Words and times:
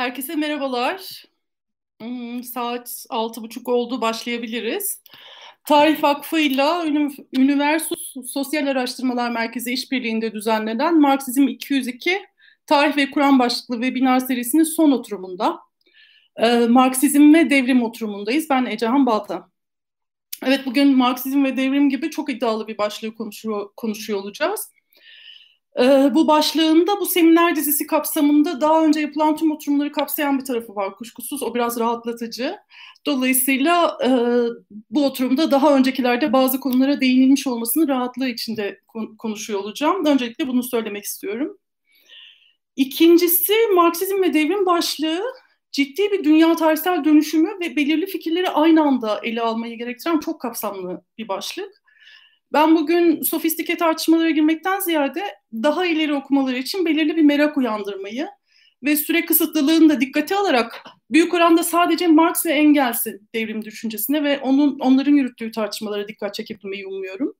Herkese 0.00 0.36
merhabalar. 0.36 1.24
Hmm, 2.00 2.42
saat 2.42 3.06
altı 3.10 3.42
buçuk 3.42 3.68
oldu, 3.68 4.00
başlayabiliriz. 4.00 5.02
Tarih 5.64 6.02
Vakfı 6.02 6.40
ile 6.40 6.64
Üniversus 7.38 8.14
Sosyal 8.32 8.66
Araştırmalar 8.66 9.30
Merkezi 9.30 9.72
işbirliğinde 9.72 10.32
düzenlenen 10.32 11.00
Marksizm 11.00 11.48
202 11.48 12.20
Tarih 12.66 12.96
ve 12.96 13.10
Kur'an 13.10 13.38
başlıklı 13.38 13.74
webinar 13.74 14.20
serisinin 14.20 14.62
son 14.62 14.90
oturumunda. 14.90 15.60
Ee, 16.36 16.58
Marksizm 16.58 17.34
ve 17.34 17.50
Devrim 17.50 17.82
oturumundayız. 17.82 18.50
Ben 18.50 18.66
Ecehan 18.66 19.06
Balta. 19.06 19.50
Evet 20.42 20.66
bugün 20.66 20.96
Marksizm 20.96 21.44
ve 21.44 21.56
Devrim 21.56 21.90
gibi 21.90 22.10
çok 22.10 22.30
iddialı 22.30 22.68
bir 22.68 22.78
başlığı 22.78 23.14
konuşuyor, 23.14 23.70
konuşuyor 23.76 24.18
olacağız. 24.18 24.70
Ee, 25.78 26.10
bu 26.14 26.26
başlığında 26.26 27.00
bu 27.00 27.06
seminer 27.06 27.56
dizisi 27.56 27.86
kapsamında 27.86 28.60
daha 28.60 28.84
önce 28.84 29.00
yapılan 29.00 29.36
tüm 29.36 29.50
oturumları 29.50 29.92
kapsayan 29.92 30.38
bir 30.38 30.44
tarafı 30.44 30.74
var 30.74 30.94
kuşkusuz. 30.96 31.42
O 31.42 31.54
biraz 31.54 31.80
rahatlatıcı. 31.80 32.56
Dolayısıyla 33.06 33.98
e, 34.04 34.10
bu 34.90 35.06
oturumda 35.06 35.50
daha 35.50 35.76
öncekilerde 35.76 36.32
bazı 36.32 36.60
konulara 36.60 37.00
değinilmiş 37.00 37.46
olmasının 37.46 37.88
rahatlığı 37.88 38.28
içinde 38.28 38.80
kon- 38.88 39.16
konuşuyor 39.16 39.60
olacağım. 39.60 40.06
Öncelikle 40.06 40.48
bunu 40.48 40.62
söylemek 40.62 41.04
istiyorum. 41.04 41.58
İkincisi 42.76 43.52
Marksizm 43.74 44.22
ve 44.22 44.34
devrim 44.34 44.66
başlığı 44.66 45.22
ciddi 45.72 46.12
bir 46.12 46.24
dünya 46.24 46.56
tarihsel 46.56 47.04
dönüşümü 47.04 47.60
ve 47.60 47.76
belirli 47.76 48.06
fikirleri 48.06 48.50
aynı 48.50 48.82
anda 48.82 49.20
ele 49.22 49.40
almayı 49.42 49.78
gerektiren 49.78 50.20
çok 50.20 50.40
kapsamlı 50.40 51.04
bir 51.18 51.28
başlık. 51.28 51.79
Ben 52.52 52.76
bugün 52.76 53.22
sofistike 53.22 53.76
tartışmalara 53.76 54.30
girmekten 54.30 54.80
ziyade 54.80 55.24
daha 55.52 55.86
ileri 55.86 56.14
okumaları 56.14 56.58
için 56.58 56.86
belirli 56.86 57.16
bir 57.16 57.22
merak 57.22 57.56
uyandırmayı 57.56 58.28
ve 58.82 58.96
süre 58.96 59.24
kısıtlılığını 59.26 59.88
da 59.88 60.00
dikkate 60.00 60.36
alarak 60.36 60.84
büyük 61.10 61.34
oranda 61.34 61.62
sadece 61.62 62.06
Marx 62.06 62.46
ve 62.46 62.50
Engels'in 62.50 63.28
devrim 63.34 63.64
düşüncesine 63.64 64.24
ve 64.24 64.40
onun 64.40 64.78
onların 64.78 65.12
yürüttüğü 65.12 65.50
tartışmalara 65.50 66.08
dikkat 66.08 66.34
çekebilmeyi 66.34 66.86
umuyorum. 66.86 67.34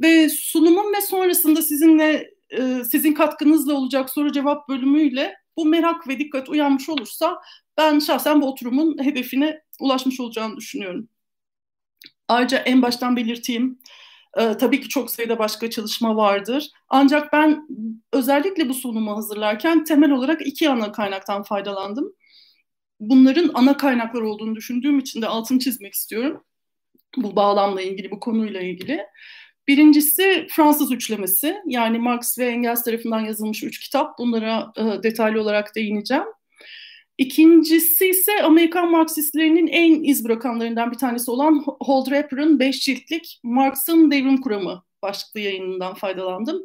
Ve 0.00 0.28
sunumum 0.28 0.92
ve 0.94 1.00
sonrasında 1.00 1.62
sizinle 1.62 2.30
e, 2.50 2.84
sizin 2.84 3.14
katkınızla 3.14 3.74
olacak 3.74 4.10
soru 4.10 4.32
cevap 4.32 4.68
bölümüyle 4.68 5.34
bu 5.56 5.66
merak 5.66 6.08
ve 6.08 6.18
dikkat 6.18 6.48
uyanmış 6.48 6.88
olursa 6.88 7.40
ben 7.76 7.98
şahsen 7.98 8.42
bu 8.42 8.46
oturumun 8.46 9.04
hedefine 9.04 9.60
ulaşmış 9.80 10.20
olacağını 10.20 10.56
düşünüyorum. 10.56 11.08
Ayrıca 12.28 12.58
en 12.58 12.82
baştan 12.82 13.16
belirteyim, 13.16 13.78
ee, 14.38 14.56
tabii 14.56 14.80
ki 14.80 14.88
çok 14.88 15.10
sayıda 15.10 15.38
başka 15.38 15.70
çalışma 15.70 16.16
vardır. 16.16 16.70
Ancak 16.88 17.32
ben 17.32 17.66
özellikle 18.12 18.68
bu 18.68 18.74
sunumu 18.74 19.16
hazırlarken 19.16 19.84
temel 19.84 20.10
olarak 20.10 20.46
iki 20.46 20.70
ana 20.70 20.92
kaynaktan 20.92 21.42
faydalandım. 21.42 22.12
Bunların 23.00 23.50
ana 23.54 23.76
kaynaklar 23.76 24.22
olduğunu 24.22 24.54
düşündüğüm 24.54 24.98
için 24.98 25.22
de 25.22 25.26
altını 25.26 25.58
çizmek 25.58 25.94
istiyorum. 25.94 26.44
Bu 27.16 27.36
bağlamla 27.36 27.82
ilgili, 27.82 28.10
bu 28.10 28.20
konuyla 28.20 28.60
ilgili. 28.60 29.00
Birincisi 29.68 30.46
Fransız 30.50 30.92
üçlemesi. 30.92 31.56
Yani 31.66 31.98
Marx 31.98 32.38
ve 32.38 32.46
Engels 32.46 32.84
tarafından 32.84 33.20
yazılmış 33.20 33.62
üç 33.62 33.80
kitap. 33.80 34.18
Bunlara 34.18 34.72
e, 34.76 35.02
detaylı 35.02 35.40
olarak 35.40 35.74
değineceğim. 35.76 36.24
İkincisi 37.20 38.08
ise 38.08 38.42
Amerikan 38.42 38.90
Marksistlerinin 38.90 39.66
en 39.66 40.02
iz 40.02 40.24
bırakanlarından 40.24 40.92
bir 40.92 40.96
tanesi 40.96 41.30
olan 41.30 41.64
Holdraper'ın 41.80 42.58
beş 42.58 42.80
ciltlik 42.80 43.40
Marx'ın 43.42 44.10
Devrim 44.10 44.40
Kuramı 44.40 44.82
başlıklı 45.02 45.40
yayınından 45.40 45.94
faydalandım. 45.94 46.62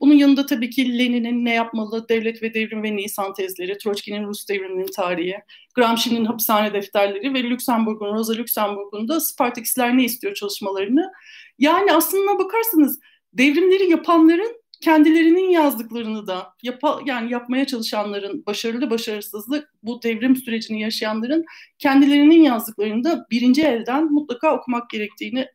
Bunun 0.00 0.14
yanında 0.14 0.46
tabii 0.46 0.70
ki 0.70 0.98
Lenin'in 0.98 1.44
Ne 1.44 1.54
Yapmalı, 1.54 2.08
Devlet 2.08 2.42
ve 2.42 2.54
Devrim 2.54 2.82
ve 2.82 2.96
Nisan 2.96 3.34
tezleri, 3.34 3.78
Troçki'nin 3.78 4.26
Rus 4.26 4.48
devriminin 4.48 4.86
tarihi, 4.96 5.36
Gramsci'nin 5.74 6.24
hapishane 6.24 6.72
defterleri 6.72 7.34
ve 7.34 7.42
Lüksemburg'un, 7.42 8.14
Rosa 8.14 8.32
Lüksemburg'un 8.32 9.08
da 9.08 9.20
Spartakistler 9.20 9.98
ne 9.98 10.04
istiyor 10.04 10.34
çalışmalarını. 10.34 11.12
Yani 11.58 11.92
aslında 11.92 12.38
bakarsanız 12.38 13.00
devrimleri 13.32 13.90
yapanların 13.90 14.61
kendilerinin 14.82 15.50
yazdıklarını 15.50 16.26
da 16.26 16.54
yapa, 16.62 17.00
yani 17.06 17.32
yapmaya 17.32 17.66
çalışanların 17.66 18.46
başarılı 18.46 18.90
başarısızlık 18.90 19.72
bu 19.82 20.02
devrim 20.02 20.36
sürecini 20.36 20.80
yaşayanların 20.80 21.44
kendilerinin 21.78 22.42
yazdıklarını 22.42 23.04
da 23.04 23.26
birinci 23.30 23.62
elden 23.62 24.12
mutlaka 24.12 24.56
okumak 24.56 24.90
gerektiğini 24.90 25.46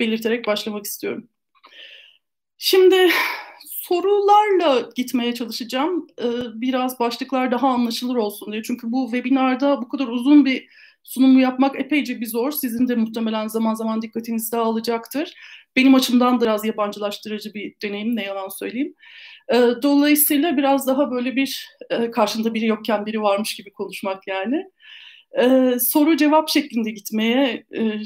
belirterek 0.00 0.46
başlamak 0.46 0.84
istiyorum. 0.84 1.28
Şimdi 2.58 3.10
sorularla 3.66 4.90
gitmeye 4.96 5.34
çalışacağım. 5.34 6.06
Ee, 6.22 6.24
biraz 6.54 7.00
başlıklar 7.00 7.50
daha 7.50 7.68
anlaşılır 7.68 8.16
olsun 8.16 8.52
diye. 8.52 8.62
Çünkü 8.62 8.92
bu 8.92 9.08
webinarda 9.12 9.82
bu 9.82 9.88
kadar 9.88 10.06
uzun 10.06 10.44
bir 10.44 10.68
sunumu 11.02 11.40
yapmak 11.40 11.80
epeyce 11.80 12.20
bir 12.20 12.26
zor. 12.26 12.50
Sizin 12.50 12.88
de 12.88 12.94
muhtemelen 12.94 13.48
zaman 13.48 13.74
zaman 13.74 14.02
dikkatinizi 14.02 14.52
dağılacaktır. 14.52 15.34
Benim 15.76 15.94
açımdan 15.94 16.40
da 16.40 16.44
biraz 16.44 16.64
yabancılaştırıcı 16.64 17.54
bir 17.54 17.74
deneyim 17.82 18.16
ne 18.16 18.24
yalan 18.24 18.48
söyleyeyim. 18.48 18.94
E, 19.52 19.56
dolayısıyla 19.82 20.56
biraz 20.56 20.86
daha 20.86 21.10
böyle 21.10 21.36
bir 21.36 21.68
e, 21.90 22.10
karşında 22.10 22.54
biri 22.54 22.66
yokken 22.66 23.06
biri 23.06 23.22
varmış 23.22 23.54
gibi 23.54 23.72
konuşmak 23.72 24.26
yani. 24.26 24.64
E, 25.40 25.74
soru 25.80 26.16
cevap 26.16 26.48
şeklinde 26.48 26.90
gitmeye 26.90 27.66
e, 27.76 28.00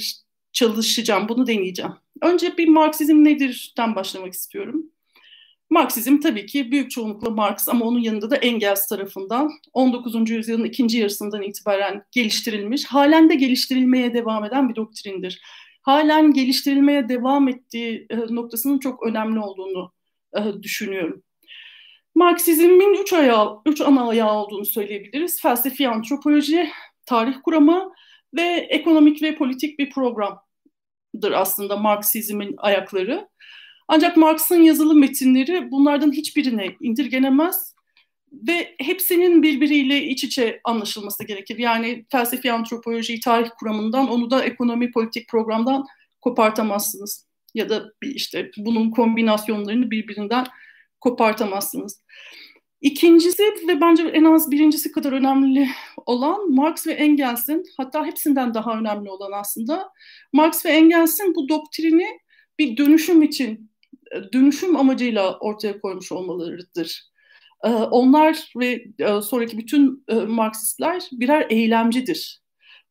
çalışacağım, 0.53 1.29
bunu 1.29 1.47
deneyeceğim. 1.47 1.93
Önce 2.23 2.57
bir 2.59 2.69
Marksizm 2.69 3.25
nedir'den 3.25 3.95
başlamak 3.95 4.33
istiyorum. 4.33 4.85
Marksizm 5.71 6.21
tabii 6.21 6.47
ki 6.47 6.71
büyük 6.71 6.91
çoğunlukla 6.91 7.31
Marx 7.31 7.69
ama 7.69 7.85
onun 7.85 7.99
yanında 7.99 8.31
da 8.31 8.37
Engels 8.37 8.89
tarafından 8.89 9.51
19. 9.73 10.31
yüzyılın 10.31 10.65
ikinci 10.65 10.99
yarısından 10.99 11.43
itibaren 11.43 12.03
geliştirilmiş, 12.13 12.85
halen 12.85 13.31
de 13.31 13.35
geliştirilmeye 13.35 14.15
devam 14.15 14.45
eden 14.45 14.69
bir 14.69 14.77
doktrindir 14.77 15.41
halen 15.83 16.33
geliştirilmeye 16.33 17.09
devam 17.09 17.49
ettiği 17.49 18.07
e, 18.11 18.17
noktasının 18.17 18.79
çok 18.79 19.07
önemli 19.07 19.41
olduğunu 19.41 19.93
e, 20.37 20.63
düşünüyorum. 20.63 21.23
Marksizmin 22.15 23.03
üç, 23.03 23.13
ayağı, 23.13 23.61
üç 23.67 23.81
ana 23.81 24.09
ayağı 24.09 24.33
olduğunu 24.33 24.65
söyleyebiliriz. 24.65 25.43
Felsefi 25.43 25.89
antropoloji, 25.89 26.69
tarih 27.07 27.35
kuramı 27.45 27.93
ve 28.35 28.67
ekonomik 28.71 29.23
ve 29.23 29.35
politik 29.35 29.79
bir 29.79 29.91
programdır 29.91 31.33
aslında 31.33 31.77
Marksizmin 31.77 32.55
ayakları. 32.59 33.29
Ancak 33.89 34.17
Marx'ın 34.17 34.63
yazılı 34.63 34.95
metinleri 34.95 35.71
bunlardan 35.71 36.13
hiçbirine 36.13 36.77
indirgenemez 36.81 37.75
ve 38.33 38.75
hepsinin 38.79 39.43
birbiriyle 39.43 40.03
iç 40.03 40.25
içe 40.25 40.61
anlaşılması 40.65 41.25
gerekir. 41.25 41.59
Yani 41.59 42.07
felsefi 42.13 42.53
antropolojiyi 42.53 43.21
tarih 43.21 43.51
kuramından 43.59 44.09
onu 44.09 44.31
da 44.31 44.45
ekonomi 44.45 44.93
politik 44.93 45.29
programdan 45.29 45.85
kopartamazsınız. 46.21 47.27
Ya 47.55 47.69
da 47.69 47.85
işte 48.03 48.51
bunun 48.57 48.91
kombinasyonlarını 48.91 49.91
birbirinden 49.91 50.47
kopartamazsınız. 51.01 52.03
İkincisi 52.81 53.43
ve 53.43 53.81
bence 53.81 54.03
en 54.03 54.25
az 54.25 54.51
birincisi 54.51 54.93
kadar 54.93 55.13
önemli 55.13 55.69
olan 56.07 56.51
Marx 56.51 56.87
ve 56.87 56.93
Engels'in 56.93 57.65
hatta 57.77 58.07
hepsinden 58.07 58.55
daha 58.55 58.79
önemli 58.79 59.11
olan 59.11 59.33
aslında 59.33 59.93
Marx 60.33 60.67
ve 60.67 60.71
Engels'in 60.71 61.35
bu 61.35 61.49
doktrini 61.49 62.07
bir 62.59 62.77
dönüşüm 62.77 63.23
için 63.23 63.71
dönüşüm 64.33 64.77
amacıyla 64.77 65.39
ortaya 65.39 65.81
koymuş 65.81 66.13
olmalarıdır. 66.13 67.10
Ee, 67.65 67.69
onlar 67.69 68.53
ve 68.57 68.85
e, 68.99 69.23
sonraki 69.23 69.59
bütün 69.59 70.05
e, 70.09 70.15
Marksistler 70.15 71.09
birer 71.13 71.47
eylemcidir. 71.51 72.41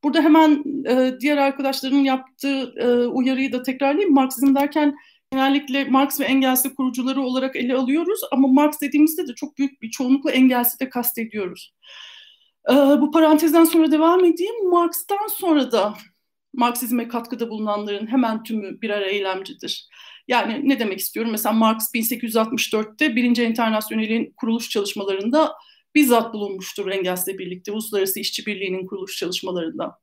Burada 0.04 0.22
hemen 0.22 0.64
e, 0.88 1.20
diğer 1.20 1.38
arkadaşlarımın 1.38 2.04
yaptığı 2.04 2.74
uyarıyı 3.12 3.52
da 3.52 3.64
tekrarlayayım. 3.64 4.14
Marksizm 4.14 4.56
derken 4.56 4.96
genellikle 5.32 5.86
Marx 5.86 6.20
ve 6.20 6.26
Engels'i 6.26 6.76
kurucuları 6.76 7.22
olarak 7.22 7.56
ele 7.56 7.76
alıyoruz 7.76 8.20
ama 8.32 8.48
Marx 8.48 8.82
dediğimizde 8.82 9.28
de 9.28 9.36
çok 9.36 9.58
büyük 9.58 9.82
bir 9.82 9.92
çoğunlukla 9.92 10.32
Engels'i 10.32 10.80
de 10.80 10.90
kastediyoruz. 10.90 11.74
Bu 12.70 13.12
parantezden 13.12 13.64
sonra 13.64 13.92
devam 13.92 14.26
edeyim. 14.26 14.70
Marx'tan 14.70 15.28
sonra 15.28 15.72
da 15.72 15.94
Marksizme 16.54 17.08
katkıda 17.08 17.50
bulunanların 17.50 18.08
hemen 18.08 18.44
tümü 18.44 18.82
birer 18.82 19.02
eylemcidir. 19.02 19.88
Yani 20.30 20.62
ne 20.64 20.80
demek 20.80 21.00
istiyorum? 21.00 21.32
Mesela 21.32 21.54
Marx 21.54 21.94
1864'te 21.94 23.16
Birinci 23.16 23.44
Enternasyonel'in 23.44 24.34
kuruluş 24.38 24.70
çalışmalarında 24.70 25.54
bizzat 25.96 26.34
bulunmuştur 26.34 26.92
Engels'le 26.92 27.28
birlikte 27.28 27.72
Uluslararası 27.72 28.20
İşçi 28.20 28.46
Birliği'nin 28.46 28.88
kuruluş 28.88 29.18
çalışmalarında. 29.18 30.00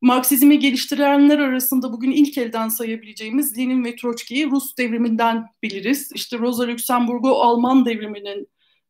Marksizmi 0.00 0.58
geliştirenler 0.58 1.38
arasında 1.38 1.92
bugün 1.92 2.10
ilk 2.10 2.38
elden 2.38 2.68
sayabileceğimiz 2.68 3.58
Lenin 3.58 3.84
ve 3.84 3.96
Troçki'yi 3.96 4.50
Rus 4.50 4.76
devriminden 4.78 5.46
biliriz. 5.62 6.10
İşte 6.14 6.38
Rosa 6.38 6.66
Luxemburg'u 6.68 7.28
Alman 7.28 7.86
devriminin 7.86 8.48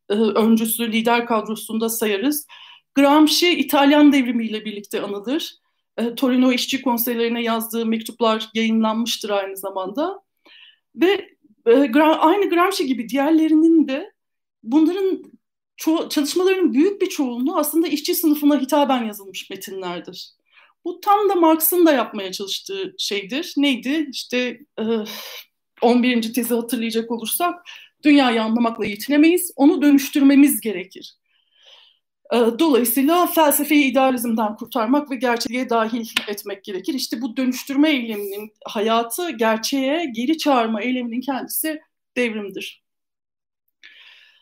e, 0.08 0.14
öncüsü 0.14 0.93
lider 0.93 1.26
kadrosunda 1.26 1.88
sayarız. 1.88 2.46
Gramsci 2.94 3.50
İtalyan 3.58 4.12
devrimiyle 4.12 4.64
birlikte 4.64 5.02
anılır. 5.02 5.54
E, 5.96 6.14
Torino 6.14 6.52
İşçi 6.52 6.82
Konseylerine 6.82 7.43
yazdığı 7.43 7.87
mektuplar 7.87 8.50
yayınlanmıştır 8.54 9.31
aynı 9.31 9.56
zamanda. 9.56 10.22
Ve 10.96 11.28
e, 11.66 12.00
aynı 12.00 12.50
Gramsci 12.50 12.86
gibi 12.86 13.08
diğerlerinin 13.08 13.88
de 13.88 14.12
bunların 14.62 15.22
ço- 15.78 16.08
çalışmaların 16.08 16.72
büyük 16.72 17.02
bir 17.02 17.06
çoğunluğu 17.06 17.56
aslında 17.56 17.88
işçi 17.88 18.14
sınıfına 18.14 18.60
hitaben 18.60 19.04
yazılmış 19.04 19.50
metinlerdir. 19.50 20.30
Bu 20.84 21.00
tam 21.00 21.28
da 21.28 21.34
Marx'ın 21.34 21.86
da 21.86 21.92
yapmaya 21.92 22.32
çalıştığı 22.32 22.94
şeydir. 22.98 23.54
Neydi? 23.56 24.08
İşte 24.12 24.60
e, 24.80 24.84
11. 25.82 26.32
tezi 26.32 26.54
hatırlayacak 26.54 27.10
olursak 27.10 27.54
dünyayı 28.04 28.42
anlamakla 28.42 28.86
yetinemeyiz, 28.86 29.52
onu 29.56 29.82
dönüştürmemiz 29.82 30.60
gerekir. 30.60 31.16
E, 32.32 32.37
dolayısıyla 32.58 33.26
felsefeyi 33.26 33.84
idealizmden 33.84 34.56
kurtarmak 34.56 35.11
ve 35.11 35.17
gerçeğe 35.17 35.70
dahil 35.70 36.06
etmek 36.29 36.64
gerekir. 36.64 36.94
İşte 36.94 37.20
bu 37.20 37.37
dönüştürme 37.37 37.90
eyleminin 37.90 38.52
hayatı 38.67 39.31
gerçeğe 39.31 40.05
geri 40.17 40.38
çağırma 40.38 40.82
eyleminin 40.82 41.20
kendisi 41.20 41.81
devrimdir. 42.17 42.82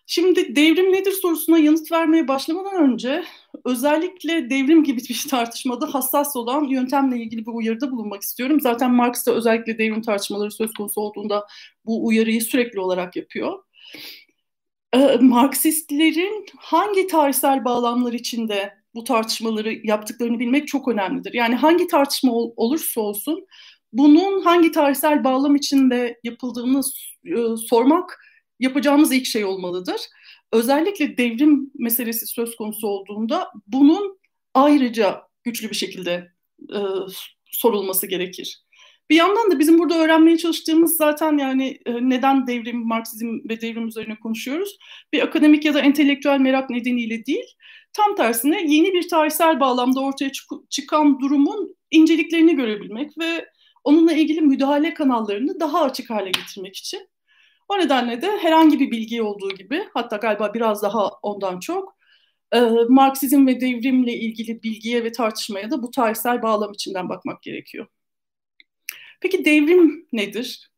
Şimdi 0.07 0.57
devrim 0.57 0.93
nedir 0.93 1.13
sorusuna 1.13 1.59
yanıt 1.59 1.93
vermeye 1.93 2.29
başlamadan 2.29 2.93
önce 2.93 3.25
özellikle 3.65 4.51
devrim 4.51 4.85
gibi 4.85 5.01
bir 5.09 5.27
tartışmada 5.31 5.95
hassas 5.95 6.37
olan 6.37 6.65
yöntemle 6.65 7.17
ilgili 7.17 7.47
bir 7.47 7.53
uyarıda 7.53 7.91
bulunmak 7.91 8.23
istiyorum. 8.23 8.61
Zaten 8.61 8.95
Marx 8.95 9.27
da 9.27 9.33
özellikle 9.33 9.79
devrim 9.79 10.03
tartışmaları 10.03 10.51
söz 10.51 10.73
konusu 10.73 11.01
olduğunda 11.01 11.47
bu 11.85 12.07
uyarıyı 12.07 12.43
sürekli 12.43 12.81
olarak 12.81 13.17
yapıyor. 13.17 13.59
Ee, 14.95 15.17
Marksistlerin 15.21 16.47
hangi 16.59 17.07
tarihsel 17.07 17.65
bağlamlar 17.65 18.13
içinde 18.13 18.75
bu 18.95 19.05
tartışmaları 19.05 19.87
yaptıklarını 19.87 20.39
bilmek 20.39 20.69
çok 20.69 20.89
önemlidir. 20.89 21.35
Yani 21.35 21.55
hangi 21.55 21.87
tartışma 21.87 22.33
ol, 22.33 22.53
olursa 22.57 23.01
olsun 23.01 23.47
bunun 23.93 24.43
hangi 24.43 24.73
tarihsel 24.73 25.25
bağlam 25.25 25.57
içinde 25.57 26.21
yapıldığını 26.25 26.81
e, 27.25 27.57
sormak 27.57 28.21
yapacağımız 28.61 29.13
ilk 29.13 29.27
şey 29.27 29.45
olmalıdır. 29.45 30.01
Özellikle 30.53 31.17
devrim 31.17 31.71
meselesi 31.75 32.27
söz 32.27 32.57
konusu 32.57 32.87
olduğunda 32.89 33.49
bunun 33.67 34.21
ayrıca 34.55 35.23
güçlü 35.45 35.71
bir 35.71 35.77
şekilde 35.77 36.33
e, 36.75 36.79
sorulması 37.45 38.07
gerekir. 38.07 38.65
Bir 39.11 39.17
yandan 39.17 39.51
da 39.51 39.59
bizim 39.59 39.79
burada 39.79 39.99
öğrenmeye 39.99 40.39
çalıştığımız 40.39 40.97
zaten 40.97 41.39
yani 41.39 41.79
e, 41.87 41.93
neden 42.09 42.47
devrim, 42.47 42.87
Marksizm 42.87 43.49
ve 43.49 43.61
devrim 43.61 43.87
üzerine 43.87 44.19
konuşuyoruz. 44.19 44.79
Bir 45.12 45.23
akademik 45.23 45.65
ya 45.65 45.75
da 45.75 45.81
entelektüel 45.81 46.39
merak 46.39 46.71
nedeniyle 46.71 47.27
değil, 47.27 47.45
tam 47.93 48.15
tersine 48.15 48.62
yeni 48.73 48.93
bir 48.93 49.09
tarihsel 49.09 49.61
bağlamda 49.61 50.01
ortaya 50.01 50.33
çık- 50.33 50.71
çıkan 50.71 51.21
durumun 51.21 51.77
inceliklerini 51.91 52.57
görebilmek 52.57 53.19
ve 53.19 53.47
onunla 53.85 54.12
ilgili 54.12 54.41
müdahale 54.41 54.95
kanallarını 54.95 55.61
daha 55.61 55.83
açık 55.83 56.11
hale 56.11 56.31
getirmek 56.31 56.77
için. 56.77 57.09
O 57.69 57.79
nedenle 57.79 58.23
de 58.23 58.39
herhangi 58.39 58.81
bir 58.81 58.91
bilgi 58.91 59.23
olduğu 59.23 59.51
gibi 59.51 59.85
hatta 59.95 60.17
galiba 60.17 60.55
biraz 60.55 60.83
daha 60.83 61.09
ondan 61.23 61.61
çok 61.61 61.97
e, 62.53 62.61
Marksizm 62.89 63.47
ve 63.47 63.61
devrimle 63.61 64.12
ilgili 64.15 64.62
bilgiye 64.62 65.05
ve 65.05 65.12
tartışmaya 65.12 65.71
da 65.71 65.83
bu 65.83 65.91
tarihsel 65.91 66.43
bağlam 66.43 66.73
içinden 66.73 67.09
bakmak 67.09 67.43
gerekiyor. 67.43 67.87
Peki 69.21 69.45
devrim 69.45 70.07
nedir? 70.13 70.71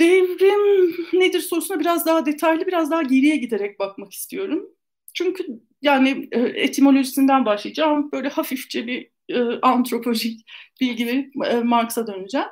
Devrim 0.00 0.96
nedir 1.12 1.40
sorusuna 1.40 1.80
biraz 1.80 2.06
daha 2.06 2.26
detaylı, 2.26 2.66
biraz 2.66 2.90
daha 2.90 3.02
geriye 3.02 3.36
giderek 3.36 3.78
bakmak 3.78 4.12
istiyorum. 4.12 4.66
Çünkü 5.14 5.44
yani 5.82 6.28
e, 6.32 6.40
etimolojisinden 6.40 7.44
başlayacağım. 7.44 8.12
Böyle 8.12 8.28
hafifçe 8.28 8.86
bir 8.86 9.10
e, 9.28 9.40
antropolojik 9.62 10.40
bilgi 10.80 11.30
e, 11.44 11.54
Marx'a 11.56 12.06
döneceğim. 12.06 12.46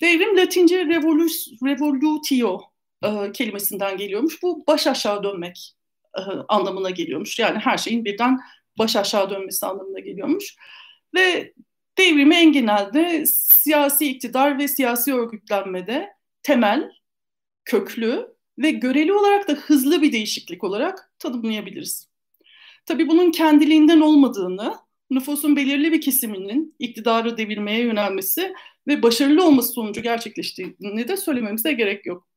Devrim 0.00 0.36
Latince 0.36 0.86
revolus, 0.86 1.48
revolutio 1.64 2.60
e, 3.04 3.32
kelimesinden 3.32 3.96
geliyormuş. 3.96 4.42
Bu 4.42 4.64
baş 4.66 4.86
aşağı 4.86 5.22
dönmek 5.22 5.76
e, 6.18 6.20
anlamına 6.48 6.90
geliyormuş. 6.90 7.38
Yani 7.38 7.58
her 7.58 7.78
şeyin 7.78 8.04
birden 8.04 8.38
baş 8.78 8.96
aşağı 8.96 9.30
dönmesi 9.30 9.66
anlamına 9.66 10.00
geliyormuş. 10.00 10.56
Ve 11.14 11.52
devrimi 11.98 12.34
en 12.34 12.52
genelde 12.52 13.26
siyasi 13.26 14.06
iktidar 14.06 14.58
ve 14.58 14.68
siyasi 14.68 15.14
örgütlenmede 15.14 16.12
temel, 16.42 16.90
köklü 17.64 18.36
ve 18.58 18.70
göreli 18.70 19.12
olarak 19.12 19.48
da 19.48 19.52
hızlı 19.52 20.02
bir 20.02 20.12
değişiklik 20.12 20.64
olarak 20.64 21.12
tanımlayabiliriz. 21.18 22.08
Tabii 22.86 23.08
bunun 23.08 23.30
kendiliğinden 23.30 24.00
olmadığını, 24.00 24.74
nüfusun 25.10 25.56
belirli 25.56 25.92
bir 25.92 26.00
kesiminin 26.00 26.74
iktidarı 26.78 27.38
devirmeye 27.38 27.80
yönelmesi 27.80 28.54
ve 28.86 29.02
başarılı 29.02 29.46
olması 29.46 29.72
sonucu 29.72 30.02
gerçekleştiğini 30.02 31.08
de 31.08 31.16
söylememize 31.16 31.72
gerek 31.72 32.06
yok. 32.06 32.28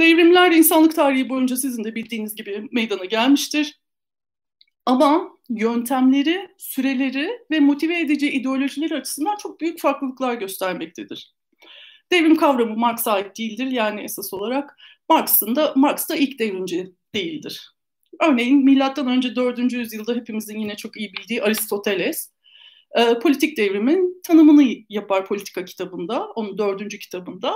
Devrimler 0.00 0.52
insanlık 0.52 0.94
tarihi 0.94 1.28
boyunca 1.28 1.56
sizin 1.56 1.84
de 1.84 1.94
bildiğiniz 1.94 2.34
gibi 2.34 2.68
meydana 2.72 3.04
gelmiştir. 3.04 3.80
Ama 4.86 5.33
yöntemleri, 5.50 6.48
süreleri 6.58 7.30
ve 7.50 7.60
motive 7.60 8.00
edici 8.00 8.30
ideolojileri 8.30 8.94
açısından 8.94 9.36
çok 9.36 9.60
büyük 9.60 9.80
farklılıklar 9.80 10.34
göstermektedir. 10.34 11.34
Devrim 12.12 12.36
kavramı 12.36 12.76
Marx'a 12.76 13.12
ait 13.12 13.38
değildir. 13.38 13.66
Yani 13.66 14.00
esas 14.00 14.32
olarak 14.32 14.76
Marx'ın 15.08 15.56
da 15.56 15.72
Marx 15.76 16.08
da 16.08 16.16
ilk 16.16 16.38
devrimci 16.38 16.92
değildir. 17.14 17.70
Örneğin 18.20 18.64
milattan 18.64 19.06
önce 19.06 19.36
4. 19.36 19.72
yüzyılda 19.72 20.14
hepimizin 20.14 20.58
yine 20.58 20.76
çok 20.76 20.96
iyi 20.96 21.12
bildiği 21.12 21.42
Aristoteles 21.42 22.32
e, 22.94 23.18
politik 23.18 23.56
devrimin 23.56 24.20
tanımını 24.24 24.64
yapar 24.88 25.26
politika 25.26 25.64
kitabında, 25.64 26.26
onun 26.26 26.58
dördüncü 26.58 26.98
kitabında. 26.98 27.54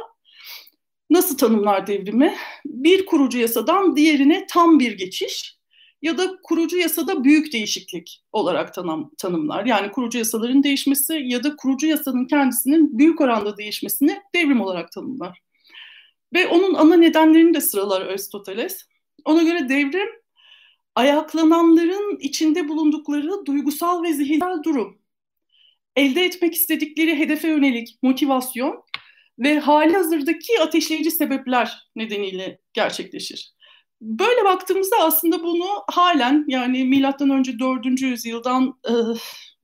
Nasıl 1.11 1.39
tanımlar 1.39 1.87
devrimi? 1.87 2.35
Bir 2.65 3.07
kurucu 3.07 3.39
yasadan 3.39 3.97
diğerine 3.97 4.47
tam 4.51 4.79
bir 4.79 4.99
geçiş 4.99 5.58
ya 6.03 6.19
da 6.19 6.37
kurucu 6.43 6.79
yasada 6.79 7.25
büyük 7.25 7.53
değişiklik 7.53 8.23
olarak 8.33 8.75
tanım, 8.75 9.11
tanımlar. 9.19 9.65
Yani 9.65 9.91
kurucu 9.91 10.19
yasaların 10.19 10.63
değişmesi 10.63 11.23
ya 11.25 11.45
da 11.45 11.57
kurucu 11.57 11.87
yasanın 11.87 12.27
kendisinin 12.27 12.99
büyük 12.99 13.21
oranda 13.21 13.57
değişmesini 13.57 14.23
devrim 14.35 14.61
olarak 14.61 14.93
tanımlar. 14.93 15.39
Ve 16.35 16.47
onun 16.47 16.75
ana 16.75 16.97
nedenlerini 16.97 17.55
de 17.55 17.61
sıralar 17.61 18.01
Aristoteles. 18.01 18.85
Ona 19.25 19.43
göre 19.43 19.69
devrim 19.69 20.09
ayaklananların 20.95 22.19
içinde 22.21 22.69
bulundukları 22.69 23.47
duygusal 23.47 24.03
ve 24.03 24.13
zihinsel 24.13 24.63
durum 24.63 24.99
elde 25.97 26.25
etmek 26.25 26.55
istedikleri 26.55 27.19
hedefe 27.19 27.49
yönelik 27.49 27.99
motivasyon 28.03 28.83
ve 29.39 29.59
hali 29.59 29.93
hazırdaki 29.93 30.61
ateşleyici 30.61 31.11
sebepler 31.11 31.89
nedeniyle 31.97 32.59
gerçekleşir. 32.73 33.55
Böyle 34.01 34.45
baktığımızda 34.45 34.97
aslında 35.01 35.43
bunu 35.43 35.67
halen 35.91 36.45
yani 36.49 36.85
milattan 36.85 37.31
önce 37.31 37.59
4. 37.59 38.03
yüzyıldan 38.03 38.75
e, 38.89 38.93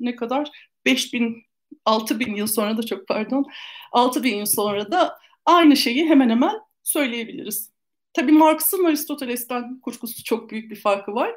ne 0.01 0.17
kadar 0.17 0.51
5000 0.85 1.45
6000 1.85 2.35
yıl 2.35 2.47
sonra 2.47 2.77
da 2.77 2.83
çok 2.83 3.09
pardon 3.09 3.45
6000 3.93 4.37
yıl 4.37 4.47
sonra 4.47 4.93
da 4.93 5.19
aynı 5.47 5.77
şeyi 5.77 6.09
hemen 6.09 6.31
hemen 6.31 6.61
söyleyebiliriz. 6.83 7.73
Tabii 8.13 8.33
Marx'ın 8.33 8.85
Aristoteles'ten 8.85 9.81
kuşkusuz 9.81 10.25
çok 10.25 10.51
büyük 10.51 10.71
bir 10.71 10.77
farkı 10.77 11.15
var. 11.15 11.35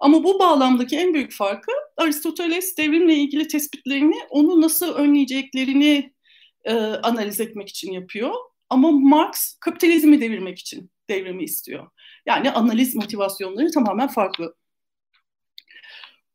Ama 0.00 0.24
bu 0.24 0.38
bağlamdaki 0.38 0.96
en 0.96 1.14
büyük 1.14 1.32
farkı 1.32 1.72
Aristoteles 1.96 2.76
devrimle 2.76 3.14
ilgili 3.14 3.48
tespitlerini 3.48 4.16
onu 4.30 4.60
nasıl 4.60 4.94
önleyeceklerini 4.94 6.12
e, 6.64 6.74
analiz 6.76 7.40
etmek 7.40 7.68
için 7.68 7.92
yapıyor. 7.92 8.34
Ama 8.70 8.90
Marx 8.90 9.56
kapitalizmi 9.60 10.20
devirmek 10.20 10.58
için 10.58 10.90
devrimi 11.08 11.44
istiyor. 11.44 11.86
Yani 12.26 12.50
analiz 12.50 12.94
motivasyonları 12.94 13.70
tamamen 13.70 14.08
farklı. 14.08 14.54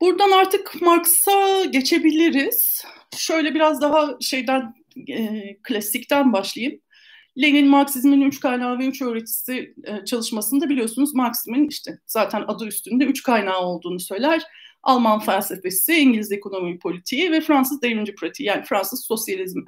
Buradan 0.00 0.30
artık 0.30 0.82
Marx'a 0.82 1.64
geçebiliriz. 1.64 2.84
Şöyle 3.16 3.54
biraz 3.54 3.80
daha 3.80 4.16
şeyden 4.20 4.74
e, 5.08 5.56
klasikten 5.62 6.32
başlayayım. 6.32 6.80
Lenin 7.42 7.68
Marksizmin 7.68 8.20
üç 8.20 8.40
kaynağı 8.40 8.78
ve 8.78 8.86
üç 8.86 9.02
öğretisi 9.02 9.74
e, 9.84 10.04
çalışmasında 10.04 10.68
biliyorsunuz 10.68 11.14
Marksizmin 11.14 11.68
işte 11.68 11.98
zaten 12.06 12.44
adı 12.48 12.66
üstünde 12.66 13.04
üç 13.04 13.22
kaynağı 13.22 13.60
olduğunu 13.60 14.00
söyler. 14.00 14.42
Alman 14.82 15.20
felsefesi, 15.20 15.94
İngiliz 15.94 16.32
ekonomi 16.32 16.78
politiği 16.78 17.32
ve 17.32 17.40
Fransız 17.40 17.82
devrimci 17.82 18.14
pratiği 18.14 18.48
yani 18.48 18.64
Fransız 18.64 19.04
sosyalizmi. 19.06 19.64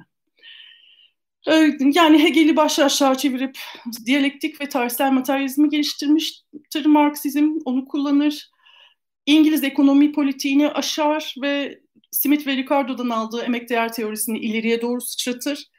Yani 1.81 2.23
Hegel'i 2.23 2.55
baş 2.55 2.79
aşağı 2.79 3.17
çevirip 3.17 3.57
diyalektik 4.05 4.61
ve 4.61 4.69
tarihsel 4.69 5.11
materyalizmi 5.11 5.69
geliştirmiştir 5.69 6.85
Marksizm, 6.85 7.49
onu 7.65 7.85
kullanır. 7.85 8.49
İngiliz 9.25 9.63
ekonomi 9.63 10.11
politiğini 10.11 10.69
aşar 10.69 11.35
ve 11.41 11.79
Smith 12.11 12.47
ve 12.47 12.57
Ricardo'dan 12.57 13.09
aldığı 13.09 13.41
emek 13.41 13.69
değer 13.69 13.93
teorisini 13.93 14.39
ileriye 14.39 14.81
doğru 14.81 15.01
sıçratır 15.01 15.69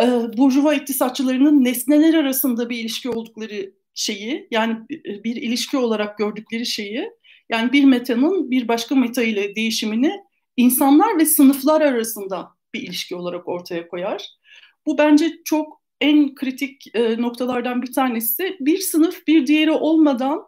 e, 0.00 0.02
burjuva 0.36 0.74
iktisatçılarının 0.74 1.64
nesneler 1.64 2.14
arasında 2.14 2.70
bir 2.70 2.78
ilişki 2.78 3.10
oldukları 3.10 3.72
şeyi 3.94 4.48
yani 4.50 4.76
bir 5.06 5.36
ilişki 5.36 5.76
olarak 5.78 6.18
gördükleri 6.18 6.66
şeyi 6.66 7.10
yani 7.48 7.72
bir 7.72 7.84
metanın 7.84 8.50
bir 8.50 8.68
başka 8.68 8.94
meta 8.94 9.22
ile 9.22 9.54
değişimini 9.54 10.12
insanlar 10.56 11.18
ve 11.18 11.26
sınıflar 11.26 11.80
arasında 11.80 12.48
bir 12.74 12.82
ilişki 12.82 13.16
olarak 13.16 13.48
ortaya 13.48 13.88
koyar. 13.88 14.39
Bu 14.90 14.98
bence 14.98 15.42
çok 15.44 15.82
en 16.00 16.34
kritik 16.34 16.96
e, 16.96 17.22
noktalardan 17.22 17.82
bir 17.82 17.92
tanesi. 17.92 18.56
Bir 18.60 18.78
sınıf 18.78 19.26
bir 19.26 19.46
diğeri 19.46 19.70
olmadan 19.70 20.46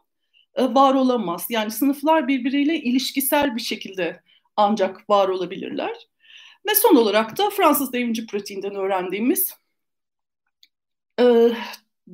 e, 0.54 0.64
var 0.64 0.94
olamaz. 0.94 1.46
Yani 1.48 1.70
sınıflar 1.70 2.28
birbiriyle 2.28 2.80
ilişkisel 2.80 3.56
bir 3.56 3.60
şekilde 3.60 4.22
ancak 4.56 5.10
var 5.10 5.28
olabilirler. 5.28 6.08
Ve 6.68 6.74
son 6.74 6.96
olarak 6.96 7.38
da 7.38 7.50
Fransız 7.50 7.92
devrimci 7.92 8.26
pratiğinden 8.26 8.74
öğrendiğimiz 8.74 9.54
e, 11.20 11.52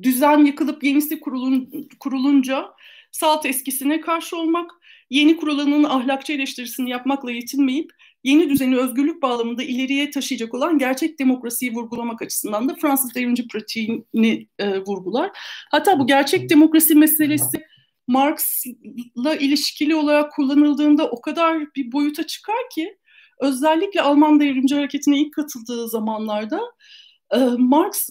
düzen 0.01 0.45
yıkılıp 0.45 0.83
yenisi 0.83 1.19
kurulun, 1.19 1.89
kurulunca 1.99 2.69
salt 3.11 3.45
eskisine 3.45 4.01
karşı 4.01 4.37
olmak, 4.37 4.71
yeni 5.09 5.37
kurulanın 5.37 5.83
ahlakçı 5.83 6.33
eleştirisini 6.33 6.89
yapmakla 6.89 7.31
yetinmeyip 7.31 7.91
yeni 8.23 8.49
düzeni 8.49 8.77
özgürlük 8.77 9.21
bağlamında 9.21 9.63
ileriye 9.63 10.11
taşıyacak 10.11 10.53
olan 10.53 10.77
gerçek 10.77 11.19
demokrasiyi 11.19 11.73
vurgulamak 11.73 12.21
açısından 12.21 12.69
da 12.69 12.75
Fransız 12.75 13.15
devrimci 13.15 13.47
pratiğini 13.47 14.47
e, 14.59 14.79
vurgular. 14.79 15.31
Hatta 15.71 15.99
bu 15.99 16.07
gerçek 16.07 16.49
demokrasi 16.49 16.95
meselesi 16.95 17.65
Marx'la 18.07 19.35
ilişkili 19.35 19.95
olarak 19.95 20.31
kullanıldığında 20.31 21.09
o 21.09 21.21
kadar 21.21 21.75
bir 21.75 21.91
boyuta 21.91 22.27
çıkar 22.27 22.69
ki 22.75 22.97
özellikle 23.39 24.01
Alman 24.01 24.39
devrimci 24.39 24.75
hareketine 24.75 25.19
ilk 25.19 25.33
katıldığı 25.33 25.89
zamanlarda 25.89 26.61
e, 27.33 27.37
Marx 27.57 28.09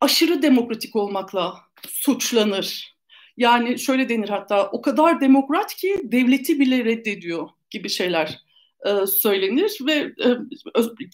aşırı 0.00 0.42
demokratik 0.42 0.96
olmakla 0.96 1.54
suçlanır. 1.88 2.96
Yani 3.36 3.78
şöyle 3.78 4.08
denir 4.08 4.28
hatta 4.28 4.70
o 4.70 4.82
kadar 4.82 5.20
demokrat 5.20 5.74
ki 5.74 5.96
devleti 6.02 6.60
bile 6.60 6.84
reddediyor 6.84 7.48
gibi 7.70 7.88
şeyler 7.88 8.49
e, 8.86 9.06
söylenir 9.06 9.78
ve 9.86 9.92
e, 9.94 10.28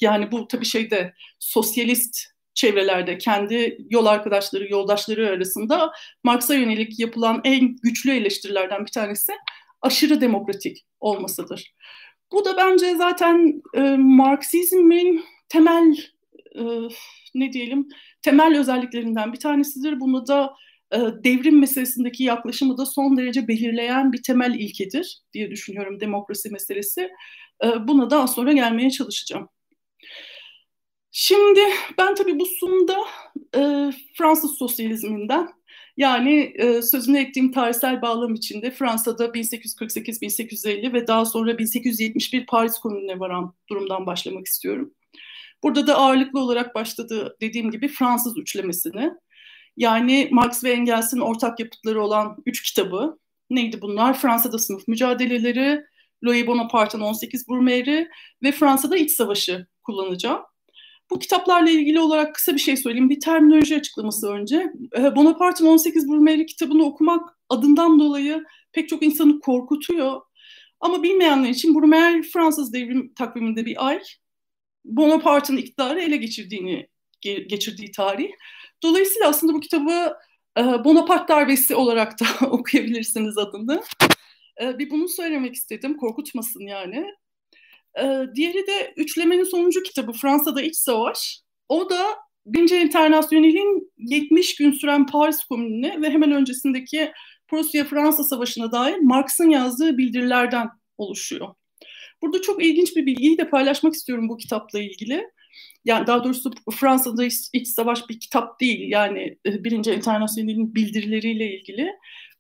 yani 0.01 0.33
bu 0.33 0.49
tabii 0.49 0.65
şeyde 0.65 1.15
sosyalist 1.39 2.37
çevrelerde 2.55 3.19
kendi 3.19 3.79
yol 3.91 4.07
arkadaşları, 4.07 4.73
yoldaşları 4.73 5.29
arasında 5.29 5.93
Marx'a 6.25 6.55
yönelik 6.55 7.01
yapılan 7.01 7.41
en 7.45 7.77
güçlü 7.83 8.11
eleştirilerden 8.11 8.87
bir 8.87 8.91
tanesi 8.91 9.33
aşırı 9.83 10.21
demokratik 10.21 10.87
olmasıdır. 11.01 11.75
Bu 12.33 12.45
da 12.45 12.57
bence 12.57 12.95
zaten 12.97 13.63
e, 13.75 13.81
Marksizmin 13.97 15.25
temel 15.49 15.97
e, 16.55 16.63
ne 17.35 17.53
diyelim 17.53 17.89
temel 18.23 18.59
özelliklerinden 18.59 19.33
bir 19.33 19.39
tanesidir. 19.39 20.01
Bunu 20.01 20.27
da 20.27 20.55
e, 20.93 20.99
devrim 21.25 21.61
meselesindeki 21.61 22.25
yaklaşımı 22.25 22.79
da 22.79 22.87
son 22.87 23.17
derece 23.17 23.49
belirleyen 23.49 24.13
bir 24.13 24.23
temel 24.23 24.55
ilkedir 24.55 25.19
diye 25.33 25.51
düşünüyorum 25.51 26.01
demokrasi 26.01 26.51
meselesi. 26.51 27.11
E, 27.65 27.89
buna 27.89 28.11
daha 28.11 28.27
sonra 28.27 28.53
gelmeye 28.53 28.91
çalışacağım. 28.91 29.49
Şimdi 31.11 31.61
ben 31.99 32.15
tabii 32.15 32.39
bu 32.41 32.47
sunumda 32.47 32.97
e, 33.57 33.93
Fransız 34.19 34.59
sosyalizminden 34.59 35.49
yani 35.97 36.53
e, 36.59 36.83
sözünü 36.83 37.19
ettiğim 37.19 37.53
tarihsel 37.53 38.03
bağlam 38.03 38.35
içinde 38.35 38.71
Fransa'da 38.71 39.27
1848-1850 39.27 40.93
ve 40.93 41.07
daha 41.07 41.25
sonra 41.25 41.59
1871 41.59 42.47
Paris 42.47 42.79
Komünü'ne 42.79 43.21
varan 43.21 43.55
durumdan 43.71 44.07
başlamak 44.07 44.47
istiyorum. 44.47 44.95
Burada 45.63 45.87
da 45.87 45.95
ağırlıklı 45.97 46.41
olarak 46.41 46.75
başladı 46.75 47.37
dediğim 47.41 47.71
gibi 47.71 47.89
Fransız 47.89 48.39
üçlemesini. 48.39 49.11
Yani 49.77 50.29
Marx 50.33 50.65
ve 50.65 50.71
Engels'in 50.71 51.21
ortak 51.21 51.61
yapıtları 51.61 52.03
olan 52.03 52.37
üç 52.47 52.63
kitabı. 52.63 53.19
Neydi 53.51 53.83
bunlar? 53.83 54.19
Fransa'da 54.19 54.59
sınıf 54.59 54.89
mücadeleleri, 54.89 55.85
Louis 56.25 56.47
Bonaparte'ın 56.47 57.03
18 57.03 57.49
Brumaire 57.49 58.09
ve 58.43 58.53
Fransa'da 58.53 58.97
iç 58.97 59.11
savaşı 59.11 59.67
kullanacağım. 59.83 60.43
Bu 61.11 61.19
kitaplarla 61.19 61.71
ilgili 61.71 62.01
olarak 62.01 62.35
kısa 62.35 62.55
bir 62.55 62.59
şey 62.59 62.77
söyleyeyim. 62.77 63.11
Bir 63.11 63.21
terminoloji 63.21 63.77
açıklaması 63.77 64.29
önce. 64.33 64.73
Ee, 64.99 65.17
Bonaparte'ın 65.17 65.69
18 65.69 66.09
Brumaire 66.09 66.47
kitabını 66.47 66.85
okumak 66.85 67.39
adından 67.49 67.99
dolayı 67.99 68.45
pek 68.73 68.89
çok 68.89 69.03
insanı 69.03 69.41
korkutuyor. 69.41 70.21
Ama 70.81 71.03
bilmeyenler 71.03 71.49
için 71.49 71.75
Brumaire 71.75 72.23
Fransız 72.23 72.73
devrim 72.73 73.15
takviminde 73.15 73.67
bir 73.67 73.87
ay. 73.87 74.03
Bonaparte'ın 74.85 75.57
iktidarı 75.57 76.01
ele 76.01 76.17
geçirdiğini 76.17 76.89
geçirdiği 77.23 77.91
tarih. 77.91 78.29
Dolayısıyla 78.83 79.29
aslında 79.29 79.55
bu 79.55 79.61
kitabı 79.61 80.17
e, 80.59 80.63
Bonaparte 80.63 81.33
darbesi 81.33 81.75
olarak 81.75 82.21
da 82.21 82.47
okuyabilirsiniz 82.47 83.39
adını. 83.39 83.83
E, 84.63 84.79
bir 84.79 84.91
bunu 84.91 85.09
söylemek 85.09 85.55
istedim, 85.55 85.97
korkutmasın 85.97 86.67
yani. 86.67 87.07
E, 87.99 88.05
diğeri 88.35 88.67
de 88.67 88.95
Üçlemenin 88.97 89.45
sonuncu 89.45 89.83
kitabı 89.83 90.13
Fransa'da 90.13 90.63
İç 90.63 90.77
Savaş. 90.77 91.41
O 91.69 91.91
da 91.91 92.07
Birinci 92.47 92.77
Internasyonel'in 92.77 93.93
70 93.99 94.57
gün 94.57 94.73
süren 94.73 95.07
Paris 95.07 95.45
Komünü'ne 95.45 96.03
ve 96.03 96.11
hemen 96.11 96.33
öncesindeki 96.33 97.13
Prusya-Fransa 97.49 98.25
Savaşı'na 98.25 98.73
dair 98.73 98.97
Marx'ın 98.97 99.51
yazdığı 99.51 99.99
bildirilerden 99.99 100.69
oluşuyor. 100.99 101.55
Burada 102.23 102.43
çok 102.43 102.65
ilginç 102.65 102.97
bir 102.97 103.07
bilgiyi 103.07 103.39
de 103.39 103.51
paylaşmak 103.51 103.95
istiyorum 103.95 104.29
bu 104.29 104.37
kitapla 104.37 104.81
ilgili. 104.81 105.25
Yani 105.85 106.07
daha 106.07 106.25
doğrusu 106.25 106.51
Fransa'da 106.73 107.25
iç, 107.25 107.35
iç 107.53 107.69
savaş 107.69 108.09
bir 108.09 108.21
kitap 108.21 108.61
değil. 108.61 108.91
Yani 108.91 109.39
e, 109.47 109.65
Birinci 109.65 109.93
Internasyonel'in 109.93 110.75
bildirileriyle 110.75 111.59
ilgili. 111.59 111.91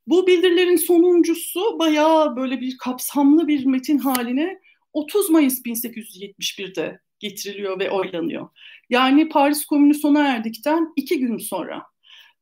Bu 0.06 0.26
bildirilerin 0.26 0.76
sonuncusu 0.76 1.78
bayağı 1.78 2.36
böyle 2.36 2.60
bir 2.60 2.78
kapsamlı 2.78 3.48
bir 3.48 3.66
metin 3.66 3.98
haline 3.98 4.60
30 4.92 5.30
Mayıs 5.30 5.62
1871'de 5.62 7.00
getiriliyor 7.18 7.80
ve 7.80 7.90
oylanıyor. 7.90 8.48
Yani 8.90 9.28
Paris 9.28 9.64
Komünü 9.64 9.94
sona 9.94 10.28
erdikten 10.28 10.92
iki 10.96 11.18
gün 11.18 11.38
sonra. 11.38 11.82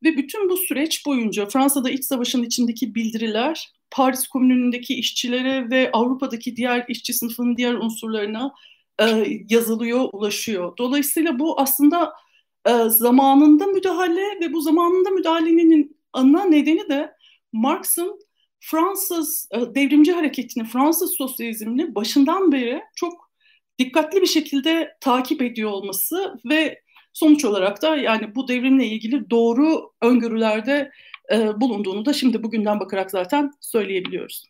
Ve 0.02 0.16
bütün 0.16 0.50
bu 0.50 0.56
süreç 0.56 1.06
boyunca 1.06 1.46
Fransa'da 1.46 1.90
iç 1.90 2.04
savaşın 2.04 2.42
içindeki 2.42 2.94
bildiriler 2.94 3.72
Paris 3.90 4.28
Komünü'ndeki 4.28 4.94
işçilere 4.94 5.70
ve 5.70 5.90
Avrupa'daki 5.92 6.56
diğer 6.56 6.84
işçi 6.88 7.12
sınıfının 7.12 7.56
diğer 7.56 7.74
unsurlarına 7.74 8.52
e, 9.00 9.26
yazılıyor, 9.48 10.08
ulaşıyor. 10.12 10.76
Dolayısıyla 10.78 11.38
bu 11.38 11.60
aslında 11.60 12.12
e, 12.66 12.88
zamanında 12.88 13.66
müdahale 13.66 14.40
ve 14.40 14.52
bu 14.52 14.60
zamanında 14.60 15.10
müdahalenin 15.10 15.96
ana 16.12 16.44
nedeni 16.44 16.88
de 16.88 17.14
Marx'ın 17.54 18.20
Fransız 18.60 19.48
e, 19.52 19.74
devrimci 19.74 20.12
hareketini, 20.12 20.64
Fransız 20.64 21.16
sosyalizmini 21.16 21.94
başından 21.94 22.52
beri 22.52 22.82
çok 22.96 23.30
dikkatli 23.78 24.20
bir 24.22 24.26
şekilde 24.26 24.96
takip 25.00 25.42
ediyor 25.42 25.70
olması 25.70 26.34
ve 26.44 26.82
sonuç 27.12 27.44
olarak 27.44 27.82
da 27.82 27.96
yani 27.96 28.34
bu 28.34 28.48
devrimle 28.48 28.86
ilgili 28.86 29.30
doğru 29.30 29.92
öngörülerde 30.02 30.92
e, 31.32 31.60
bulunduğunu 31.60 32.06
da 32.06 32.12
şimdi 32.12 32.42
bugünden 32.42 32.80
bakarak 32.80 33.10
zaten 33.10 33.50
söyleyebiliyoruz. 33.60 34.44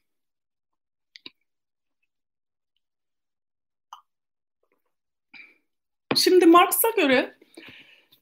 Şimdi 6.16 6.46
Marx'a 6.46 6.90
göre 6.90 7.38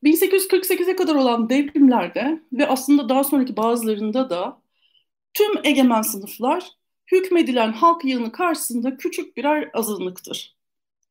1848'e 0.04 0.96
kadar 0.96 1.14
olan 1.14 1.50
devrimlerde 1.50 2.42
ve 2.52 2.66
aslında 2.68 3.08
daha 3.08 3.24
sonraki 3.24 3.56
bazılarında 3.56 4.30
da 4.30 4.62
tüm 5.34 5.66
egemen 5.66 6.02
sınıflar 6.02 6.70
hükmedilen 7.12 7.72
halk 7.72 8.04
yığını 8.04 8.32
karşısında 8.32 8.96
küçük 8.96 9.36
birer 9.36 9.70
azınlıktır. 9.74 10.56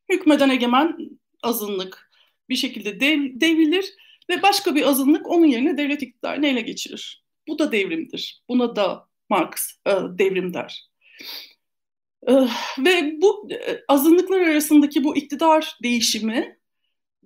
Hükmeden 0.09 0.49
egemen 0.49 0.97
azınlık 1.43 2.11
bir 2.49 2.55
şekilde 2.55 2.99
dev, 2.99 3.19
devrilir 3.41 3.93
ve 4.29 4.41
başka 4.41 4.75
bir 4.75 4.87
azınlık 4.87 5.27
onun 5.27 5.45
yerine 5.45 5.77
devlet 5.77 6.01
iktidarını 6.01 6.47
ele 6.47 6.61
geçirir. 6.61 7.23
Bu 7.47 7.59
da 7.59 7.71
devrimdir. 7.71 8.43
Buna 8.49 8.75
da 8.75 9.07
Marx 9.29 9.51
e, 9.87 9.91
devrim 9.91 10.53
der. 10.53 10.89
E, 12.27 12.33
ve 12.79 13.21
bu 13.21 13.47
e, 13.51 13.83
azınlıklar 13.87 14.41
arasındaki 14.41 15.03
bu 15.03 15.17
iktidar 15.17 15.77
değişimi 15.83 16.59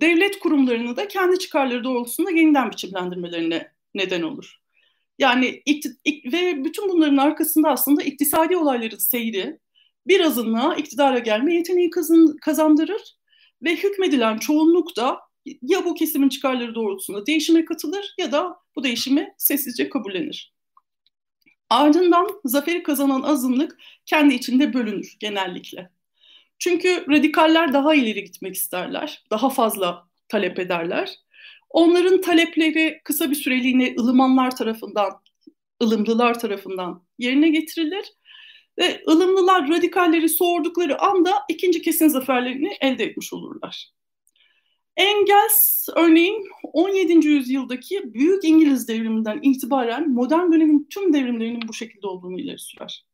devlet 0.01 0.39
kurumlarını 0.39 0.97
da 0.97 1.07
kendi 1.07 1.39
çıkarları 1.39 1.83
doğrultusunda 1.83 2.31
yeniden 2.31 2.71
biçimlendirmelerine 2.71 3.71
neden 3.95 4.21
olur. 4.21 4.64
Yani 5.19 5.61
ve 6.05 6.63
bütün 6.65 6.89
bunların 6.89 7.17
arkasında 7.17 7.69
aslında 7.69 8.03
iktisadi 8.03 8.57
olayların 8.57 8.97
seyri 8.97 9.59
bir 10.07 10.19
azınlığa 10.19 10.75
iktidara 10.75 11.19
gelme 11.19 11.55
yeteneği 11.55 11.89
kazandırır 12.41 13.15
ve 13.63 13.75
hükmedilen 13.75 14.37
çoğunluk 14.37 14.95
da 14.95 15.19
ya 15.61 15.85
bu 15.85 15.93
kesimin 15.93 16.29
çıkarları 16.29 16.75
doğrultusunda 16.75 17.25
değişime 17.25 17.65
katılır 17.65 18.13
ya 18.17 18.31
da 18.31 18.57
bu 18.75 18.83
değişimi 18.83 19.33
sessizce 19.37 19.89
kabullenir. 19.89 20.53
Ardından 21.69 22.41
zaferi 22.45 22.83
kazanan 22.83 23.21
azınlık 23.21 23.77
kendi 24.05 24.33
içinde 24.33 24.73
bölünür 24.73 25.15
genellikle. 25.19 25.89
Çünkü 26.59 27.05
radikaller 27.09 27.73
daha 27.73 27.95
ileri 27.95 28.23
gitmek 28.23 28.55
isterler, 28.55 29.23
daha 29.31 29.49
fazla 29.49 30.07
talep 30.27 30.59
ederler. 30.59 31.15
Onların 31.75 32.21
talepleri 32.21 33.01
kısa 33.03 33.31
bir 33.31 33.35
süreliğine 33.35 33.95
ılımanlar 33.99 34.55
tarafından, 34.55 35.11
ılımlılar 35.83 36.39
tarafından 36.39 37.03
yerine 37.17 37.49
getirilir. 37.49 38.05
Ve 38.79 39.03
ılımlılar 39.07 39.69
radikalleri 39.69 40.29
sordukları 40.29 41.01
anda 41.01 41.31
ikinci 41.49 41.81
kesin 41.81 42.07
zaferlerini 42.07 42.71
elde 42.81 43.03
etmiş 43.03 43.33
olurlar. 43.33 43.91
Engels 44.97 45.87
örneğin 45.95 46.47
17. 46.73 47.27
yüzyıldaki 47.27 48.13
Büyük 48.13 48.43
İngiliz 48.43 48.87
devriminden 48.87 49.39
itibaren 49.41 50.11
modern 50.11 50.51
dönemin 50.51 50.87
tüm 50.89 51.13
devrimlerinin 51.13 51.67
bu 51.67 51.73
şekilde 51.73 52.07
olduğunu 52.07 52.39
ileri 52.39 52.59
sürer. 52.59 53.05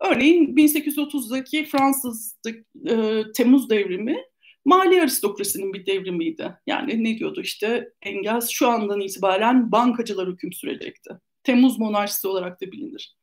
Örneğin 0.00 0.56
1830'daki 0.56 1.64
Fransız 1.64 2.38
e, 2.88 3.22
Temmuz 3.34 3.70
devrimi 3.70 4.16
mali 4.64 5.00
aristokrasinin 5.00 5.72
bir 5.72 5.86
devrimiydi. 5.86 6.58
Yani 6.66 7.04
ne 7.04 7.18
diyordu 7.18 7.40
işte 7.40 7.92
Engels 8.02 8.48
şu 8.48 8.68
andan 8.68 9.00
itibaren 9.00 9.72
bankacılar 9.72 10.28
hüküm 10.28 10.52
sürecekti. 10.52 11.10
Temmuz 11.42 11.78
monarşisi 11.78 12.28
olarak 12.28 12.60
da 12.60 12.72
bilinir. 12.72 13.16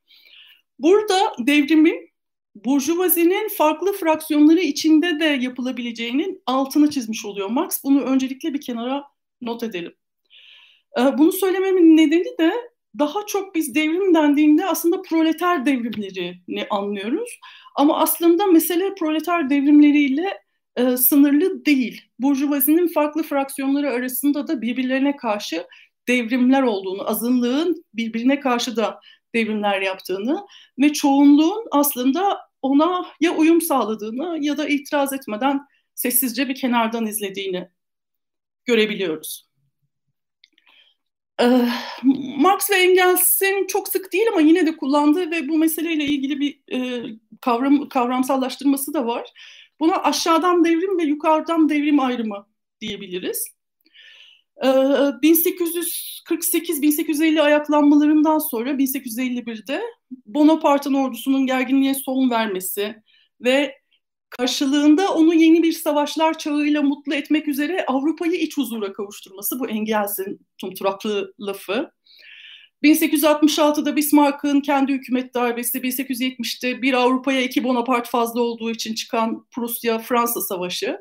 Burada 0.79 1.33
devrimin 1.39 2.09
burjuvazinin 2.55 3.49
farklı 3.49 3.93
fraksiyonları 3.93 4.59
içinde 4.59 5.19
de 5.19 5.25
yapılabileceğinin 5.25 6.43
altını 6.45 6.89
çizmiş 6.89 7.25
oluyor 7.25 7.49
Marx. 7.49 7.83
Bunu 7.83 8.01
öncelikle 8.01 8.53
bir 8.53 8.61
kenara 8.61 9.03
not 9.41 9.63
edelim. 9.63 9.93
Ee, 10.99 11.17
bunu 11.17 11.31
söylememin 11.31 11.97
nedeni 11.97 12.37
de 12.39 12.53
daha 12.99 13.25
çok 13.25 13.55
biz 13.55 13.75
devrim 13.75 14.13
dendiğinde 14.13 14.65
aslında 14.65 15.01
proleter 15.01 15.65
devrimlerini 15.65 16.67
anlıyoruz. 16.69 17.39
Ama 17.75 17.99
aslında 17.99 18.45
mesele 18.45 18.95
proleter 18.95 19.49
devrimleriyle 19.49 20.44
e, 20.75 20.97
sınırlı 20.97 21.65
değil. 21.65 22.01
Burjuvazinin 22.19 22.87
farklı 22.87 23.23
fraksiyonları 23.23 23.91
arasında 23.91 24.47
da 24.47 24.61
birbirlerine 24.61 25.17
karşı 25.17 25.67
devrimler 26.07 26.61
olduğunu, 26.61 27.09
azınlığın 27.09 27.85
birbirine 27.93 28.39
karşı 28.39 28.75
da 28.75 28.99
devrimler 29.35 29.81
yaptığını 29.81 30.45
ve 30.79 30.93
çoğunluğun 30.93 31.67
aslında 31.71 32.39
ona 32.61 33.05
ya 33.21 33.35
uyum 33.35 33.61
sağladığını 33.61 34.37
ya 34.41 34.57
da 34.57 34.67
itiraz 34.67 35.13
etmeden 35.13 35.61
sessizce 35.95 36.49
bir 36.49 36.55
kenardan 36.55 37.05
izlediğini 37.05 37.69
görebiliyoruz. 38.65 39.45
Ee, 41.41 41.69
Marx 42.37 42.71
ve 42.71 42.75
Engels'in 42.75 43.67
çok 43.67 43.87
sık 43.87 44.13
değil 44.13 44.25
ama 44.31 44.41
yine 44.41 44.65
de 44.65 44.77
kullandığı 44.77 45.31
ve 45.31 45.49
bu 45.49 45.57
meseleyle 45.57 46.03
ilgili 46.05 46.39
bir 46.39 46.59
e, 46.71 47.03
kavram 47.41 47.89
kavramsallaştırması 47.89 48.93
da 48.93 49.05
var. 49.05 49.29
Buna 49.79 49.95
aşağıdan 49.95 50.65
devrim 50.65 50.97
ve 50.97 51.03
yukarıdan 51.03 51.69
devrim 51.69 51.99
ayrımı 51.99 52.47
diyebiliriz. 52.81 53.55
1848-1850 54.61 57.37
ee, 57.37 57.41
ayaklanmalarından 57.41 58.39
sonra 58.39 58.71
1851'de 58.71 59.81
Bonaparte'ın 60.25 60.93
ordusunun 60.93 61.45
gerginliğe 61.45 61.93
son 61.93 62.29
vermesi 62.29 63.03
ve 63.41 63.75
karşılığında 64.29 65.13
onu 65.13 65.33
yeni 65.33 65.63
bir 65.63 65.71
savaşlar 65.71 66.37
çağıyla 66.37 66.81
mutlu 66.81 67.13
etmek 67.13 67.47
üzere 67.47 67.85
Avrupa'yı 67.85 68.33
iç 68.33 68.57
huzura 68.57 68.93
kavuşturması 68.93 69.59
bu 69.59 69.69
Engels'in 69.69 70.39
tumturaklı 70.57 71.33
lafı. 71.39 71.91
1866'da 72.85 73.95
Bismarck'ın 73.95 74.61
kendi 74.61 74.93
hükümet 74.93 75.33
darbesi, 75.33 75.77
1870'te 75.77 76.81
bir 76.81 76.93
Avrupa'ya 76.93 77.41
iki 77.41 77.63
Bonaparte 77.63 78.09
fazla 78.09 78.41
olduğu 78.41 78.71
için 78.71 78.93
çıkan 78.93 79.45
Prusya-Fransa 79.51 80.41
savaşı 80.41 80.97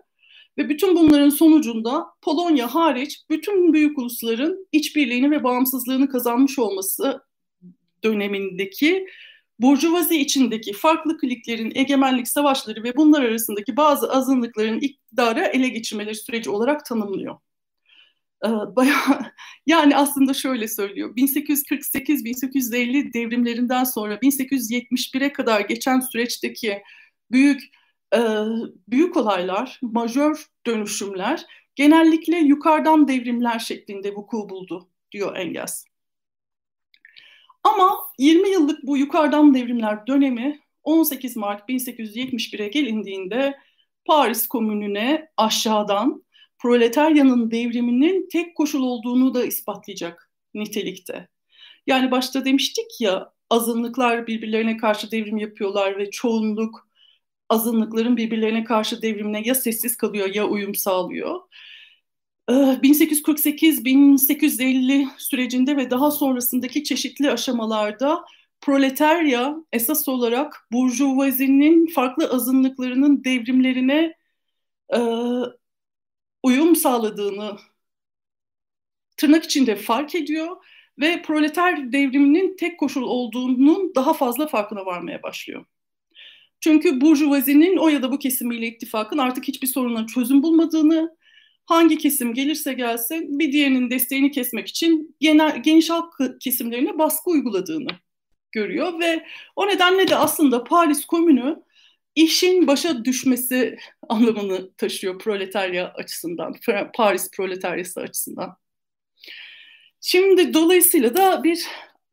ve 0.58 0.68
bütün 0.68 0.96
bunların 0.96 1.28
sonucunda 1.28 2.06
Polonya 2.22 2.74
hariç 2.74 3.20
bütün 3.30 3.72
büyük 3.72 3.98
ulusların 3.98 4.68
işbirliğini 4.72 5.30
ve 5.30 5.44
bağımsızlığını 5.44 6.08
kazanmış 6.08 6.58
olması 6.58 7.20
dönemindeki 8.04 9.06
Burjuvazi 9.58 10.16
içindeki 10.16 10.72
farklı 10.72 11.18
kliklerin 11.18 11.72
egemenlik 11.74 12.28
savaşları 12.28 12.84
ve 12.84 12.96
bunlar 12.96 13.22
arasındaki 13.22 13.76
bazı 13.76 14.12
azınlıkların 14.12 14.80
iktidara 14.80 15.46
ele 15.46 15.68
geçirmeleri 15.68 16.14
süreci 16.14 16.50
olarak 16.50 16.84
tanımlıyor. 16.84 17.36
Bayağı, 18.76 19.32
yani 19.66 19.96
aslında 19.96 20.34
şöyle 20.34 20.68
söylüyor. 20.68 21.16
1848-1850 21.16 23.14
devrimlerinden 23.14 23.84
sonra 23.84 24.14
1871'e 24.14 25.32
kadar 25.32 25.60
geçen 25.60 26.00
süreçteki 26.00 26.82
büyük 27.30 27.62
büyük 28.88 29.16
olaylar, 29.16 29.78
majör 29.82 30.46
dönüşümler 30.66 31.46
genellikle 31.74 32.36
yukarıdan 32.36 33.08
devrimler 33.08 33.58
şeklinde 33.58 34.14
vuku 34.14 34.48
buldu 34.48 34.88
diyor 35.12 35.36
Engels. 35.36 35.84
Ama 37.62 37.98
20 38.18 38.48
yıllık 38.48 38.82
bu 38.82 38.96
yukarıdan 38.98 39.54
devrimler 39.54 40.06
dönemi 40.06 40.60
18 40.82 41.36
Mart 41.36 41.68
1871'e 41.68 42.68
gelindiğinde 42.68 43.58
Paris 44.04 44.46
Komünü'ne 44.46 45.28
aşağıdan 45.36 46.23
proletaryanın 46.58 47.50
devriminin 47.50 48.28
tek 48.32 48.56
koşul 48.56 48.82
olduğunu 48.82 49.34
da 49.34 49.44
ispatlayacak 49.44 50.30
nitelikte. 50.54 51.28
Yani 51.86 52.10
başta 52.10 52.44
demiştik 52.44 53.00
ya 53.00 53.32
azınlıklar 53.50 54.26
birbirlerine 54.26 54.76
karşı 54.76 55.10
devrim 55.10 55.36
yapıyorlar 55.36 55.98
ve 55.98 56.10
çoğunluk 56.10 56.88
azınlıkların 57.48 58.16
birbirlerine 58.16 58.64
karşı 58.64 59.02
devrimine 59.02 59.42
ya 59.44 59.54
sessiz 59.54 59.96
kalıyor 59.96 60.34
ya 60.34 60.46
uyum 60.46 60.74
sağlıyor. 60.74 61.40
1848-1850 62.48 65.02
ee, 65.02 65.08
sürecinde 65.18 65.76
ve 65.76 65.90
daha 65.90 66.10
sonrasındaki 66.10 66.84
çeşitli 66.84 67.30
aşamalarda 67.30 68.24
proletarya 68.60 69.56
esas 69.72 70.08
olarak 70.08 70.68
burjuvazinin 70.72 71.86
farklı 71.86 72.30
azınlıklarının 72.30 73.24
devrimlerine 73.24 74.14
e, 74.94 74.98
uyum 76.44 76.76
sağladığını 76.76 77.56
tırnak 79.16 79.44
içinde 79.44 79.76
fark 79.76 80.14
ediyor 80.14 80.56
ve 81.00 81.22
proleter 81.22 81.92
devriminin 81.92 82.56
tek 82.56 82.80
koşul 82.80 83.02
olduğunun 83.02 83.92
daha 83.94 84.14
fazla 84.14 84.46
farkına 84.46 84.86
varmaya 84.86 85.22
başlıyor. 85.22 85.64
Çünkü 86.60 87.00
burjuvazinin 87.00 87.76
o 87.76 87.88
ya 87.88 88.02
da 88.02 88.12
bu 88.12 88.18
kesimiyle 88.18 88.66
ittifakın 88.66 89.18
artık 89.18 89.48
hiçbir 89.48 89.66
soruna 89.66 90.06
çözüm 90.06 90.42
bulmadığını, 90.42 91.16
hangi 91.66 91.98
kesim 91.98 92.34
gelirse 92.34 92.72
gelsin 92.72 93.38
bir 93.38 93.52
diğerinin 93.52 93.90
desteğini 93.90 94.30
kesmek 94.30 94.68
için 94.68 95.16
genel, 95.20 95.62
geniş 95.62 95.90
halk 95.90 96.14
kesimlerine 96.40 96.98
baskı 96.98 97.30
uyguladığını 97.30 97.90
görüyor 98.52 99.00
ve 99.00 99.26
o 99.56 99.66
nedenle 99.66 100.08
de 100.08 100.16
aslında 100.16 100.64
Paris 100.64 101.04
Komünü 101.04 101.63
işin 102.14 102.66
başa 102.66 103.04
düşmesi 103.04 103.78
anlamını 104.08 104.74
taşıyor 104.74 105.18
proletarya 105.18 105.88
açısından, 105.88 106.54
Paris 106.94 107.30
proletaryası 107.30 108.00
açısından. 108.00 108.56
Şimdi 110.00 110.54
dolayısıyla 110.54 111.16
da 111.16 111.44
bir 111.44 111.66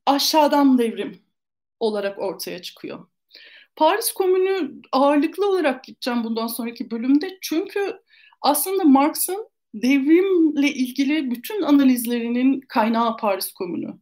aşağıdan 0.05 0.77
devrim 0.77 1.19
olarak 1.79 2.19
ortaya 2.19 2.61
çıkıyor. 2.61 3.07
Paris 3.75 4.11
Komünü 4.11 4.81
ağırlıklı 4.91 5.49
olarak 5.49 5.83
gideceğim 5.83 6.23
bundan 6.23 6.47
sonraki 6.47 6.91
bölümde 6.91 7.37
çünkü 7.41 7.99
aslında 8.41 8.83
Marx'ın 8.83 9.49
devrimle 9.73 10.67
ilgili 10.67 11.31
bütün 11.31 11.61
analizlerinin 11.61 12.61
kaynağı 12.61 13.17
Paris 13.17 13.53
Komünü. 13.53 13.93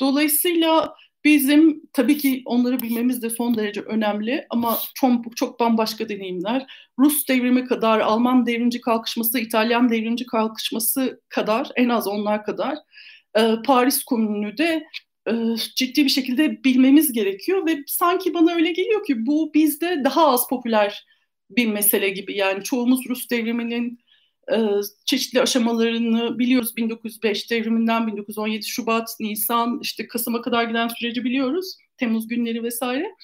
Dolayısıyla 0.00 0.94
bizim 1.24 1.82
tabii 1.92 2.18
ki 2.18 2.42
onları 2.44 2.80
bilmemiz 2.80 3.22
de 3.22 3.30
son 3.30 3.56
derece 3.56 3.80
önemli 3.80 4.46
ama 4.50 4.78
çok, 4.94 5.36
çok 5.36 5.60
bambaşka 5.60 6.08
deneyimler. 6.08 6.66
Rus 6.98 7.28
devrimi 7.28 7.64
kadar, 7.64 8.00
Alman 8.00 8.46
devrimci 8.46 8.80
kalkışması, 8.80 9.38
İtalyan 9.38 9.88
devrimci 9.88 10.26
kalkışması 10.26 11.20
kadar, 11.28 11.70
en 11.76 11.88
az 11.88 12.06
onlar 12.06 12.44
kadar 12.44 12.74
e, 13.38 13.54
Paris 13.66 14.04
Komünü 14.04 14.58
de 14.58 14.84
e, 15.28 15.32
ciddi 15.76 16.04
bir 16.04 16.10
şekilde 16.10 16.64
bilmemiz 16.64 17.12
gerekiyor 17.12 17.66
ve 17.66 17.76
sanki 17.86 18.34
bana 18.34 18.54
öyle 18.54 18.72
geliyor 18.72 19.04
ki 19.04 19.26
bu 19.26 19.54
bizde 19.54 20.00
daha 20.04 20.28
az 20.28 20.48
popüler 20.48 21.06
bir 21.50 21.66
mesele 21.66 22.10
gibi. 22.10 22.36
Yani 22.36 22.64
çoğumuz 22.64 23.00
Rus 23.08 23.30
devriminin 23.30 23.98
çeşitli 25.04 25.40
aşamalarını 25.40 26.38
biliyoruz. 26.38 26.76
1905 26.76 27.50
devriminden 27.50 28.06
1917 28.06 28.66
Şubat, 28.66 29.16
Nisan, 29.20 29.78
işte 29.82 30.06
Kasım'a 30.06 30.42
kadar 30.42 30.64
giden 30.64 30.88
süreci 30.88 31.24
biliyoruz. 31.24 31.76
Temmuz 31.96 32.28
günleri 32.28 32.62
vesaire. 32.62 33.14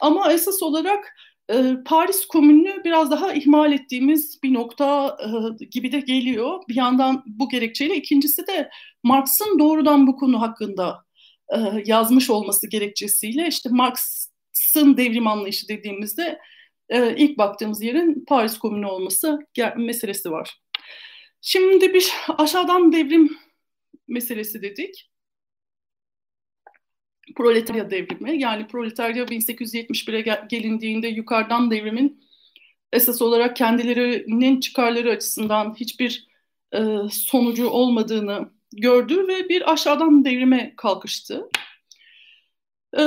Ama 0.00 0.32
esas 0.32 0.62
olarak 0.62 1.14
e, 1.50 1.76
Paris 1.84 2.26
Komünü'nü 2.26 2.84
biraz 2.84 3.10
daha 3.10 3.32
ihmal 3.32 3.72
ettiğimiz 3.72 4.42
bir 4.42 4.54
nokta 4.54 5.16
e, 5.20 5.64
gibi 5.64 5.92
de 5.92 6.00
geliyor. 6.00 6.60
Bir 6.68 6.74
yandan 6.74 7.22
bu 7.26 7.48
gerekçeyle. 7.48 7.96
ikincisi 7.96 8.46
de 8.46 8.70
Marx'ın 9.02 9.58
doğrudan 9.58 10.06
bu 10.06 10.16
konu 10.16 10.40
hakkında 10.40 11.04
e, 11.54 11.58
yazmış 11.86 12.30
olması 12.30 12.68
gerekçesiyle 12.68 13.48
işte 13.48 13.68
Marx'ın 13.72 14.96
devrim 14.96 15.26
anlayışı 15.26 15.68
dediğimizde 15.68 16.38
e, 16.92 17.16
ilk 17.16 17.38
baktığımız 17.38 17.82
yerin 17.82 18.24
Paris 18.28 18.58
Komünü 18.58 18.86
olması 18.86 19.38
meselesi 19.76 20.30
var. 20.30 20.60
Şimdi 21.40 21.94
bir 21.94 22.12
aşağıdan 22.38 22.92
devrim 22.92 23.38
meselesi 24.08 24.62
dedik. 24.62 25.10
Proletarya 27.36 27.90
devrimi 27.90 28.40
yani 28.40 28.66
proletarya 28.66 29.24
1871'e 29.24 30.46
gelindiğinde 30.48 31.08
yukarıdan 31.08 31.70
devrimin 31.70 32.24
esas 32.92 33.22
olarak 33.22 33.56
kendilerinin 33.56 34.60
çıkarları 34.60 35.10
açısından 35.10 35.74
hiçbir 35.74 36.28
e, 36.72 36.78
sonucu 37.10 37.68
olmadığını 37.68 38.50
gördü 38.72 39.28
ve 39.28 39.48
bir 39.48 39.72
aşağıdan 39.72 40.24
devrime 40.24 40.74
kalkıştı. 40.76 41.48
E, 42.98 43.02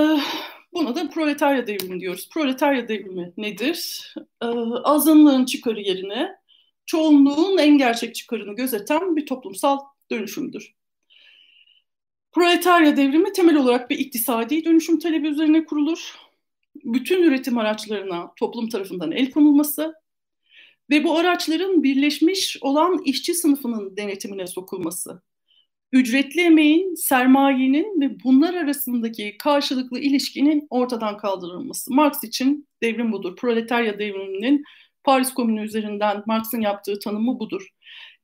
buna 0.76 0.96
da 0.96 1.10
proletarya 1.10 1.68
devrimi 1.68 2.00
diyoruz. 2.00 2.30
Proletarya 2.34 2.88
devrimi 2.88 3.34
nedir? 3.38 4.14
E, 4.42 4.46
azınlığın 4.84 5.46
çıkarı 5.46 5.82
yerine 5.82 6.36
çoğunluğun 6.86 7.58
en 7.58 7.78
gerçek 7.78 8.16
çıkarını 8.16 8.56
gözeten 8.56 9.16
bir 9.16 9.26
toplumsal 9.26 9.80
dönüşümdür. 10.12 10.76
Proletarya 12.32 12.98
devrimi 12.98 13.32
temel 13.32 13.56
olarak 13.56 13.90
bir 13.90 14.00
iktisadi 14.00 14.66
dönüşüm 14.66 15.00
talebi 15.00 15.28
üzerine 15.28 15.66
kurulur. 15.66 16.16
Bütün 16.76 17.24
üretim 17.24 17.58
araçlarına 17.58 18.32
toplum 18.36 18.70
tarafından 18.70 19.12
el 19.12 19.32
konulması 19.32 19.94
ve 20.90 21.04
bu 21.04 21.18
araçların 21.18 21.84
birleşmiş 21.84 22.58
olan 22.62 23.02
işçi 23.06 23.34
sınıfının 23.34 23.98
denetimine 23.98 24.48
sokulması. 24.48 25.22
Ücretli 25.95 26.41
emeğin, 26.41 26.95
sermayenin 26.95 28.01
ve 28.01 28.23
bunlar 28.23 28.53
arasındaki 28.53 29.36
karşılıklı 29.39 29.99
ilişkinin 29.99 30.67
ortadan 30.69 31.17
kaldırılması. 31.17 31.93
Marx 31.93 32.23
için 32.23 32.67
devrim 32.84 33.12
budur. 33.12 33.36
Proletarya 33.36 33.99
devriminin 33.99 34.63
Paris 35.03 35.34
Komünü 35.34 35.65
üzerinden 35.65 36.23
Marx'ın 36.25 36.62
yaptığı 36.62 36.99
tanımı 36.99 37.39
budur. 37.39 37.67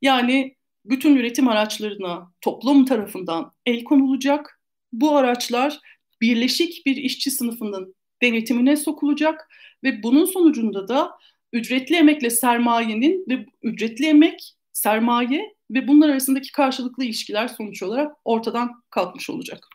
Yani 0.02 0.56
bütün 0.86 1.16
üretim 1.16 1.48
araçlarına 1.48 2.32
toplum 2.42 2.86
tarafından 2.86 3.52
el 3.66 3.84
konulacak. 3.84 4.62
Bu 4.94 5.18
araçlar 5.18 5.80
birleşik 6.22 6.86
bir 6.86 6.96
işçi 6.96 7.32
sınıfının 7.32 7.96
denetimine 8.22 8.78
sokulacak 8.78 9.50
ve 9.84 10.04
bunun 10.04 10.26
sonucunda 10.26 10.88
da 10.88 11.12
ücretli 11.54 11.96
emekle 11.96 12.30
sermayenin 12.30 13.26
ve 13.30 13.46
ücretli 13.64 14.06
emek, 14.06 14.56
sermaye 14.74 15.56
ve 15.72 15.88
bunlar 15.88 16.10
arasındaki 16.10 16.52
karşılıklı 16.52 17.04
ilişkiler 17.04 17.48
sonuç 17.48 17.84
olarak 17.84 18.16
ortadan 18.26 18.84
kalkmış 18.90 19.30
olacak. 19.30 19.68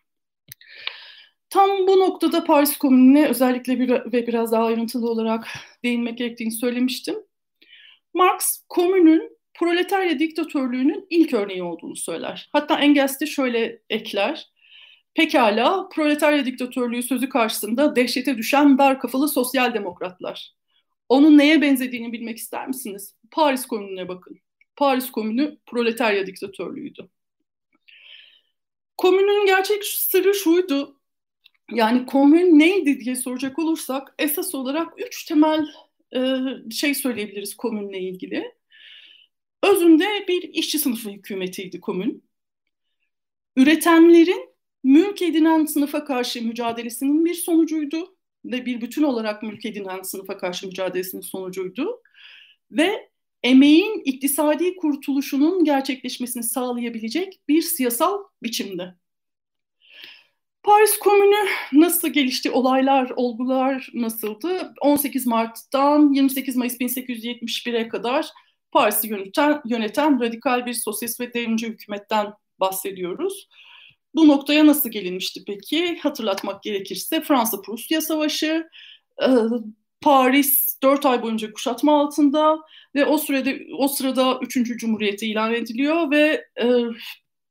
Tam 1.50 1.70
bu 1.86 1.98
noktada 2.00 2.44
Paris 2.44 2.76
Komünü'ne 2.76 3.28
özellikle 3.28 3.80
bir, 3.80 3.88
ve 3.90 4.26
biraz 4.26 4.52
daha 4.52 4.64
ayrıntılı 4.64 5.10
olarak 5.10 5.48
değinmek 5.84 6.18
gerektiğini 6.18 6.52
söylemiştim. 6.52 7.14
Marx, 8.14 8.62
komünün 8.68 9.36
proletarya 9.54 10.18
diktatörlüğünün 10.18 11.06
ilk 11.10 11.34
örneği 11.34 11.62
olduğunu 11.62 11.96
söyler. 11.96 12.48
Hatta 12.52 12.80
Engels 12.80 13.20
de 13.20 13.26
şöyle 13.26 13.82
ekler. 13.90 14.50
Pekala, 15.14 15.88
proletarya 15.88 16.46
diktatörlüğü 16.46 17.02
sözü 17.02 17.28
karşısında 17.28 17.96
dehşete 17.96 18.36
düşen 18.36 18.78
dar 18.78 19.00
kafalı 19.00 19.28
sosyal 19.28 19.74
demokratlar. 19.74 20.52
Onun 21.08 21.38
neye 21.38 21.62
benzediğini 21.62 22.12
bilmek 22.12 22.38
ister 22.38 22.68
misiniz? 22.68 23.14
Paris 23.30 23.66
Komünü'ne 23.66 24.08
bakın. 24.08 24.38
Paris 24.76 25.10
Komünü 25.10 25.58
proletarya 25.66 26.26
diktatörlüğüydü. 26.26 27.08
Komünün 28.96 29.46
gerçek 29.46 29.84
sırrı 29.84 30.34
şuydu. 30.34 30.96
Yani 31.72 32.06
komün 32.06 32.58
neydi 32.58 33.00
diye 33.00 33.16
soracak 33.16 33.58
olursak 33.58 34.14
esas 34.18 34.54
olarak 34.54 34.92
üç 35.06 35.24
temel 35.24 35.66
e, 36.16 36.20
şey 36.70 36.94
söyleyebiliriz 36.94 37.56
komünle 37.56 38.00
ilgili. 38.00 38.54
Özünde 39.62 40.24
bir 40.28 40.42
işçi 40.42 40.78
sınıfı 40.78 41.10
hükümetiydi 41.10 41.80
komün. 41.80 42.24
Üretenlerin 43.56 44.50
mülk 44.84 45.22
edinen 45.22 45.64
sınıfa 45.64 46.04
karşı 46.04 46.42
mücadelesinin 46.42 47.24
bir 47.24 47.34
sonucuydu 47.34 48.16
ve 48.44 48.66
bir 48.66 48.80
bütün 48.80 49.02
olarak 49.02 49.42
mülk 49.42 49.64
edinen 49.66 50.02
sınıfa 50.02 50.38
karşı 50.38 50.66
mücadelesinin 50.66 51.22
sonucuydu. 51.22 52.02
Ve 52.70 53.10
emeğin 53.46 54.02
iktisadi 54.04 54.76
kurtuluşunun 54.76 55.64
gerçekleşmesini 55.64 56.42
sağlayabilecek 56.42 57.40
bir 57.48 57.62
siyasal 57.62 58.18
biçimdi. 58.42 58.94
Paris 60.62 60.98
Komünü 60.98 61.48
nasıl 61.72 62.08
gelişti? 62.08 62.50
Olaylar, 62.50 63.12
olgular 63.16 63.90
nasıldı? 63.94 64.74
18 64.80 65.26
Mart'tan 65.26 66.12
28 66.12 66.56
Mayıs 66.56 66.80
1871'e 66.80 67.88
kadar 67.88 68.26
Paris'i 68.72 69.08
yöneten, 69.08 69.60
yöneten 69.66 70.20
radikal 70.20 70.66
bir 70.66 70.74
sosyalist 70.74 71.20
ve 71.20 71.34
devrimci 71.34 71.66
hükümetten 71.66 72.32
bahsediyoruz. 72.60 73.48
Bu 74.14 74.28
noktaya 74.28 74.66
nasıl 74.66 74.90
gelinmişti 74.90 75.44
peki? 75.46 75.98
Hatırlatmak 76.02 76.62
gerekirse 76.62 77.20
Fransa-Prusya 77.20 78.00
Savaşı, 78.00 78.68
Paris 80.06 80.78
4 80.82 81.06
ay 81.06 81.22
boyunca 81.22 81.52
kuşatma 81.52 82.00
altında 82.00 82.58
ve 82.94 83.06
o 83.06 83.18
sürede 83.18 83.66
o 83.78 83.88
sırada 83.88 84.38
3. 84.42 84.78
Cumhuriyeti 84.78 85.26
ilan 85.26 85.54
ediliyor 85.54 86.10
ve 86.10 86.44
e, 86.60 86.66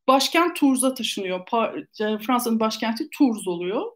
başkent 0.08 0.56
Tours'a 0.56 0.94
taşınıyor. 0.94 1.40
E, 2.02 2.18
Fransa'nın 2.18 2.60
başkenti 2.60 3.08
Tours 3.18 3.48
oluyor. 3.48 3.92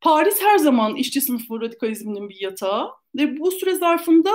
Paris 0.00 0.42
her 0.42 0.58
zaman 0.58 0.96
işçi 0.96 1.20
sınıfı 1.20 1.60
radikalizminin 1.60 2.28
bir 2.28 2.40
yatağı 2.40 2.90
ve 3.16 3.38
bu 3.38 3.50
süre 3.50 3.74
zarfında 3.74 4.30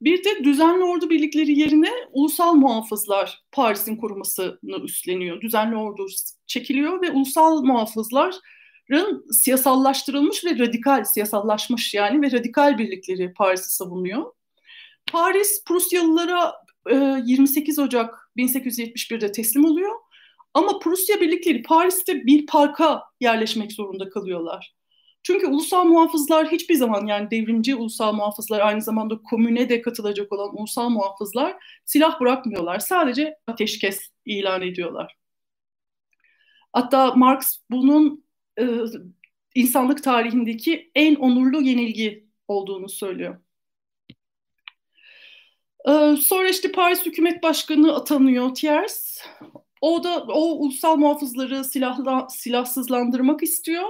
bir 0.00 0.24
de 0.24 0.44
düzenli 0.44 0.84
ordu 0.84 1.10
birlikleri 1.10 1.58
yerine 1.58 1.90
ulusal 2.10 2.54
muhafızlar 2.54 3.42
Paris'in 3.52 3.96
korumasını 3.96 4.78
üstleniyor. 4.84 5.40
Düzenli 5.40 5.76
ordu 5.76 6.06
çekiliyor 6.46 7.02
ve 7.02 7.10
ulusal 7.10 7.62
muhafızların 7.62 8.40
siyasallaştırılmış 9.30 10.44
ve 10.44 10.58
radikal, 10.58 11.04
siyasallaşmış 11.04 11.94
yani 11.94 12.22
ve 12.22 12.32
radikal 12.32 12.78
birlikleri 12.78 13.32
Paris'i 13.32 13.74
savunuyor. 13.74 14.32
Paris 15.12 15.64
Prusyalılara 15.64 16.54
28 17.24 17.78
e, 17.78 17.82
Ocak 17.82 18.30
1871'de 18.36 19.32
teslim 19.32 19.64
oluyor. 19.64 19.94
Ama 20.54 20.78
Prusya 20.78 21.20
birlikleri 21.20 21.62
Paris'te 21.62 22.26
bir 22.26 22.46
parka 22.46 23.02
yerleşmek 23.20 23.72
zorunda 23.72 24.10
kalıyorlar. 24.10 24.74
Çünkü 25.22 25.46
ulusal 25.46 25.84
muhafızlar 25.84 26.52
hiçbir 26.52 26.74
zaman 26.74 27.06
yani 27.06 27.30
devrimci 27.30 27.74
ulusal 27.74 28.12
muhafızlar 28.12 28.60
aynı 28.60 28.82
zamanda 28.82 29.18
komüne 29.22 29.68
de 29.68 29.82
katılacak 29.82 30.32
olan 30.32 30.58
ulusal 30.58 30.88
muhafızlar 30.88 31.56
silah 31.84 32.20
bırakmıyorlar. 32.20 32.78
Sadece 32.78 33.36
ateşkes 33.46 34.10
ilan 34.24 34.62
ediyorlar. 34.62 35.16
Hatta 36.72 37.14
Marx 37.14 37.58
bunun 37.70 38.24
e, 38.60 38.66
insanlık 39.54 40.04
tarihindeki 40.04 40.90
en 40.94 41.14
onurlu 41.14 41.62
yenilgi 41.62 42.26
olduğunu 42.48 42.88
söylüyor. 42.88 43.40
E, 45.88 46.16
sonra 46.16 46.48
işte 46.48 46.72
Paris 46.72 47.06
Hükümet 47.06 47.42
Başkanı 47.42 47.94
atanıyor 47.94 48.54
Thiers. 48.54 49.18
O 49.80 50.04
da 50.04 50.24
o 50.24 50.40
ulusal 50.40 50.96
muhafızları 50.96 51.64
silahla, 51.64 52.28
silahsızlandırmak 52.30 53.42
istiyor 53.42 53.88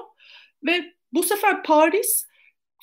ve 0.66 0.94
bu 1.12 1.22
sefer 1.22 1.62
Paris 1.62 2.27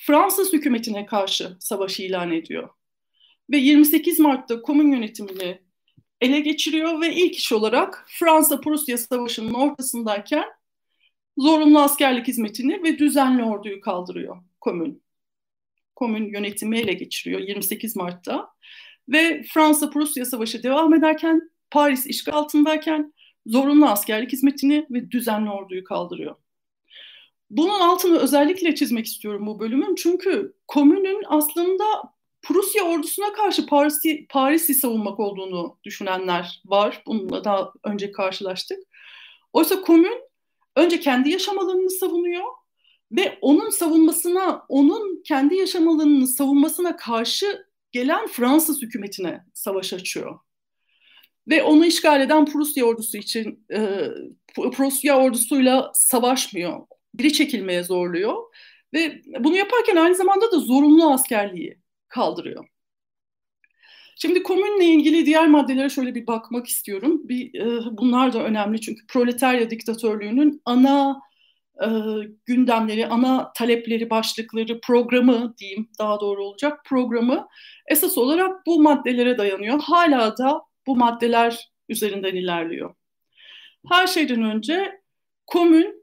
Fransız 0.00 0.52
hükümetine 0.52 1.06
karşı 1.06 1.56
savaşı 1.60 2.02
ilan 2.02 2.32
ediyor. 2.32 2.68
Ve 3.50 3.56
28 3.56 4.20
Mart'ta 4.20 4.62
komün 4.62 4.92
yönetimini 4.92 5.62
ele 6.20 6.40
geçiriyor 6.40 7.00
ve 7.00 7.14
ilk 7.14 7.36
iş 7.36 7.52
olarak 7.52 8.06
Fransa-Prusya 8.08 8.98
Savaşı'nın 8.98 9.54
ortasındayken 9.54 10.44
zorunlu 11.38 11.80
askerlik 11.80 12.28
hizmetini 12.28 12.82
ve 12.82 12.98
düzenli 12.98 13.44
orduyu 13.44 13.80
kaldırıyor 13.80 14.36
komün. 14.60 15.02
Komün 15.96 16.32
yönetimi 16.32 16.78
ele 16.78 16.92
geçiriyor 16.92 17.40
28 17.40 17.96
Mart'ta. 17.96 18.50
Ve 19.08 19.42
Fransa-Prusya 19.42 20.24
Savaşı 20.24 20.62
devam 20.62 20.94
ederken, 20.94 21.50
Paris 21.70 22.06
işgal 22.06 22.32
altındayken 22.32 23.12
zorunlu 23.46 23.86
askerlik 23.86 24.32
hizmetini 24.32 24.86
ve 24.90 25.10
düzenli 25.10 25.50
orduyu 25.50 25.84
kaldırıyor. 25.84 26.36
Bunun 27.50 27.80
altını 27.80 28.18
özellikle 28.18 28.74
çizmek 28.74 29.06
istiyorum 29.06 29.46
bu 29.46 29.60
bölümün. 29.60 29.94
Çünkü 29.94 30.54
komünün 30.68 31.22
aslında 31.28 31.84
Prusya 32.42 32.84
ordusuna 32.84 33.32
karşı 33.32 33.66
Paris'i 33.66 34.26
Paris'i 34.28 34.74
savunmak 34.74 35.20
olduğunu 35.20 35.78
düşünenler 35.84 36.62
var. 36.64 37.02
Bununla 37.06 37.44
daha 37.44 37.72
önce 37.84 38.12
karşılaştık. 38.12 38.78
Oysa 39.52 39.80
komün 39.80 40.29
önce 40.80 41.00
kendi 41.00 41.30
yaşam 41.30 41.58
alanını 41.58 41.90
savunuyor 41.90 42.44
ve 43.12 43.38
onun 43.40 43.70
savunmasına, 43.70 44.64
onun 44.68 45.22
kendi 45.22 45.56
yaşam 45.56 45.88
alanını 45.88 46.26
savunmasına 46.26 46.96
karşı 46.96 47.66
gelen 47.92 48.26
Fransız 48.26 48.82
hükümetine 48.82 49.44
savaş 49.54 49.92
açıyor. 49.92 50.38
Ve 51.48 51.62
onu 51.62 51.86
işgal 51.86 52.20
eden 52.20 52.46
Prusya 52.46 52.84
ordusu 52.84 53.16
için 53.16 53.66
e, 53.72 54.08
Prusya 54.54 55.18
ordusuyla 55.18 55.90
savaşmıyor 55.94 56.86
geri 57.16 57.32
çekilmeye 57.32 57.82
zorluyor 57.82 58.42
ve 58.94 59.22
bunu 59.38 59.56
yaparken 59.56 59.96
aynı 59.96 60.14
zamanda 60.14 60.52
da 60.52 60.58
zorunlu 60.58 61.12
askerliği 61.12 61.78
kaldırıyor. 62.08 62.64
Şimdi 64.16 64.42
komünle 64.42 64.84
ilgili 64.84 65.26
diğer 65.26 65.48
maddelere 65.48 65.88
şöyle 65.88 66.14
bir 66.14 66.26
bakmak 66.26 66.66
istiyorum. 66.66 67.28
Bir, 67.28 67.54
e, 67.54 67.96
bunlar 67.98 68.32
da 68.32 68.44
önemli 68.44 68.80
çünkü 68.80 69.06
proletarya 69.06 69.70
diktatörlüğünün 69.70 70.62
ana 70.64 71.20
e, 71.82 71.88
gündemleri, 72.46 73.06
ana 73.06 73.52
talepleri, 73.52 74.10
başlıkları, 74.10 74.80
programı 74.80 75.54
diyeyim 75.58 75.88
daha 75.98 76.20
doğru 76.20 76.44
olacak 76.44 76.84
programı 76.84 77.48
esas 77.86 78.18
olarak 78.18 78.66
bu 78.66 78.82
maddelere 78.82 79.38
dayanıyor. 79.38 79.80
Hala 79.80 80.38
da 80.38 80.62
bu 80.86 80.96
maddeler 80.96 81.70
üzerinden 81.88 82.34
ilerliyor. 82.34 82.94
Her 83.88 84.06
şeyden 84.06 84.42
önce 84.42 85.00
komün 85.46 86.00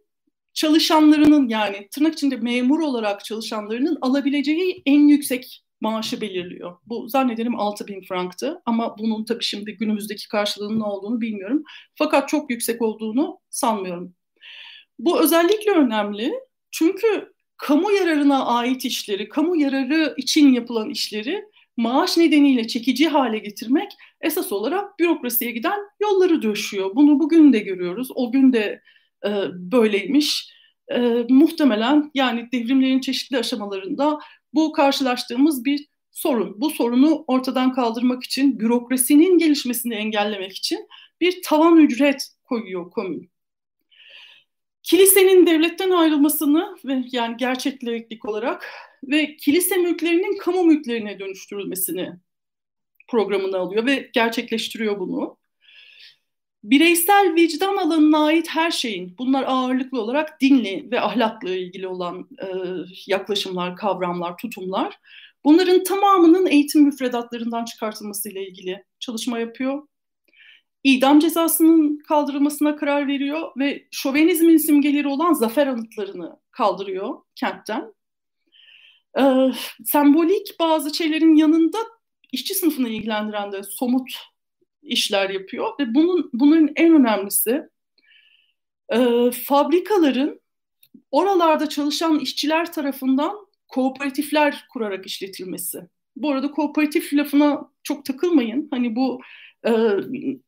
çalışanlarının 0.53 1.49
yani 1.49 1.87
tırnak 1.91 2.13
içinde 2.13 2.35
memur 2.35 2.79
olarak 2.79 3.25
çalışanlarının 3.25 3.97
alabileceği 4.01 4.81
en 4.85 5.07
yüksek 5.07 5.63
maaşı 5.81 6.21
belirliyor. 6.21 6.77
Bu 6.85 7.09
zannederim 7.09 7.55
6 7.59 7.87
bin 7.87 8.01
franktı 8.01 8.61
ama 8.65 8.97
bunun 8.97 9.25
tabii 9.25 9.43
şimdi 9.43 9.77
günümüzdeki 9.77 10.27
karşılığının 10.27 10.79
ne 10.79 10.83
olduğunu 10.83 11.21
bilmiyorum. 11.21 11.63
Fakat 11.95 12.29
çok 12.29 12.49
yüksek 12.49 12.81
olduğunu 12.81 13.39
sanmıyorum. 13.49 14.13
Bu 14.99 15.21
özellikle 15.21 15.71
önemli 15.71 16.33
çünkü 16.71 17.33
kamu 17.57 17.91
yararına 17.91 18.45
ait 18.45 18.85
işleri, 18.85 19.29
kamu 19.29 19.55
yararı 19.55 20.13
için 20.17 20.53
yapılan 20.53 20.89
işleri 20.89 21.43
maaş 21.77 22.17
nedeniyle 22.17 22.67
çekici 22.67 23.07
hale 23.07 23.39
getirmek 23.39 23.91
esas 24.21 24.51
olarak 24.51 24.99
bürokrasiye 24.99 25.51
giden 25.51 25.79
yolları 26.01 26.41
döşüyor. 26.41 26.95
Bunu 26.95 27.19
bugün 27.19 27.53
de 27.53 27.59
görüyoruz. 27.59 28.09
O 28.15 28.31
gün 28.31 28.53
de 28.53 28.81
e, 29.25 29.29
böyleymiş. 29.53 30.53
E, 30.91 30.99
muhtemelen 31.29 32.11
yani 32.13 32.49
devrimlerin 32.51 32.99
çeşitli 32.99 33.37
aşamalarında 33.37 34.19
bu 34.53 34.71
karşılaştığımız 34.71 35.65
bir 35.65 35.87
sorun. 36.11 36.61
Bu 36.61 36.69
sorunu 36.69 37.23
ortadan 37.27 37.73
kaldırmak 37.73 38.23
için, 38.23 38.59
bürokrasinin 38.59 39.37
gelişmesini 39.37 39.95
engellemek 39.95 40.57
için 40.57 40.87
bir 41.21 41.41
tavan 41.45 41.77
ücret 41.77 42.27
koyuyor 42.43 42.91
komün. 42.91 43.31
Kilisenin 44.83 45.45
devletten 45.45 45.91
ayrılmasını 45.91 46.75
ve 46.85 47.03
yani 47.11 47.37
gerçeklik 47.37 48.25
olarak 48.29 48.65
ve 49.03 49.35
kilise 49.35 49.77
mülklerinin 49.77 50.37
kamu 50.37 50.63
mülklerine 50.63 51.19
dönüştürülmesini 51.19 52.13
programına 53.07 53.57
alıyor 53.57 53.85
ve 53.85 54.09
gerçekleştiriyor 54.13 54.99
bunu. 54.99 55.37
Bireysel 56.63 57.33
vicdan 57.35 57.77
alanına 57.77 58.25
ait 58.25 58.47
her 58.49 58.71
şeyin, 58.71 59.15
bunlar 59.17 59.43
ağırlıklı 59.43 60.01
olarak 60.01 60.41
dinle 60.41 60.91
ve 60.91 61.01
ahlakla 61.01 61.49
ilgili 61.49 61.87
olan 61.87 62.29
e, 62.41 62.47
yaklaşımlar, 63.07 63.75
kavramlar, 63.75 64.37
tutumlar, 64.37 64.99
bunların 65.45 65.83
tamamının 65.83 66.47
eğitim 66.47 66.83
müfredatlarından 66.83 67.65
çıkartılmasıyla 67.65 68.41
ilgili 68.41 68.83
çalışma 68.99 69.39
yapıyor. 69.39 69.87
İdam 70.83 71.19
cezasının 71.19 71.97
kaldırılmasına 71.97 72.75
karar 72.75 73.07
veriyor 73.07 73.51
ve 73.57 73.87
şovenizmin 73.91 74.57
simgeleri 74.57 75.07
olan 75.07 75.33
zafer 75.33 75.67
anıtlarını 75.67 76.39
kaldırıyor 76.51 77.21
kentten. 77.35 77.93
Ee, 79.19 79.51
sembolik 79.85 80.59
bazı 80.59 80.95
şeylerin 80.95 81.35
yanında 81.35 81.77
işçi 82.31 82.55
sınıfını 82.55 82.89
ilgilendiren 82.89 83.51
de 83.51 83.63
somut 83.63 84.09
işler 84.87 85.29
yapıyor 85.29 85.79
ve 85.79 85.95
bunun 85.95 86.29
bunun 86.33 86.71
en 86.75 86.93
önemlisi 86.93 87.63
e, 88.89 89.31
fabrikaların 89.31 90.41
oralarda 91.11 91.69
çalışan 91.69 92.19
işçiler 92.19 92.73
tarafından 92.73 93.47
kooperatifler 93.67 94.65
kurarak 94.73 95.05
işletilmesi. 95.05 95.81
Bu 96.15 96.31
arada 96.31 96.51
kooperatif 96.51 97.13
lafına 97.13 97.71
çok 97.83 98.05
takılmayın. 98.05 98.67
Hani 98.71 98.95
bu 98.95 99.21
e, 99.63 99.69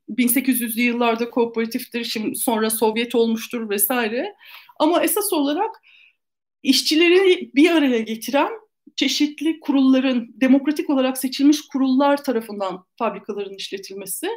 1800'lü 0.10 0.82
yıllarda 0.82 1.30
kooperatiftir, 1.30 2.04
şimdi 2.04 2.36
sonra 2.36 2.69
Sovyet 2.69 3.15
olmuştur 3.15 3.69
vesaire. 3.69 4.36
Ama 4.80 5.04
esas 5.04 5.34
olarak 5.34 5.75
işçileri 6.63 7.52
bir 7.56 7.71
araya 7.71 7.99
getiren 7.99 8.52
çeşitli 9.00 9.60
kurulların, 9.60 10.28
demokratik 10.42 10.90
olarak 10.90 11.18
seçilmiş 11.18 11.62
kurullar 11.62 12.24
tarafından 12.24 12.86
fabrikaların 12.98 13.54
işletilmesi. 13.54 14.28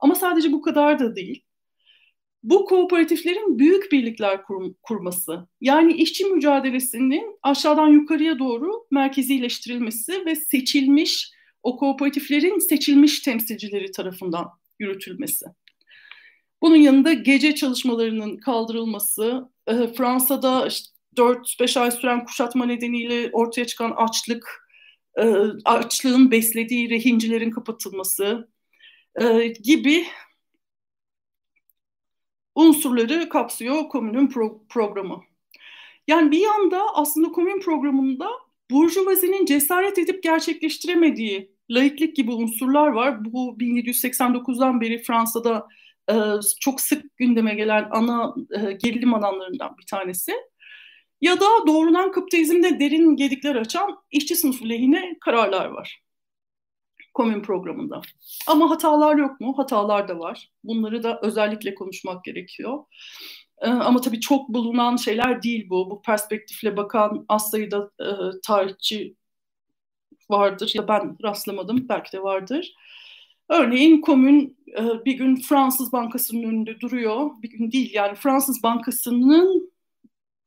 Ama 0.00 0.14
sadece 0.14 0.52
bu 0.52 0.62
kadar 0.62 0.98
da 0.98 1.16
değil. 1.16 1.44
Bu 2.42 2.64
kooperatiflerin 2.64 3.58
büyük 3.58 3.92
birlikler 3.92 4.42
kur, 4.42 4.74
kurması, 4.82 5.48
yani 5.60 5.92
işçi 5.92 6.24
mücadelesinin 6.24 7.38
aşağıdan 7.42 7.88
yukarıya 7.88 8.38
doğru 8.38 8.86
merkezileştirilmesi 8.90 10.26
ve 10.26 10.36
seçilmiş, 10.36 11.30
o 11.62 11.76
kooperatiflerin 11.76 12.58
seçilmiş 12.58 13.20
temsilcileri 13.20 13.92
tarafından 13.92 14.46
yürütülmesi. 14.78 15.46
Bunun 16.62 16.76
yanında 16.76 17.12
gece 17.12 17.54
çalışmalarının 17.54 18.36
kaldırılması, 18.36 19.48
Fransa'da 19.96 20.66
işte 20.66 20.99
4-5 21.20 21.80
ay 21.80 21.90
süren 21.90 22.24
kuşatma 22.24 22.66
nedeniyle 22.66 23.30
ortaya 23.32 23.66
çıkan 23.66 23.90
açlık, 23.90 24.68
e, 25.16 25.24
açlığın 25.64 26.30
beslediği 26.30 26.90
rehincilerin 26.90 27.50
kapatılması 27.50 28.48
e, 29.20 29.46
gibi 29.48 30.06
unsurları 32.54 33.28
kapsıyor 33.28 33.88
komünün 33.88 34.28
pro- 34.28 34.68
programı. 34.68 35.22
Yani 36.08 36.30
bir 36.30 36.38
yanda 36.38 36.82
aslında 36.94 37.32
komün 37.32 37.60
programında 37.60 38.28
Burjuvazinin 38.70 39.46
cesaret 39.46 39.98
edip 39.98 40.22
gerçekleştiremediği 40.22 41.52
laiklik 41.70 42.16
gibi 42.16 42.32
unsurlar 42.32 42.86
var. 42.86 43.24
Bu 43.24 43.56
1789'dan 43.58 44.80
beri 44.80 45.02
Fransa'da 45.02 45.68
e, 46.10 46.14
çok 46.60 46.80
sık 46.80 47.16
gündeme 47.16 47.54
gelen 47.54 47.88
ana 47.90 48.34
gerilim 48.82 49.14
alanlarından 49.14 49.78
bir 49.78 49.86
tanesi 49.86 50.32
ya 51.20 51.40
da 51.40 51.46
doğrudan 51.66 52.12
kapitalizmde 52.12 52.80
derin 52.80 53.16
gedikler 53.16 53.56
açan 53.56 53.98
işçi 54.10 54.36
sınıfı 54.36 54.68
lehine 54.68 55.16
kararlar 55.20 55.66
var 55.66 56.02
komün 57.14 57.42
programında. 57.42 58.02
Ama 58.46 58.70
hatalar 58.70 59.16
yok 59.16 59.40
mu? 59.40 59.54
Hatalar 59.58 60.08
da 60.08 60.18
var. 60.18 60.50
Bunları 60.64 61.02
da 61.02 61.20
özellikle 61.22 61.74
konuşmak 61.74 62.24
gerekiyor. 62.24 62.84
Ee, 63.62 63.68
ama 63.68 64.00
tabii 64.00 64.20
çok 64.20 64.48
bulunan 64.48 64.96
şeyler 64.96 65.42
değil 65.42 65.70
bu. 65.70 65.90
Bu 65.90 66.02
perspektifle 66.02 66.76
bakan 66.76 67.24
az 67.28 67.50
sayıda 67.50 67.90
e, 68.00 68.06
tarihçi 68.46 69.16
vardır 70.30 70.72
ya 70.74 70.88
ben 70.88 71.16
rastlamadım 71.22 71.88
belki 71.88 72.12
de 72.12 72.22
vardır. 72.22 72.74
Örneğin 73.48 74.00
komün 74.00 74.58
e, 74.78 75.04
bir 75.04 75.12
gün 75.12 75.36
Fransız 75.36 75.92
Bankası'nın 75.92 76.42
önünde 76.42 76.80
duruyor. 76.80 77.30
Bir 77.42 77.50
gün 77.50 77.72
değil 77.72 77.90
yani 77.94 78.14
Fransız 78.14 78.62
Bankası'nın 78.62 79.69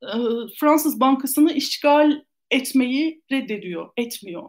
e, 0.04 0.16
Fransız 0.60 1.00
Bankası'nı 1.00 1.52
işgal 1.52 2.20
etmeyi 2.50 3.22
reddediyor, 3.32 3.90
etmiyor. 3.96 4.48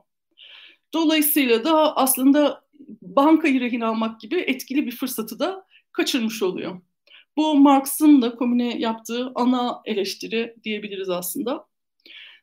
Dolayısıyla 0.94 1.63
da 1.63 1.96
aslında 1.96 2.62
bankayı 3.02 3.62
rehin 3.62 3.82
almak 3.82 4.22
gibi 4.22 4.36
etkili 4.36 4.86
bir 4.86 4.96
fırsatı 4.96 5.39
da 5.39 5.65
kaçırmış 5.91 6.44
oluyor. 6.44 6.82
Bu 7.38 7.56
Marx'ın 7.56 8.22
da 8.22 8.36
komüne 8.36 8.78
yaptığı 8.78 9.32
ana 9.36 9.82
eleştiri 9.86 10.56
diyebiliriz 10.63 11.10
aslında. 11.10 11.68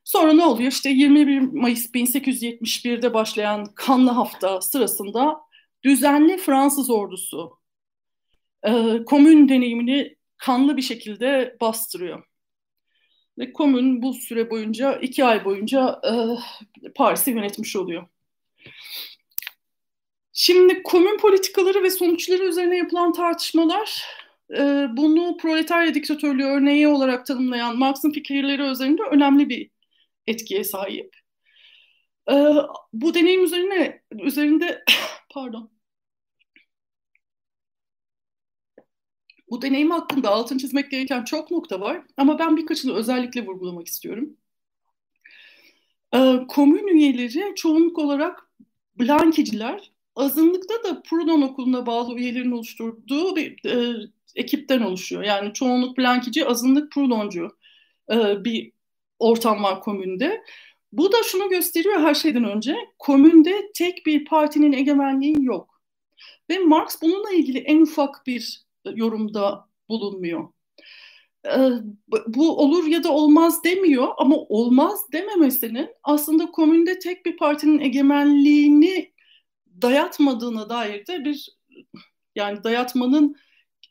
Sonra 0.05 0.33
ne 0.33 0.45
oluyor? 0.45 0.73
İşte 0.73 0.91
21 0.91 1.39
Mayıs 1.41 1.91
1871'de 1.95 3.15
başlayan 3.15 3.67
kanlı 3.75 4.11
hafta 4.11 4.61
sırasında 4.61 5.37
düzenli 5.85 6.39
Fransız 6.39 6.91
ordusu 6.91 7.59
e, 8.63 9.05
komün 9.07 9.49
deneyimini 9.49 10.17
kanlı 10.37 10.77
bir 10.77 10.83
şekilde 10.83 11.57
bastırıyor. 11.61 12.25
Ve 13.43 13.53
komün 13.53 14.03
bu 14.03 14.15
süre 14.15 14.51
boyunca, 14.51 14.97
iki 14.97 15.25
ay 15.25 15.45
boyunca 15.45 16.01
e, 16.05 16.13
Paris'i 16.95 17.31
yönetmiş 17.31 17.77
oluyor. 17.77 18.07
Şimdi 20.33 20.83
komün 20.83 21.19
politikaları 21.19 21.83
ve 21.83 21.91
sonuçları 21.91 22.45
üzerine 22.45 22.77
yapılan 22.77 23.13
tartışmalar 23.13 24.05
e, 24.59 24.87
bunu 24.97 25.37
proletarya 25.37 25.95
diktatörlüğü 25.95 26.45
örneği 26.45 26.89
olarak 26.89 27.27
tanımlayan 27.27 27.79
Marx'ın 27.79 28.13
fikirleri 28.13 28.63
üzerinde 28.63 29.03
önemli 29.03 29.49
bir 29.49 29.71
etkiye 30.27 30.65
sahip. 30.65 31.17
E, 32.31 32.35
bu 32.93 33.15
deneyim 33.15 33.45
üzerine 33.45 34.03
üzerinde 34.13 34.85
pardon 35.31 35.72
Bu 39.53 39.63
deneyim 39.63 39.91
hakkında 39.91 40.31
altın 40.31 40.59
çizmek 40.59 40.91
gereken 40.91 41.25
çok 41.25 41.51
nokta 41.51 41.81
var 41.81 42.03
ama 42.17 42.39
ben 42.39 42.57
birkaçını 42.57 42.95
özellikle 42.95 43.47
vurgulamak 43.47 43.87
istiyorum. 43.87 44.37
Ee, 46.15 46.41
komün 46.49 46.87
üyeleri 46.87 47.55
çoğunluk 47.57 47.99
olarak 47.99 48.51
Blankiciler, 49.01 49.93
azınlıkta 50.17 50.75
da 50.85 51.03
Proudhon 51.03 51.43
okuluna 51.43 51.87
bağlı 51.87 52.19
üyelerin 52.19 52.51
oluşturduğu 52.51 53.37
bir 53.37 53.65
e, 53.67 54.09
ekipten 54.37 54.81
oluşuyor. 54.81 55.23
Yani 55.23 55.53
çoğunluk 55.53 55.99
Blankici, 55.99 56.47
azınlık 56.47 56.93
Proudhoncu 56.93 57.49
e, 58.13 58.45
bir 58.45 58.73
ortam 59.19 59.63
var 59.63 59.81
komünde. 59.81 60.43
Bu 60.93 61.13
da 61.13 61.17
şunu 61.23 61.49
gösteriyor 61.49 62.01
her 62.01 62.15
şeyden 62.15 62.45
önce, 62.45 62.77
komünde 62.99 63.71
tek 63.75 64.07
bir 64.07 64.25
partinin 64.25 64.73
egemenliği 64.73 65.37
yok. 65.41 65.81
Ve 66.51 66.59
Marx 66.59 67.03
bununla 67.03 67.31
ilgili 67.31 67.59
en 67.59 67.81
ufak 67.81 68.27
bir 68.27 68.62
yorumda 68.95 69.69
bulunmuyor. 69.89 70.49
e, 71.47 71.71
bu 72.27 72.59
olur 72.59 72.87
ya 72.87 73.05
da 73.05 73.13
olmaz 73.13 73.65
demiyor 73.65 74.09
ama 74.19 74.37
olmaz 74.37 75.01
dememesinin 75.13 75.89
aslında 76.03 76.47
komünde 76.47 76.99
tek 76.99 77.27
bir 77.27 77.37
partinin 77.37 77.79
egemenliğini 77.79 79.13
dayatmadığına 79.83 80.69
dair 80.69 81.07
de 81.07 81.25
bir 81.25 81.49
yani 82.35 82.65
dayatmanın 82.65 83.37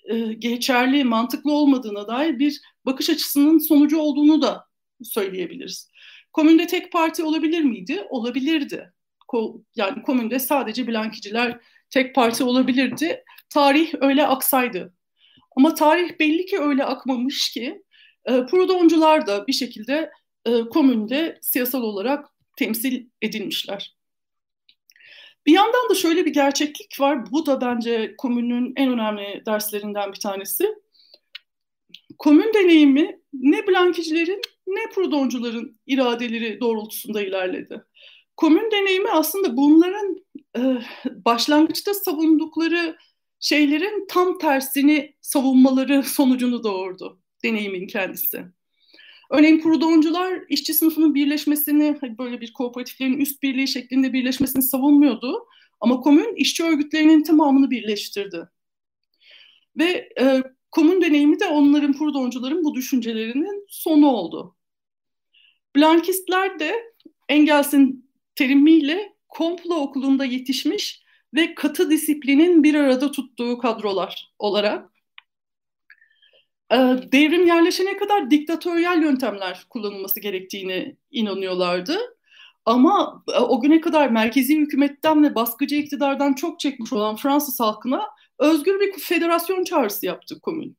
e, 0.06 0.34
geçerli, 0.34 1.04
mantıklı 1.04 1.52
olmadığına 1.54 2.08
dair 2.08 2.40
bir 2.40 2.62
bakış 2.86 3.10
açısının 3.10 3.60
sonucu 3.60 4.00
olduğunu 4.00 4.42
da 4.42 4.66
söyleyebiliriz. 5.04 5.92
Komünde 6.34 6.68
tek 6.68 6.92
parti 6.92 7.24
olabilir 7.24 7.62
miydi? 7.62 8.06
Olabilirdi. 8.10 8.94
Ko, 9.28 9.62
yani 9.76 10.02
komünde 10.02 10.40
sadece 10.40 10.88
Blankiciler 10.88 11.60
tek 11.92 12.16
parti 12.16 12.44
olabilirdi. 12.44 13.24
Tarih 13.50 13.94
öyle 14.02 14.28
aksaydı. 14.28 14.94
Ama 15.58 15.74
tarih 15.74 16.20
belli 16.20 16.46
ki 16.46 16.60
öyle 16.60 16.86
akmamış 16.86 17.52
ki 17.52 17.84
e, 18.26 18.46
Proudhoncular 18.46 19.28
da 19.28 19.48
bir 19.48 19.54
şekilde 19.54 20.12
e, 20.46 20.62
komünde 20.62 21.40
siyasal 21.42 21.82
olarak 21.82 22.26
temsil 22.58 23.06
edilmişler. 23.22 23.96
Bir 25.46 25.52
yandan 25.52 25.90
da 25.90 25.96
şöyle 25.96 26.26
bir 26.26 26.34
gerçeklik 26.34 27.00
var. 27.00 27.32
Bu 27.32 27.46
da 27.46 27.62
bence 27.62 28.16
komünün 28.18 28.74
en 28.76 28.92
önemli 28.92 29.44
derslerinden 29.46 30.14
bir 30.14 30.20
tanesi. 30.20 30.76
Komün 32.20 32.54
deneyimi 32.54 33.20
ne 33.34 33.68
Blankicilerin 33.68 34.42
ne 34.68 34.90
Proudhoncuların 34.96 35.80
iradeleri 35.86 36.60
doğrultusunda 36.60 37.22
ilerledi. 37.22 37.84
Komün 38.38 38.72
deneyimi 38.72 39.10
aslında 39.12 39.58
bunların 39.58 40.21
başlangıçta 41.26 41.94
savundukları 41.94 42.98
şeylerin 43.40 44.08
tam 44.10 44.38
tersini 44.38 45.16
savunmaları 45.22 46.04
sonucunu 46.08 46.64
doğurdu 46.64 47.20
deneyimin 47.44 47.88
kendisi. 47.88 48.46
Örneğin 49.32 49.62
Proudhoncular 49.62 50.44
işçi 50.50 50.74
sınıfının 50.74 51.16
birleşmesini, 51.16 51.98
hani 52.02 52.18
böyle 52.18 52.42
bir 52.42 52.54
kooperatiflerin 52.54 53.18
üst 53.18 53.44
birliği 53.44 53.68
şeklinde 53.68 54.14
birleşmesini 54.14 54.64
savunmuyordu. 54.64 55.48
Ama 55.80 56.02
komün 56.02 56.36
işçi 56.36 56.64
örgütlerinin 56.64 57.24
tamamını 57.24 57.72
birleştirdi. 57.72 58.50
Ve 59.78 60.10
e, 60.20 60.44
komün 60.72 61.02
deneyimi 61.02 61.40
de 61.40 61.48
onların, 61.48 61.94
Proudhoncuların 61.94 62.64
bu 62.64 62.76
düşüncelerinin 62.76 63.66
sonu 63.70 64.08
oldu. 64.08 64.56
Blankistler 65.76 66.60
de 66.60 66.94
Engels'in 67.30 68.10
terimiyle 68.36 69.14
komplo 69.32 69.76
okulunda 69.76 70.26
yetişmiş 70.26 71.02
ve 71.34 71.56
katı 71.56 71.90
disiplinin 71.90 72.64
bir 72.64 72.76
arada 72.76 73.12
tuttuğu 73.12 73.58
kadrolar 73.58 74.34
olarak 74.40 74.92
ee, 76.72 76.76
devrim 77.12 77.48
yerleşene 77.48 77.98
kadar 77.98 78.32
diktatöryel 78.32 79.02
yöntemler 79.02 79.66
kullanılması 79.70 80.20
gerektiğini 80.20 80.98
inanıyorlardı. 81.12 81.98
Ama 82.66 83.24
e, 83.36 83.40
o 83.40 83.62
güne 83.62 83.82
kadar 83.82 84.10
merkezi 84.10 84.58
hükümetten 84.58 85.24
ve 85.24 85.36
baskıcı 85.36 85.76
iktidardan 85.76 86.34
çok 86.34 86.60
çekmiş 86.60 86.94
olan 86.94 87.16
Fransız 87.16 87.60
halkına 87.60 88.08
özgür 88.40 88.80
bir 88.80 89.00
federasyon 89.00 89.64
çağrısı 89.64 90.06
yaptı 90.06 90.42
komün. 90.42 90.78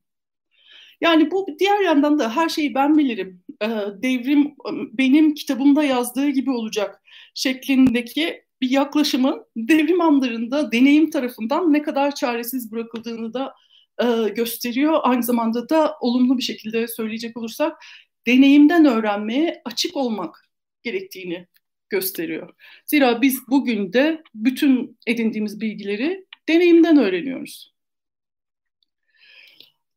Yani 1.02 1.30
bu 1.30 1.46
diğer 1.58 1.80
yandan 1.80 2.18
da 2.18 2.36
her 2.36 2.48
şeyi 2.48 2.74
ben 2.74 2.98
bilirim, 2.98 3.42
ee, 3.62 3.68
devrim 4.02 4.54
benim 4.92 5.34
kitabımda 5.34 5.84
yazdığı 5.84 6.28
gibi 6.28 6.50
olacak 6.50 7.02
şeklindeki 7.34 8.42
bir 8.60 8.70
yaklaşımın 8.70 9.44
devrim 9.56 10.00
anlarında 10.00 10.72
deneyim 10.72 11.10
tarafından 11.10 11.72
ne 11.72 11.82
kadar 11.82 12.14
çaresiz 12.14 12.72
bırakıldığını 12.72 13.34
da 13.34 13.54
e, 14.02 14.28
gösteriyor. 14.28 15.00
Aynı 15.02 15.22
zamanda 15.22 15.68
da 15.68 15.96
olumlu 16.00 16.38
bir 16.38 16.42
şekilde 16.42 16.88
söyleyecek 16.88 17.36
olursak 17.36 17.84
deneyimden 18.26 18.84
öğrenmeye 18.84 19.62
açık 19.64 19.96
olmak 19.96 20.50
gerektiğini 20.82 21.46
gösteriyor. 21.90 22.54
Zira 22.86 23.22
biz 23.22 23.40
bugün 23.48 23.92
de 23.92 24.22
bütün 24.34 24.98
edindiğimiz 25.06 25.60
bilgileri 25.60 26.26
deneyimden 26.48 26.98
öğreniyoruz. 26.98 27.71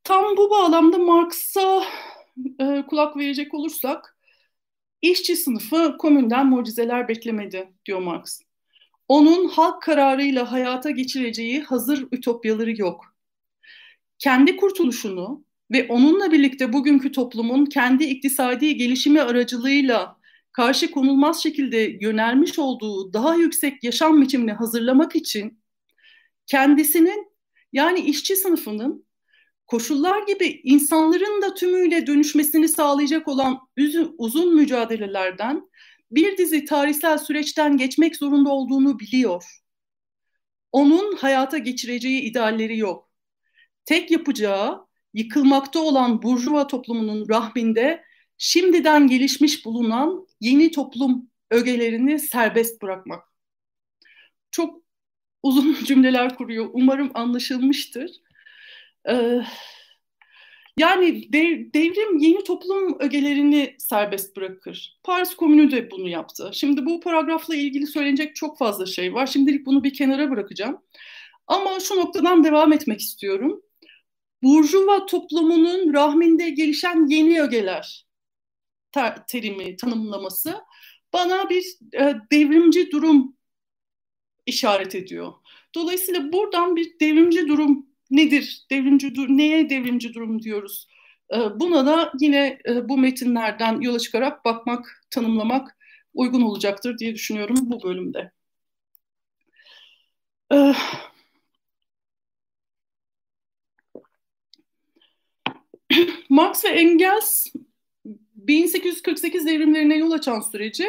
Tam 0.06 0.38
bu 0.38 0.50
bağlamda 0.50 0.98
Marx'a 0.98 1.84
e, 2.60 2.84
kulak 2.90 3.18
verecek 3.18 3.54
olursak, 3.54 4.18
işçi 5.02 5.36
sınıfı 5.36 5.98
komünden 5.98 6.48
mucizeler 6.48 7.08
beklemedi 7.08 7.74
diyor 7.86 8.00
Marx. 8.00 8.42
Onun 9.08 9.48
halk 9.48 9.82
kararıyla 9.82 10.52
hayata 10.52 10.92
geçireceği 10.92 11.62
hazır 11.62 12.08
ütopyaları 12.12 12.82
yok 12.82 13.16
kendi 14.20 14.58
kurtuluşunu 14.58 15.46
ve 15.72 15.88
onunla 15.90 16.32
birlikte 16.32 16.74
bugünkü 16.74 17.12
toplumun 17.12 17.66
kendi 17.66 18.04
iktisadi 18.04 18.76
gelişimi 18.78 19.22
aracılığıyla 19.22 20.18
karşı 20.52 20.92
konulmaz 20.92 21.44
şekilde 21.44 21.98
yönelmiş 22.02 22.60
olduğu 22.60 23.14
daha 23.14 23.36
yüksek 23.36 23.84
yaşam 23.84 24.22
biçimini 24.22 24.54
hazırlamak 24.54 25.16
için 25.16 25.60
kendisinin 26.48 27.32
yani 27.74 28.00
işçi 28.00 28.36
sınıfının 28.36 29.05
koşullar 29.68 30.28
gibi 30.28 30.62
insanların 30.64 31.42
da 31.42 31.54
tümüyle 31.54 32.08
dönüşmesini 32.08 32.68
sağlayacak 32.68 33.28
olan 33.28 33.60
uzun 34.18 34.56
mücadelelerden 34.56 35.70
bir 36.12 36.38
dizi 36.38 36.66
tarihsel 36.66 37.18
süreçten 37.18 37.78
geçmek 37.78 38.16
zorunda 38.16 38.50
olduğunu 38.50 39.00
biliyor. 39.00 39.44
Onun 40.72 41.16
hayata 41.16 41.58
geçireceği 41.58 42.22
idealleri 42.22 42.78
yok 42.78 43.06
tek 43.86 44.12
yapacağı 44.12 44.88
yıkılmakta 45.14 45.80
olan 45.80 46.24
burjuva 46.24 46.68
toplumunun 46.68 47.30
rahminde 47.30 48.04
şimdiden 48.38 49.08
gelişmiş 49.08 49.66
bulunan 49.66 50.28
yeni 50.42 50.72
toplum 50.72 51.30
ögelerini 51.52 52.20
serbest 52.20 52.82
bırakmak. 52.82 53.24
Çok 54.52 54.82
uzun 55.44 55.78
cümleler 55.86 56.36
kuruyor. 56.36 56.70
Umarım 56.74 57.12
anlaşılmıştır. 57.14 58.12
Ee, 59.10 59.42
yani 60.78 61.34
dev, 61.34 61.74
devrim 61.74 62.18
yeni 62.18 62.44
toplum 62.44 63.00
ögelerini 63.00 63.76
serbest 63.80 64.36
bırakır. 64.36 65.00
Paris 65.04 65.36
Komünü 65.36 65.72
de 65.72 65.92
bunu 65.92 66.10
yaptı. 66.10 66.50
Şimdi 66.54 66.86
bu 66.86 67.00
paragrafla 67.00 67.56
ilgili 67.56 67.88
söylenecek 67.88 68.36
çok 68.36 68.58
fazla 68.58 68.86
şey 68.86 69.14
var. 69.14 69.28
Şimdilik 69.28 69.66
bunu 69.66 69.84
bir 69.84 69.94
kenara 69.94 70.32
bırakacağım. 70.32 70.82
Ama 71.48 71.80
şu 71.80 71.96
noktadan 71.96 72.44
devam 72.44 72.74
etmek 72.74 73.00
istiyorum. 73.00 73.62
Burjuva 74.44 75.06
toplumunun 75.06 75.94
rahminde 75.94 76.50
gelişen 76.50 77.08
yeni 77.08 77.42
ögeler 77.42 78.06
ter, 78.92 79.28
terimi 79.28 79.78
tanımlaması 79.78 80.56
bana 81.14 81.50
bir 81.50 81.66
e, 82.00 82.16
devrimci 82.32 82.92
durum 82.92 83.38
işaret 84.46 84.96
ediyor. 84.96 85.34
Dolayısıyla 85.76 86.34
buradan 86.34 86.76
bir 86.76 87.00
devrimci 87.00 87.48
durum 87.48 87.95
nedir? 88.12 88.66
Devrimci 88.72 89.14
neye 89.38 89.70
devrimci 89.70 90.14
durum 90.14 90.42
diyoruz? 90.42 90.88
E, 91.34 91.38
buna 91.60 91.86
da 91.86 92.12
yine 92.20 92.60
e, 92.70 92.90
bu 92.90 92.98
metinlerden 92.98 93.82
yola 93.82 94.00
çıkarak 94.00 94.46
bakmak, 94.46 95.06
tanımlamak 95.12 95.78
uygun 96.14 96.42
olacaktır 96.42 96.98
diye 96.98 97.16
düşünüyorum 97.16 97.58
bu 97.62 97.84
bölümde. 97.84 98.32
E, 100.52 100.74
Marx 106.30 106.66
ve 106.66 106.70
Engels 106.70 107.48
1848 108.36 109.46
devrimlerine 109.46 109.98
yol 109.98 110.12
açan 110.12 110.40
süreci 110.40 110.86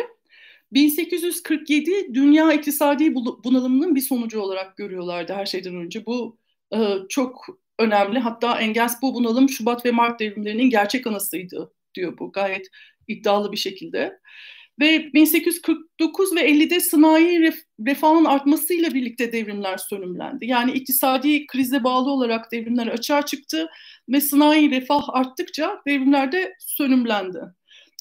1847 0.72 2.14
dünya 2.14 2.52
iktisadi 2.52 3.14
bunalımının 3.14 3.94
bir 3.94 4.00
sonucu 4.00 4.40
olarak 4.40 4.76
görüyorlardı 4.76 5.33
her 5.33 5.46
şeyden 5.46 5.76
önce. 5.76 6.07
Bu 6.07 6.38
e, 6.74 6.79
çok 7.09 7.46
önemli. 7.79 8.18
Hatta 8.18 8.61
Engels 8.61 9.02
bu 9.02 9.14
bunalım 9.14 9.48
Şubat 9.48 9.87
ve 9.87 9.90
Mart 9.90 10.20
devrimlerinin 10.20 10.70
gerçek 10.70 11.07
anasıydı 11.07 11.72
diyor 11.94 12.18
bu 12.18 12.33
gayet 12.33 12.66
iddialı 13.09 13.52
bir 13.52 13.57
şekilde. 13.57 14.20
Ve 14.81 15.12
1849 15.12 16.35
ve 16.37 16.40
50'de 16.50 16.81
sanayi 16.81 17.40
ref, 17.40 17.55
refahın 17.87 18.24
artmasıyla 18.24 18.94
birlikte 18.94 19.33
devrimler 19.33 19.76
sönümlendi. 19.76 20.46
Yani 20.46 20.72
iktisadi 20.72 21.46
krize 21.46 21.85
bağlı 21.85 22.11
olarak 22.11 22.52
devrimler 22.52 22.87
açığa 22.87 23.26
çıktı 23.26 23.68
ve 24.09 24.20
sanayi 24.20 24.70
refah 24.70 25.03
arttıkça 25.09 25.80
devrimler 25.86 26.32
de 26.32 26.55
sönümlendi. 26.59 27.38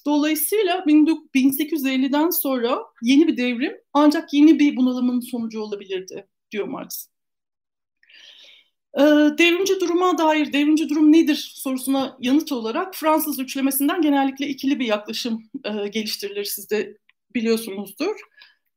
Dolayısıyla 0.06 0.78
1850'den 0.78 2.30
sonra 2.30 2.78
yeni 3.02 3.28
bir 3.28 3.36
devrim 3.36 3.76
ancak 3.92 4.34
yeni 4.34 4.58
bir 4.58 4.76
bunalımın 4.76 5.20
sonucu 5.20 5.60
olabilirdi 5.60 6.26
diyor 6.50 6.68
Marx. 6.68 7.15
Ee, 8.96 9.00
devrimci 9.38 9.80
duruma 9.80 10.18
dair 10.18 10.52
devrimci 10.52 10.88
durum 10.88 11.12
nedir 11.12 11.52
sorusuna 11.54 12.16
yanıt 12.20 12.52
olarak 12.52 12.94
Fransız 12.94 13.38
üçlemesinden 13.38 14.02
genellikle 14.02 14.48
ikili 14.48 14.80
bir 14.80 14.86
yaklaşım 14.86 15.42
e, 15.64 15.88
geliştirilir 15.88 16.44
siz 16.44 16.70
de 16.70 16.96
biliyorsunuzdur. 17.34 18.16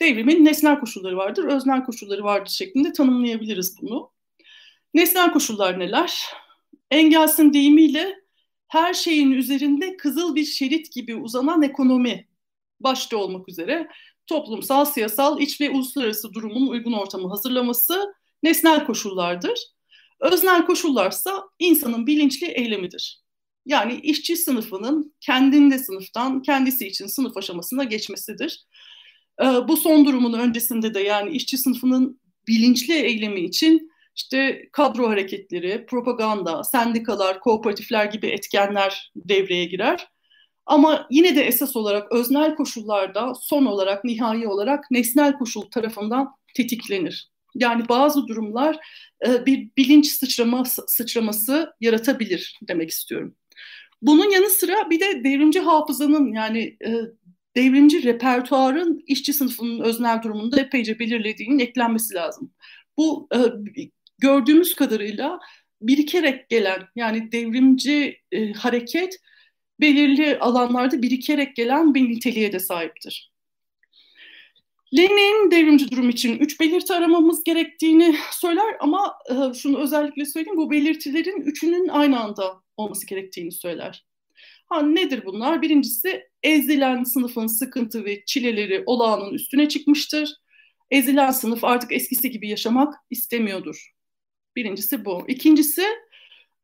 Devrimin 0.01 0.45
nesnel 0.45 0.79
koşulları 0.79 1.17
vardır, 1.17 1.43
öznel 1.43 1.83
koşulları 1.83 2.23
vardır 2.23 2.51
şeklinde 2.51 2.93
tanımlayabiliriz 2.93 3.75
bunu. 3.81 4.11
Nesnel 4.93 5.33
koşullar 5.33 5.79
neler? 5.79 6.23
Engels'in 6.91 7.53
deyimiyle 7.53 8.15
her 8.67 8.93
şeyin 8.93 9.31
üzerinde 9.31 9.97
kızıl 9.97 10.35
bir 10.35 10.45
şerit 10.45 10.91
gibi 10.91 11.15
uzanan 11.15 11.61
ekonomi 11.61 12.27
başta 12.79 13.17
olmak 13.17 13.49
üzere 13.49 13.87
toplumsal, 14.27 14.85
siyasal, 14.85 15.41
iç 15.41 15.61
ve 15.61 15.69
uluslararası 15.69 16.33
durumun 16.33 16.67
uygun 16.67 16.93
ortamı 16.93 17.29
hazırlaması 17.29 18.13
nesnel 18.43 18.85
koşullardır. 18.85 19.78
Öznel 20.19 20.65
koşullarsa 20.65 21.43
insanın 21.59 22.07
bilinçli 22.07 22.47
eylemidir. 22.47 23.21
Yani 23.65 23.99
işçi 24.03 24.35
sınıfının 24.37 25.15
kendinde 25.21 25.77
sınıftan 25.77 26.41
kendisi 26.41 26.87
için 26.87 27.07
sınıf 27.07 27.37
aşamasına 27.37 27.83
geçmesidir. 27.83 28.65
Ee, 29.41 29.45
bu 29.45 29.77
son 29.77 30.05
durumun 30.05 30.33
öncesinde 30.33 30.93
de 30.93 30.99
yani 30.99 31.31
işçi 31.31 31.57
sınıfının 31.57 32.19
bilinçli 32.47 32.93
eylemi 32.93 33.41
için 33.41 33.91
işte 34.15 34.69
kadro 34.71 35.09
hareketleri, 35.09 35.85
propaganda, 35.85 36.63
sendikalar, 36.63 37.39
kooperatifler 37.39 38.05
gibi 38.05 38.27
etkenler 38.27 39.11
devreye 39.15 39.65
girer. 39.65 40.07
Ama 40.65 41.07
yine 41.11 41.35
de 41.35 41.43
esas 41.43 41.75
olarak 41.75 42.11
öznel 42.11 42.55
koşullarda 42.55 43.33
son 43.41 43.65
olarak, 43.65 44.03
nihai 44.03 44.47
olarak 44.47 44.91
nesnel 44.91 45.33
koşul 45.33 45.61
tarafından 45.61 46.27
tetiklenir. 46.55 47.31
Yani 47.55 47.89
bazı 47.89 48.27
durumlar 48.27 48.77
e, 49.27 49.45
bir 49.45 49.69
bilinç 49.77 50.07
sıçraması, 50.07 50.83
sıçraması 50.87 51.73
yaratabilir 51.81 52.59
demek 52.67 52.89
istiyorum. 52.89 53.35
Bunun 54.01 54.29
yanı 54.29 54.49
sıra 54.49 54.89
bir 54.89 54.99
de 54.99 55.23
devrimci 55.23 55.59
hafızanın 55.59 56.33
yani 56.33 56.77
e, 56.85 56.91
devrimci 57.55 58.03
repertuarın 58.03 59.03
işçi 59.07 59.33
sınıfının 59.33 59.79
öznel 59.79 60.21
durumunda 60.23 60.61
epeyce 60.61 60.99
belirlediğinin 60.99 61.59
eklenmesi 61.59 62.15
lazım. 62.15 62.51
Bu 62.97 63.27
e, 63.35 63.39
gördüğümüz 64.17 64.75
kadarıyla 64.75 65.39
birikerek 65.81 66.49
gelen 66.49 66.87
yani 66.95 67.31
devrimci 67.31 68.17
hareket 68.57 69.19
belirli 69.79 70.39
alanlarda 70.39 71.01
birikerek 71.01 71.55
gelen 71.55 71.93
bir 71.93 72.09
niteliğe 72.09 72.51
de 72.51 72.59
sahiptir. 72.59 73.31
Lenin 74.97 75.51
devrimci 75.51 75.91
durum 75.91 76.09
için 76.09 76.39
üç 76.39 76.59
belirti 76.59 76.93
aramamız 76.93 77.43
gerektiğini 77.43 78.15
söyler 78.31 78.75
ama 78.79 79.13
e, 79.29 79.53
şunu 79.53 79.79
özellikle 79.79 80.25
söyleyeyim 80.25 80.57
bu 80.57 80.71
belirtilerin 80.71 81.41
üçünün 81.41 81.87
aynı 81.87 82.19
anda 82.19 82.61
olması 82.77 83.07
gerektiğini 83.07 83.51
söyler. 83.51 84.05
Ha, 84.69 84.81
nedir 84.81 85.25
bunlar? 85.25 85.61
Birincisi 85.61 86.23
ezilen 86.43 87.03
sınıfın 87.03 87.47
sıkıntı 87.47 88.05
ve 88.05 88.25
çileleri 88.25 88.83
olağanın 88.85 89.33
üstüne 89.33 89.69
çıkmıştır. 89.69 90.29
Ezilen 90.91 91.31
sınıf 91.31 91.63
artık 91.63 91.91
eskisi 91.91 92.29
gibi 92.29 92.49
yaşamak 92.49 92.93
istemiyordur. 93.09 93.93
Birincisi 94.55 95.05
bu. 95.05 95.23
İkincisi 95.27 95.83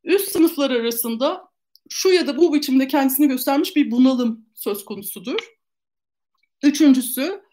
üst 0.04 0.32
sınıflar 0.32 0.72
arasında 0.72 1.50
şu 1.90 2.10
ya 2.10 2.28
da 2.28 2.38
bu 2.38 2.54
biçimde 2.54 2.88
kendisini 2.88 3.28
göstermiş 3.28 3.76
bir 3.76 3.92
bunalım 3.92 4.46
söz 4.56 4.86
konusudur. 4.86 5.40
Üçüncüsü 6.64 7.45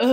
e, 0.00 0.06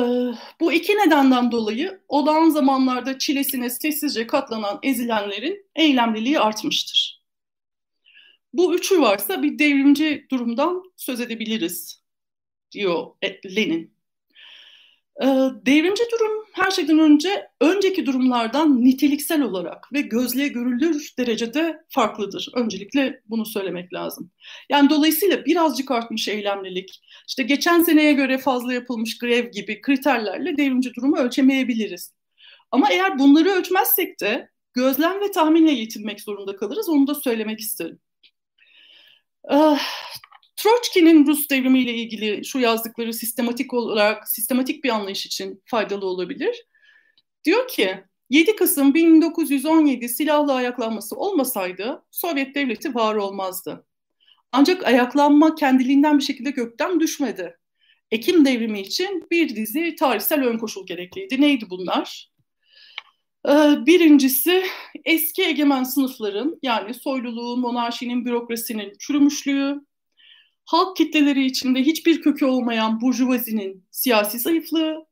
bu 0.60 0.74
iki 0.74 0.94
nedenden 0.94 1.52
dolayı 1.52 2.02
olan 2.08 2.50
zamanlarda 2.50 3.18
çilesine 3.20 3.70
sessizce 3.70 4.28
katlanan 4.28 4.80
ezilenlerin 4.84 5.66
eylemliliği 5.76 6.40
artmıştır. 6.40 7.26
Bu 8.54 8.76
üçü 8.76 9.02
varsa 9.02 9.44
bir 9.44 9.60
devrimci 9.60 10.28
durumdan 10.32 10.84
söz 10.98 11.22
edebiliriz 11.22 12.04
diyor 12.72 13.08
Lenin. 13.56 13.95
Ee, 15.22 15.26
devrimci 15.66 16.04
durum 16.12 16.46
her 16.54 16.72
şeyden 16.72 17.00
önce 17.00 17.48
önceki 17.62 18.06
durumlardan 18.06 18.84
niteliksel 18.86 19.42
olarak 19.42 19.94
ve 19.94 20.02
gözle 20.02 20.48
görülür 20.48 21.14
derecede 21.18 21.78
farklıdır. 21.90 22.50
Öncelikle 22.56 23.22
bunu 23.26 23.46
söylemek 23.46 23.94
lazım. 23.94 24.32
Yani 24.70 24.90
dolayısıyla 24.90 25.46
birazcık 25.46 25.92
artmış 25.92 26.28
eylemlilik, 26.28 27.02
işte 27.28 27.44
geçen 27.44 27.84
seneye 27.84 28.14
göre 28.14 28.38
fazla 28.38 28.74
yapılmış 28.74 29.18
grev 29.18 29.52
gibi 29.52 29.82
kriterlerle 29.82 30.58
devrimci 30.58 30.94
durumu 30.94 31.18
ölçemeyebiliriz. 31.18 32.14
Ama 32.72 32.92
eğer 32.92 33.20
bunları 33.20 33.50
ölçmezsek 33.50 34.20
de 34.22 34.50
gözlem 34.74 35.22
ve 35.22 35.32
tahminle 35.32 35.72
yetinmek 35.72 36.22
zorunda 36.22 36.56
kalırız. 36.56 36.90
Onu 36.90 37.08
da 37.08 37.16
söylemek 37.16 37.60
isterim. 37.60 38.00
Troçki'nin 40.66 41.28
Rus 41.28 41.50
devrimiyle 41.50 41.94
ilgili 41.94 42.46
şu 42.46 42.60
yazdıkları 42.60 43.14
sistematik 43.14 43.74
olarak 43.74 44.30
sistematik 44.30 44.84
bir 44.84 44.90
anlayış 44.90 45.26
için 45.26 45.64
faydalı 45.66 46.06
olabilir. 46.06 46.66
Diyor 47.44 47.68
ki 47.68 48.04
7 48.30 48.56
Kasım 48.56 48.94
1917 48.94 50.10
silahlı 50.10 50.54
ayaklanması 50.54 51.16
olmasaydı 51.16 52.04
Sovyet 52.12 52.56
devleti 52.56 52.96
var 52.96 53.16
olmazdı. 53.16 53.86
Ancak 54.52 54.84
ayaklanma 54.84 55.56
kendiliğinden 55.56 56.18
bir 56.18 56.24
şekilde 56.24 56.52
gökten 56.52 57.00
düşmedi. 57.00 57.58
Ekim 58.12 58.46
devrimi 58.46 58.82
için 58.82 59.28
bir 59.32 59.56
dizi 59.56 59.96
tarihsel 59.96 60.44
ön 60.44 60.58
koşul 60.58 60.86
gerekliydi. 60.86 61.42
Neydi 61.42 61.66
bunlar? 61.70 62.32
Ee, 63.48 63.52
birincisi 63.86 64.64
eski 65.06 65.44
egemen 65.44 65.84
sınıfların 65.84 66.60
yani 66.62 66.94
soyluluğun, 66.94 67.60
monarşinin, 67.60 68.26
bürokrasinin 68.26 68.94
çürümüşlüğü, 69.00 69.82
halk 70.66 70.98
kitleleri 70.98 71.46
içinde 71.46 71.80
hiçbir 71.80 72.22
kökü 72.22 72.46
olmayan 72.46 73.02
burjuvazinin 73.02 73.88
siyasi 73.92 74.40
zayıflığı, 74.40 75.06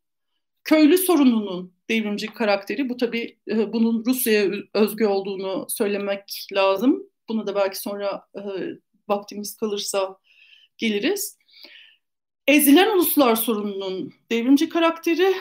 köylü 0.64 0.97
sorununun 0.97 1.74
devrimci 1.89 2.28
karakteri, 2.28 2.89
bu 2.89 2.97
tabii 2.97 3.39
e, 3.49 3.74
bunun 3.74 4.06
Rusya'ya 4.06 4.51
özgü 4.74 5.06
olduğunu 5.06 5.66
söylemek 5.70 6.47
lazım. 6.54 7.04
Bunu 7.30 7.47
da 7.47 7.56
belki 7.56 7.80
sonra 7.80 8.28
e, 8.36 8.41
vaktimiz 9.08 9.56
kalırsa 9.58 10.18
geliriz. 10.78 11.38
Ezilen 12.47 12.95
uluslar 12.95 13.36
sorununun 13.36 14.14
devrimci 14.32 14.70
karakteri, 14.70 15.36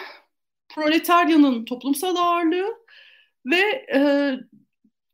proletaryanın 0.69 1.65
toplumsal 1.65 2.17
ağırlığı 2.17 2.75
ve 3.47 3.87
e, 3.95 4.01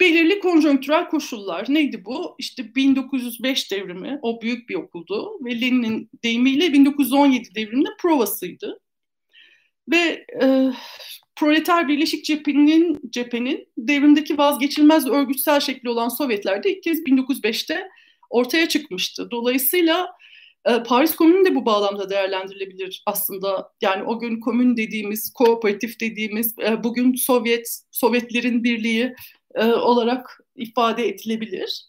belirli 0.00 0.40
konjonktürel 0.40 1.08
koşullar. 1.08 1.66
Neydi 1.68 2.04
bu? 2.04 2.36
İşte 2.38 2.74
1905 2.74 3.72
devrimi, 3.72 4.18
o 4.22 4.42
büyük 4.42 4.68
bir 4.68 4.74
okuldu 4.74 5.44
ve 5.44 5.60
Lenin'in 5.60 6.10
deyimiyle 6.24 6.72
1917 6.72 7.54
devriminin 7.54 7.96
provasıydı. 8.00 8.80
Ve 9.90 10.26
e, 10.42 10.72
proleter 11.36 11.88
birleşik 11.88 12.24
cephenin, 12.24 13.00
cephenin 13.10 13.68
devrimdeki 13.78 14.38
vazgeçilmez 14.38 15.06
örgütsel 15.06 15.60
şekli 15.60 15.88
olan 15.88 16.08
Sovyetlerde 16.08 16.72
ilk 16.72 16.82
kez 16.82 16.98
1905'te 16.98 17.88
ortaya 18.30 18.68
çıkmıştı. 18.68 19.30
Dolayısıyla 19.30 20.08
e, 20.64 20.82
Paris 20.82 21.16
Komünü 21.16 21.44
de 21.44 21.54
bu 21.54 21.66
bağlamda 21.66 22.10
değerlendirilebilir 22.10 23.02
aslında. 23.06 23.72
Yani 23.80 24.02
o 24.02 24.18
gün 24.18 24.40
komün 24.40 24.76
dediğimiz, 24.76 25.32
kooperatif 25.32 26.00
dediğimiz, 26.00 26.54
e, 26.58 26.84
bugün 26.84 27.14
Sovyet, 27.14 27.82
Sovyetlerin 27.90 28.64
birliği 28.64 29.14
e, 29.58 29.64
olarak 29.64 30.40
ifade 30.56 31.08
edilebilir. 31.08 31.88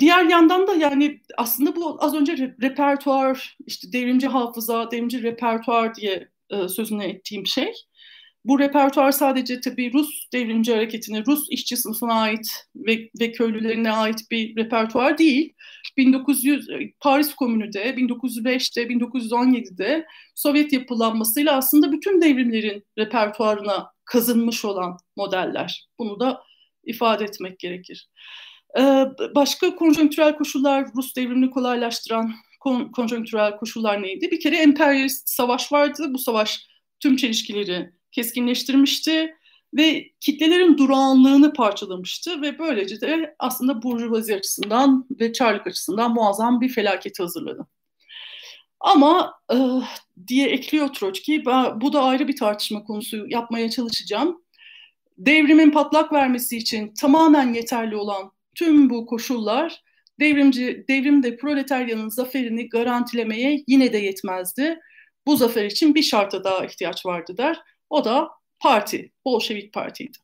diğer 0.00 0.24
yandan 0.24 0.66
da 0.66 0.74
yani 0.74 1.20
aslında 1.38 1.76
bu 1.76 2.04
az 2.04 2.14
önce 2.14 2.54
repertuar, 2.62 3.56
işte 3.66 3.92
devrimci 3.92 4.26
hafıza, 4.26 4.90
devrimci 4.90 5.22
repertuar 5.22 5.94
diye 5.94 6.28
sözünü 6.68 7.04
ettiğim 7.04 7.46
şey. 7.46 7.72
Bu 8.44 8.58
repertuar 8.58 9.12
sadece 9.12 9.60
tabii 9.60 9.92
Rus 9.92 10.32
devrimci 10.32 10.74
hareketine, 10.74 11.24
Rus 11.26 11.46
işçi 11.50 11.76
sınıfına 11.76 12.14
ait 12.14 12.46
ve, 12.76 13.10
ve 13.20 13.32
köylülerine 13.32 13.92
ait 13.92 14.30
bir 14.30 14.56
repertuar 14.56 15.18
değil. 15.18 15.54
1900 15.96 16.68
Paris 17.00 17.34
Komünü 17.34 17.72
de 17.72 17.90
1905'te 17.90 18.82
1917'de 18.82 20.06
Sovyet 20.34 20.72
yapılanmasıyla 20.72 21.56
aslında 21.56 21.92
bütün 21.92 22.22
devrimlerin 22.22 22.84
repertuarına 22.98 23.90
kazınmış 24.04 24.64
olan 24.64 24.96
modeller. 25.16 25.88
Bunu 25.98 26.20
da 26.20 26.42
ifade 26.84 27.24
etmek 27.24 27.58
gerekir. 27.58 28.08
Ee, 28.78 29.04
başka 29.34 29.76
konjonktürel 29.76 30.36
koşullar 30.36 30.86
Rus 30.96 31.16
devrimini 31.16 31.50
kolaylaştıran 31.50 32.32
kon, 32.60 32.92
konjonktürel 32.92 33.56
koşullar 33.56 34.02
neydi? 34.02 34.30
Bir 34.30 34.40
kere 34.40 34.56
emperyalist 34.56 35.28
savaş 35.28 35.72
vardı. 35.72 36.06
Bu 36.14 36.18
savaş 36.18 36.66
tüm 37.00 37.16
çelişkileri 37.16 37.92
keskinleştirmişti 38.12 39.36
ve 39.74 40.10
kitlelerin 40.20 40.78
durağanlığını 40.78 41.52
parçalamıştı 41.52 42.42
ve 42.42 42.58
böylece 42.58 43.00
de 43.00 43.34
aslında 43.38 43.82
burjuvazi 43.82 44.34
açısından 44.34 45.06
ve 45.20 45.32
çarlık 45.32 45.66
açısından 45.66 46.14
muazzam 46.14 46.60
bir 46.60 46.68
felaket 46.68 47.20
hazırladı. 47.20 47.66
Ama 48.80 49.34
e, 49.52 49.56
diye 50.28 50.48
ekliyor 50.48 50.88
Troçki, 50.88 51.44
bu 51.76 51.92
da 51.92 52.02
ayrı 52.02 52.28
bir 52.28 52.36
tartışma 52.36 52.84
konusu 52.84 53.26
yapmaya 53.28 53.70
çalışacağım. 53.70 54.42
Devrimin 55.18 55.70
patlak 55.70 56.12
vermesi 56.12 56.56
için 56.56 56.94
tamamen 57.00 57.54
yeterli 57.54 57.96
olan 57.96 58.32
tüm 58.54 58.90
bu 58.90 59.06
koşullar 59.06 59.82
devrimci 60.20 60.84
devrimde 60.88 61.36
proletaryanın 61.36 62.08
zaferini 62.08 62.68
garantilemeye 62.68 63.64
yine 63.66 63.92
de 63.92 63.98
yetmezdi. 63.98 64.80
Bu 65.26 65.36
zafer 65.36 65.64
için 65.64 65.94
bir 65.94 66.02
şarta 66.02 66.44
daha 66.44 66.64
ihtiyaç 66.64 67.06
vardı 67.06 67.36
der. 67.36 67.58
O 67.90 68.04
da 68.04 68.28
parti, 68.62 69.12
Bolşevik 69.24 69.72
Parti'ydi. 69.72 70.18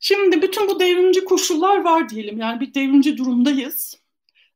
Şimdi 0.00 0.42
bütün 0.42 0.68
bu 0.68 0.80
devrimci 0.80 1.24
koşullar 1.24 1.84
var 1.84 2.08
diyelim. 2.08 2.38
Yani 2.38 2.60
bir 2.60 2.74
devrimci 2.74 3.16
durumdayız. 3.16 4.00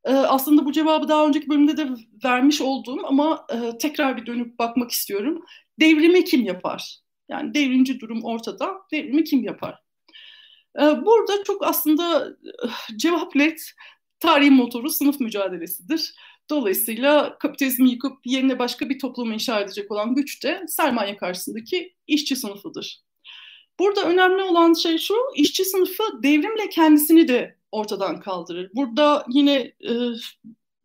Ee, 0.04 0.12
aslında 0.12 0.64
bu 0.64 0.72
cevabı 0.72 1.08
daha 1.08 1.26
önceki 1.26 1.48
bölümde 1.48 1.76
de 1.76 1.88
vermiş 2.24 2.60
olduğum 2.60 3.06
ama 3.06 3.46
e, 3.52 3.78
tekrar 3.78 4.16
bir 4.16 4.26
dönüp 4.26 4.58
bakmak 4.58 4.90
istiyorum. 4.90 5.44
Devrimi 5.80 6.24
kim 6.24 6.44
yapar? 6.44 6.98
Yani 7.28 7.54
devrimci 7.54 8.00
durum 8.00 8.24
ortada. 8.24 8.76
Devrimi 8.92 9.24
kim 9.24 9.44
yapar? 9.44 9.82
Ee, 10.78 10.80
burada 10.80 11.44
çok 11.44 11.66
aslında 11.66 12.36
eh, 12.64 12.96
cevap 12.96 13.34
net. 13.34 13.72
Tarihin 14.20 14.54
motoru 14.54 14.90
sınıf 14.90 15.20
mücadelesidir. 15.20 16.14
Dolayısıyla 16.50 17.38
kapitalizmi 17.38 17.90
yıkıp 17.90 18.18
yerine 18.24 18.58
başka 18.58 18.88
bir 18.88 18.98
toplumu 18.98 19.34
inşa 19.34 19.60
edecek 19.60 19.90
olan 19.90 20.14
güç 20.14 20.44
de 20.44 20.64
sermaye 20.68 21.16
karşısındaki 21.16 21.94
işçi 22.06 22.36
sınıfıdır. 22.36 23.02
Burada 23.78 24.04
önemli 24.04 24.42
olan 24.42 24.74
şey 24.74 24.98
şu, 24.98 25.14
işçi 25.36 25.64
sınıfı 25.64 26.22
devrimle 26.22 26.68
kendisini 26.68 27.28
de 27.28 27.56
ortadan 27.72 28.20
kaldırır. 28.20 28.70
Burada 28.74 29.24
yine 29.28 29.54
e, 29.88 29.92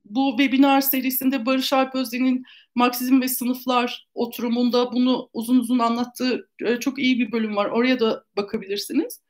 bu 0.06 0.36
webinar 0.38 0.82
serisinde 0.82 1.46
Barış 1.46 1.74
Alp 1.74 1.96
Özden'in 1.96 2.44
Marksizm 2.76 3.22
ve 3.22 3.28
Sınıflar 3.28 4.08
oturumunda 4.14 4.94
bunu 4.94 5.30
uzun 5.34 5.60
uzun 5.60 5.80
anlattığı 5.80 6.50
e, 6.66 6.80
çok 6.80 7.00
iyi 7.00 7.20
bir 7.20 7.32
bölüm 7.32 7.56
var. 7.56 7.66
Oraya 7.66 8.00
da 8.00 8.24
bakabilirsiniz. 8.38 9.22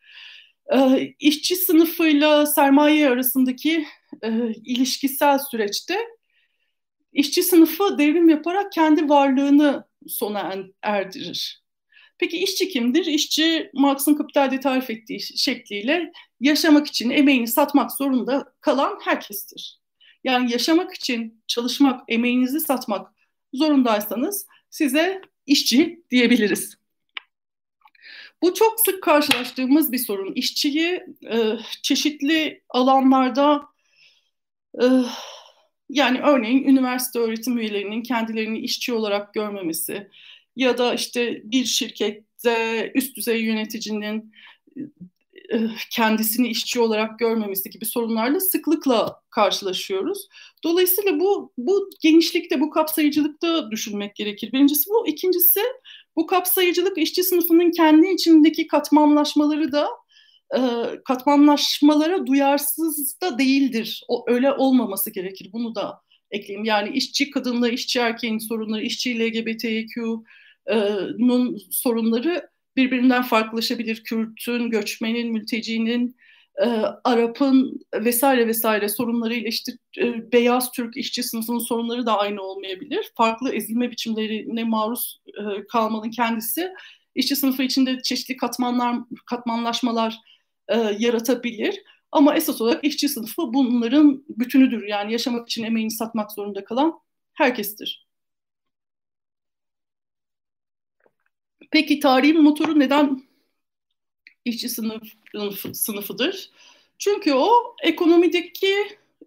E, 0.73 1.07
işçi 1.19 1.55
sınıfıyla 1.55 2.45
sermaye 2.45 3.09
arasındaki 3.09 3.85
e, 4.23 4.53
ilişkisel 4.65 5.39
süreçte 5.51 5.97
işçi 7.15 7.43
sınıfı 7.43 7.97
devrim 7.97 8.29
yaparak 8.29 8.71
kendi 8.71 9.09
varlığını 9.09 9.87
sona 10.07 10.55
erdirir. 10.81 11.63
Peki 12.17 12.37
işçi 12.37 12.69
kimdir? 12.69 13.05
İşçi 13.05 13.69
Marx'ın 13.73 14.15
kapitalde 14.15 14.59
tarif 14.59 14.89
ettiği 14.89 15.19
şekliyle 15.21 16.11
yaşamak 16.39 16.87
için 16.87 17.09
emeğini 17.09 17.47
satmak 17.47 17.91
zorunda 17.91 18.53
kalan 18.61 18.99
herkestir. 19.03 19.79
Yani 20.23 20.51
yaşamak 20.51 20.93
için 20.93 21.43
çalışmak, 21.47 22.03
emeğinizi 22.07 22.59
satmak 22.59 23.11
zorundaysanız 23.53 24.47
size 24.69 25.21
işçi 25.45 26.03
diyebiliriz. 26.11 26.77
Bu 28.41 28.53
çok 28.53 28.79
sık 28.79 29.03
karşılaştığımız 29.03 29.91
bir 29.91 29.97
sorun. 29.97 30.33
İşçiyi 30.33 31.03
e, 31.31 31.57
çeşitli 31.83 32.63
alanlarda 32.69 33.67
e, 34.81 34.85
yani 35.89 36.19
örneğin 36.19 36.67
üniversite 36.67 37.19
öğretim 37.19 37.57
üyelerinin 37.57 38.03
kendilerini 38.03 38.59
işçi 38.59 38.93
olarak 38.93 39.33
görmemesi, 39.33 40.09
ya 40.55 40.77
da 40.77 40.93
işte 40.93 41.41
bir 41.43 41.65
şirkette 41.65 42.91
üst 42.95 43.17
düzey 43.17 43.43
yöneticinin 43.43 44.33
e, 45.53 45.57
kendisini 45.91 46.47
işçi 46.47 46.79
olarak 46.79 47.19
görmemesi 47.19 47.69
gibi 47.69 47.85
sorunlarla 47.85 48.39
sıklıkla 48.39 49.21
karşılaşıyoruz. 49.29 50.27
Dolayısıyla 50.63 51.19
bu 51.19 51.53
bu 51.57 51.89
genişlikte, 52.01 52.61
bu 52.61 52.69
kapsayıcılıkta 52.69 53.71
düşünmek 53.71 54.15
gerekir. 54.15 54.51
Birincisi 54.51 54.89
bu. 54.89 55.07
ikincisi 55.07 55.61
bu 56.15 56.27
kapsayıcılık 56.27 56.97
işçi 56.97 57.23
sınıfının 57.23 57.71
kendi 57.71 58.07
içindeki 58.07 58.67
katmanlaşmaları 58.67 59.71
da 59.71 59.87
e, 60.57 60.59
katmanlaşmalara 61.05 62.25
duyarsız 62.25 63.17
da 63.21 63.37
değildir. 63.37 64.03
O, 64.07 64.25
öyle 64.27 64.51
olmaması 64.51 65.09
gerekir. 65.09 65.49
Bunu 65.53 65.75
da 65.75 66.01
ekleyeyim. 66.31 66.65
Yani 66.65 66.97
işçi 66.97 67.29
kadınla 67.31 67.69
işçi 67.69 67.99
erkeğin 67.99 68.37
sorunları, 68.37 68.81
işçi 68.81 69.19
LGBTQ, 69.19 70.23
nun 71.17 71.57
sorunları 71.71 72.49
birbirinden 72.75 73.23
farklılaşabilir. 73.23 74.03
Kürt'ün, 74.03 74.69
göçmenin, 74.69 75.31
mültecinin, 75.31 76.15
e, 76.61 76.65
Arap'ın 77.03 77.79
vesaire 77.95 78.47
vesaire 78.47 78.89
sorunlarıyla 78.89 79.49
işte 79.49 79.71
e, 79.97 80.31
beyaz 80.31 80.71
Türk 80.71 80.97
işçi 80.97 81.23
sınıfının 81.23 81.59
sorunları 81.59 82.05
da 82.05 82.17
aynı 82.17 82.41
olmayabilir. 82.41 83.11
Farklı 83.17 83.53
ezilme 83.53 83.91
biçimlerine 83.91 84.63
maruz 84.63 85.21
e, 85.27 85.67
kalmanın 85.67 86.09
kendisi 86.09 86.71
işçi 87.15 87.35
sınıfı 87.35 87.63
içinde 87.63 88.01
çeşitli 88.01 88.37
katmanlar, 88.37 88.95
katmanlaşmalar 89.25 90.17
e, 90.67 90.77
yaratabilir. 90.99 91.83
Ama 92.11 92.35
esas 92.35 92.61
olarak 92.61 92.83
işçi 92.83 93.09
sınıfı 93.09 93.53
bunların 93.53 94.25
bütünüdür. 94.29 94.87
Yani 94.87 95.11
yaşamak 95.11 95.47
için 95.47 95.63
emeğini 95.63 95.91
satmak 95.91 96.31
zorunda 96.31 96.63
kalan 96.65 96.99
herkestir. 97.33 98.07
Peki 101.71 101.99
tarihin 101.99 102.43
motoru 102.43 102.79
neden 102.79 103.23
işçi 104.45 104.69
sınıf, 104.69 105.03
sınıfıdır? 105.73 106.51
Çünkü 106.97 107.33
o 107.33 107.75
ekonomideki 107.83 108.75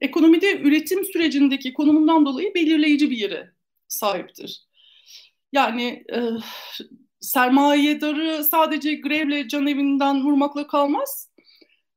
ekonomide 0.01 0.61
üretim 0.61 1.05
sürecindeki 1.05 1.73
konumundan 1.73 2.27
dolayı 2.27 2.55
belirleyici 2.55 3.11
bir 3.11 3.17
yere 3.17 3.53
sahiptir. 3.89 4.63
Yani 5.53 6.05
e, 6.13 6.21
sermayedarı 7.21 8.45
sadece 8.45 8.95
grevle 8.95 9.49
can 9.49 9.67
evinden 9.67 10.25
vurmakla 10.25 10.67
kalmaz. 10.67 11.31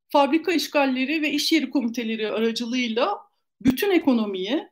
Fabrika 0.10 0.52
işgalleri 0.52 1.22
ve 1.22 1.32
iş 1.32 1.52
yeri 1.52 1.70
komiteleri 1.70 2.32
aracılığıyla 2.32 3.18
bütün 3.62 3.92
ekonomiyi 3.92 4.68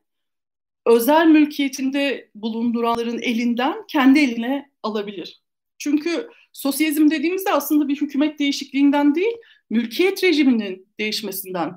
özel 0.86 1.26
mülkiyetinde 1.26 2.30
bulunduranların 2.34 3.18
elinden 3.18 3.86
kendi 3.88 4.18
eline 4.18 4.70
alabilir. 4.82 5.42
Çünkü 5.78 6.28
sosyalizm 6.52 7.10
dediğimizde 7.10 7.52
aslında 7.52 7.88
bir 7.88 8.00
hükümet 8.00 8.38
değişikliğinden 8.38 9.14
değil, 9.14 9.36
mülkiyet 9.70 10.24
rejiminin 10.24 10.88
değişmesinden 11.00 11.72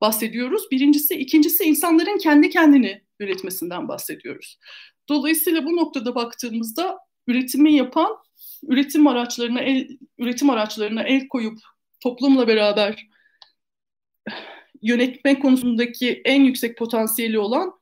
bahsediyoruz. 0.00 0.70
Birincisi, 0.70 1.14
ikincisi 1.14 1.64
insanların 1.64 2.18
kendi 2.18 2.50
kendini 2.50 3.02
üretmesinden 3.20 3.88
bahsediyoruz. 3.88 4.58
Dolayısıyla 5.08 5.64
bu 5.64 5.76
noktada 5.76 6.14
baktığımızda 6.14 6.98
üretimi 7.26 7.74
yapan 7.74 8.16
üretim 8.68 9.06
araçlarına 9.06 9.60
el, 9.60 9.88
üretim 10.18 10.50
araçlarına 10.50 11.02
el 11.02 11.28
koyup 11.28 11.58
toplumla 12.00 12.48
beraber 12.48 13.06
yönetme 14.82 15.38
konusundaki 15.38 16.22
en 16.24 16.44
yüksek 16.44 16.78
potansiyeli 16.78 17.38
olan 17.38 17.72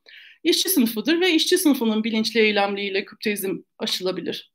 işçi 0.44 0.68
sınıfıdır 0.68 1.20
ve 1.20 1.32
işçi 1.32 1.58
sınıfının 1.58 2.04
bilinçli 2.04 2.40
eylemliğiyle 2.40 3.04
kapitalizm 3.04 3.58
aşılabilir. 3.78 4.52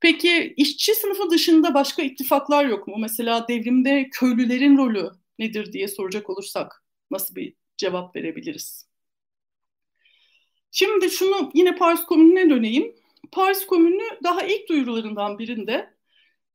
Peki 0.00 0.54
işçi 0.56 0.94
sınıfı 0.94 1.30
dışında 1.30 1.74
başka 1.74 2.02
ittifaklar 2.02 2.64
yok 2.64 2.88
mu? 2.88 2.96
Mesela 2.98 3.48
devrimde 3.48 4.08
köylülerin 4.12 4.76
rolü 4.76 5.10
nedir 5.38 5.72
diye 5.72 5.88
soracak 5.88 6.30
olursak 6.30 6.84
nasıl 7.10 7.34
bir 7.34 7.54
cevap 7.76 8.16
verebiliriz? 8.16 8.86
Şimdi 10.72 11.10
şunu 11.10 11.50
yine 11.54 11.74
Paris 11.76 12.04
Komünü'ne 12.04 12.50
döneyim. 12.50 12.94
Paris 13.32 13.66
Komünü 13.66 14.04
daha 14.24 14.42
ilk 14.42 14.68
duyurularından 14.68 15.38
birinde 15.38 15.94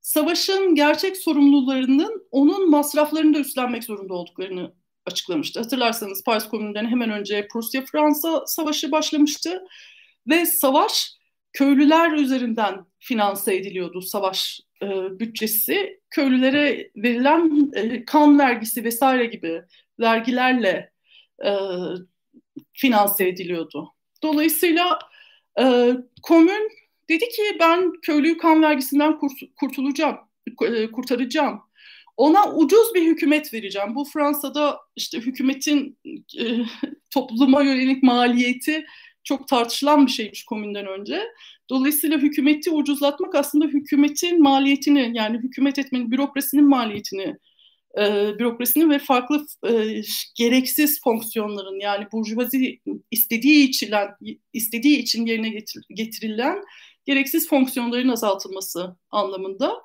savaşın 0.02 0.76
gerçek 0.76 1.18
sorumlularının 1.18 2.28
onun 2.32 2.70
masraflarını 2.70 3.34
da 3.34 3.40
üstlenmek 3.40 3.84
zorunda 3.84 4.14
olduklarını 4.14 4.74
açıklamıştı. 5.06 5.60
Hatırlarsanız 5.60 6.24
Paris 6.24 6.48
Komünü'nden 6.48 6.86
hemen 6.86 7.10
önce 7.10 7.48
Prusya-Fransa 7.48 8.44
savaşı 8.46 8.92
başlamıştı 8.92 9.64
ve 10.28 10.46
savaş 10.46 11.12
köylüler 11.54 12.12
üzerinden 12.12 12.86
finanse 13.00 13.56
ediliyordu 13.56 14.02
savaş 14.02 14.62
e, 14.82 14.88
bütçesi. 15.20 16.00
Köylülere 16.10 16.92
verilen 16.96 17.72
e, 17.74 18.06
kan 18.06 18.40
vergisi 18.40 18.84
vesaire 18.84 19.26
gibi 19.26 19.62
vergilerle 20.00 20.92
e, 21.46 21.52
finanse 22.74 23.28
ediliyordu. 23.28 23.94
Dolayısıyla 24.24 25.00
e, 25.60 25.94
komün 26.24 26.70
dedi 27.10 27.30
ki 27.30 27.42
ben 27.60 27.94
köylüyü 28.02 28.38
kan 28.38 28.62
vergisinden 28.62 29.20
kurt, 29.20 29.34
kurtulacağım, 29.56 30.18
e, 30.62 30.92
kurtaracağım. 30.92 31.62
Ona 32.18 32.54
ucuz 32.54 32.94
bir 32.96 33.04
hükümet 33.04 33.54
vereceğim. 33.54 33.96
Bu 33.96 34.06
Fransa'da 34.06 34.80
işte 34.96 35.20
hükümetin 35.20 35.98
e, 36.40 36.44
topluma 37.12 37.64
yönelik 37.64 38.04
maliyeti 38.04 38.86
çok 39.24 39.48
tartışılan 39.48 40.06
bir 40.06 40.12
şeymiş 40.12 40.44
komünden 40.46 40.88
önce. 40.88 41.22
Dolayısıyla 41.70 42.18
hükümeti 42.18 42.72
ucuzlatmak 42.72 43.36
aslında 43.36 43.66
hükümetin 43.66 44.42
maliyetini 44.42 45.12
yani 45.14 45.38
hükümet 45.38 45.80
etmenin 45.80 46.12
bürokrasinin 46.12 46.70
maliyetini 46.70 47.38
e, 48.00 48.34
bürokrasinin 48.40 48.90
ve 48.90 49.00
farklı 49.00 49.46
e, 49.70 50.02
gereksiz 50.36 51.02
fonksiyonların 51.04 51.80
yani 51.80 52.08
burjuvazi 52.12 52.80
istediği 53.12 53.70
için 53.70 53.94
istediği 54.54 54.98
için 54.98 55.26
yerine 55.26 55.50
getir, 55.50 55.86
getirilen 55.90 56.64
gereksiz 57.06 57.50
fonksiyonların 57.50 58.10
azaltılması 58.10 58.96
anlamında 59.10 59.82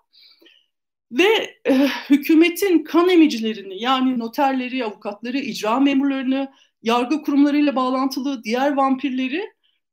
ve 1.13 1.57
e, 1.69 1.89
hükümetin 2.11 2.85
kan 2.85 3.09
emicilerini 3.09 3.83
yani 3.83 4.19
noterleri, 4.19 4.85
avukatları, 4.85 5.39
icra 5.39 5.81
memurlarını 5.81 6.53
yargı 6.83 7.23
kurumlarıyla 7.23 7.77
bağlantılı 7.77 8.45
diğer 8.45 8.73
vampirleri 8.73 9.45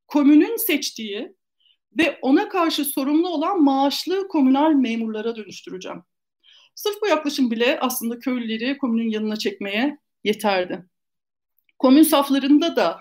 komünün 0.08 0.58
seçtiği 0.58 1.36
ve 1.98 2.20
ona 2.22 2.50
karşı 2.50 2.86
sorumlu 2.86 3.30
olan 3.30 3.64
maaşlı 3.64 4.28
komünal 4.28 4.72
memurlara 4.72 5.36
dönüştüreceğim. 5.36 6.04
Sırf 6.78 7.02
bu 7.02 7.08
yaklaşım 7.08 7.52
bile 7.52 7.80
aslında 7.80 8.20
köylüleri 8.20 8.78
komünün 8.78 9.10
yanına 9.10 9.36
çekmeye 9.36 9.98
yeterdi. 10.24 10.86
Komün 11.80 12.04
saflarında 12.04 12.76
da 12.76 13.00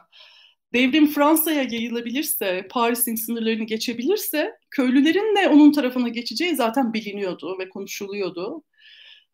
devrim 0.74 1.06
Fransa'ya 1.06 1.62
yayılabilirse, 1.62 2.66
Paris'in 2.70 3.14
sınırlarını 3.14 3.64
geçebilirse 3.64 4.52
köylülerin 4.70 5.36
de 5.36 5.48
onun 5.48 5.72
tarafına 5.72 6.08
geçeceği 6.08 6.56
zaten 6.56 6.92
biliniyordu 6.92 7.58
ve 7.58 7.68
konuşuluyordu. 7.68 8.62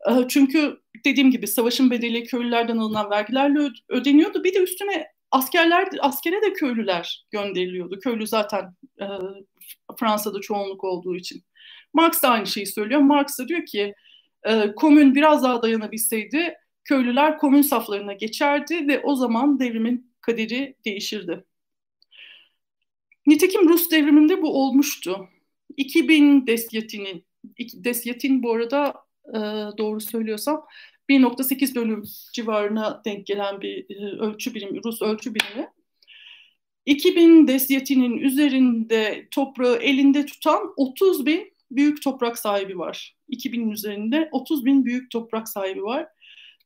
Ee, 0.09 0.13
çünkü 0.29 0.77
dediğim 1.05 1.31
gibi 1.31 1.47
savaşın 1.47 1.91
bedeli 1.91 2.23
köylülerden 2.23 2.77
alınan 2.77 3.09
vergilerle 3.09 3.69
ödeniyordu. 3.89 4.43
Bir 4.43 4.53
de 4.53 4.59
üstüne 4.59 5.07
askerler 5.31 5.87
askere 5.99 6.41
de 6.41 6.53
köylüler 6.53 7.25
gönderiliyordu. 7.31 7.99
Köylü 7.99 8.27
zaten 8.27 8.75
e, 9.01 9.05
Fransa'da 9.99 10.41
çoğunluk 10.41 10.83
olduğu 10.83 11.15
için. 11.15 11.43
Marx 11.93 12.23
da 12.23 12.29
aynı 12.29 12.47
şeyi 12.47 12.67
söylüyor. 12.67 13.01
Marx 13.01 13.39
da 13.39 13.47
diyor 13.47 13.65
ki 13.65 13.93
e, 14.45 14.75
komün 14.75 15.15
biraz 15.15 15.43
daha 15.43 15.61
dayanabilseydi 15.61 16.55
köylüler 16.83 17.37
komün 17.37 17.61
saflarına 17.61 18.13
geçerdi 18.13 18.87
ve 18.87 18.99
o 18.99 19.15
zaman 19.15 19.59
devrimin 19.59 20.13
kaderi 20.21 20.75
değişirdi. 20.85 21.43
Nitekim 23.27 23.69
Rus 23.69 23.91
devriminde 23.91 24.41
bu 24.41 24.63
olmuştu. 24.63 25.29
2000 25.77 26.47
desyatinin, 26.47 27.25
desyatin 27.73 28.43
bu 28.43 28.53
arada 28.53 28.93
e, 29.27 29.37
doğru 29.77 30.01
söylüyorsam 30.01 30.65
1.8 31.09 31.75
dönüm 31.75 32.03
civarına 32.33 33.01
denk 33.05 33.27
gelen 33.27 33.61
bir 33.61 33.85
e, 33.89 34.19
ölçü 34.19 34.53
birimi, 34.53 34.83
Rus 34.83 35.01
ölçü 35.01 35.35
birimi. 35.35 35.69
2000 36.85 37.47
desyatinin 37.47 38.17
üzerinde 38.17 39.27
toprağı 39.31 39.75
elinde 39.75 40.25
tutan 40.25 40.73
30 40.77 41.25
bin 41.25 41.52
büyük 41.75 42.03
toprak 42.03 42.39
sahibi 42.39 42.77
var. 42.77 43.15
2000'in 43.29 43.69
üzerinde 43.69 44.29
30 44.31 44.65
bin 44.65 44.85
büyük 44.85 45.11
toprak 45.11 45.49
sahibi 45.49 45.83
var. 45.83 46.07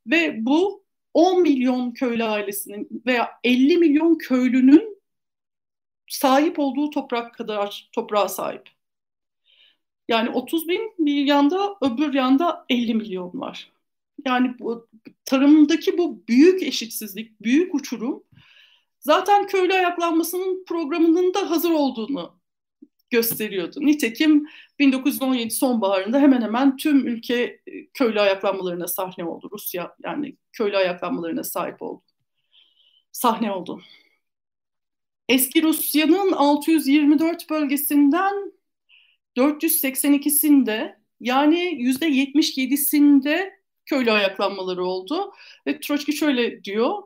Ve 0.08 0.45
bu 0.45 0.84
10 1.14 1.41
milyon 1.41 1.91
köylü 1.91 2.24
ailesinin 2.24 3.03
veya 3.05 3.32
50 3.43 3.78
milyon 3.78 4.18
köylünün 4.18 4.97
sahip 6.08 6.60
olduğu 6.60 6.89
toprak 6.89 7.34
kadar 7.34 7.89
toprağa 7.91 8.28
sahip. 8.28 8.70
Yani 10.08 10.30
30 10.30 10.68
bin 10.68 10.93
bir 10.99 11.26
yanda 11.26 11.76
öbür 11.82 12.14
yanda 12.14 12.66
50 12.70 12.93
milyon 12.93 13.32
var. 13.34 13.72
Yani 14.26 14.60
bu, 14.60 14.88
tarımdaki 15.26 15.97
bu 15.97 16.28
büyük 16.28 16.64
eşitsizlik, 16.64 17.41
büyük 17.41 17.76
uçurum 17.76 18.24
zaten 18.99 19.47
köylü 19.47 19.74
ayaklanmasının 19.74 20.66
programının 20.68 21.34
da 21.34 21.49
hazır 21.49 21.72
olduğunu 21.72 22.36
gösteriyordu. 23.10 23.80
Nitekim 23.82 24.47
1917 24.80 25.51
sonbaharında 25.51 26.20
hemen 26.20 26.41
hemen 26.41 26.78
tüm 26.78 27.08
ülke 27.08 27.60
e, 27.68 27.88
köylü 27.93 28.22
ayaklanmalarına 28.22 28.88
sahne 28.88 29.26
oldu. 29.26 29.49
Rusya 29.51 29.95
yani 30.03 30.38
köylü 30.53 30.78
ayaklanmalarına 30.78 31.43
sahip 31.43 31.82
oldu. 31.82 32.03
Sahne 33.12 33.51
oldu. 33.51 33.82
Eski 35.30 35.64
Rusya'nın 35.64 36.32
624 36.32 37.49
bölgesinden 37.49 38.53
482'sinde 39.38 40.97
yani 41.20 41.60
%77'sinde 41.60 43.51
köylü 43.86 44.12
ayaklanmaları 44.12 44.86
oldu. 44.86 45.34
Ve 45.68 45.80
Troçki 45.80 46.14
şöyle 46.14 46.64
diyor, 46.64 47.03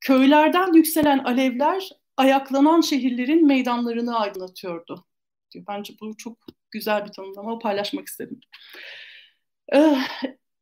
köylerden 0.00 0.72
yükselen 0.72 1.18
alevler 1.18 1.90
ayaklanan 2.16 2.80
şehirlerin 2.80 3.46
meydanlarını 3.46 4.18
aydınlatıyordu. 4.18 5.07
Diyor. 5.50 5.64
Bence 5.68 5.94
bu 6.00 6.16
çok 6.16 6.38
güzel 6.70 7.06
bir 7.06 7.12
tanımlama 7.12 7.58
paylaşmak 7.58 8.08
istedim. 8.08 8.40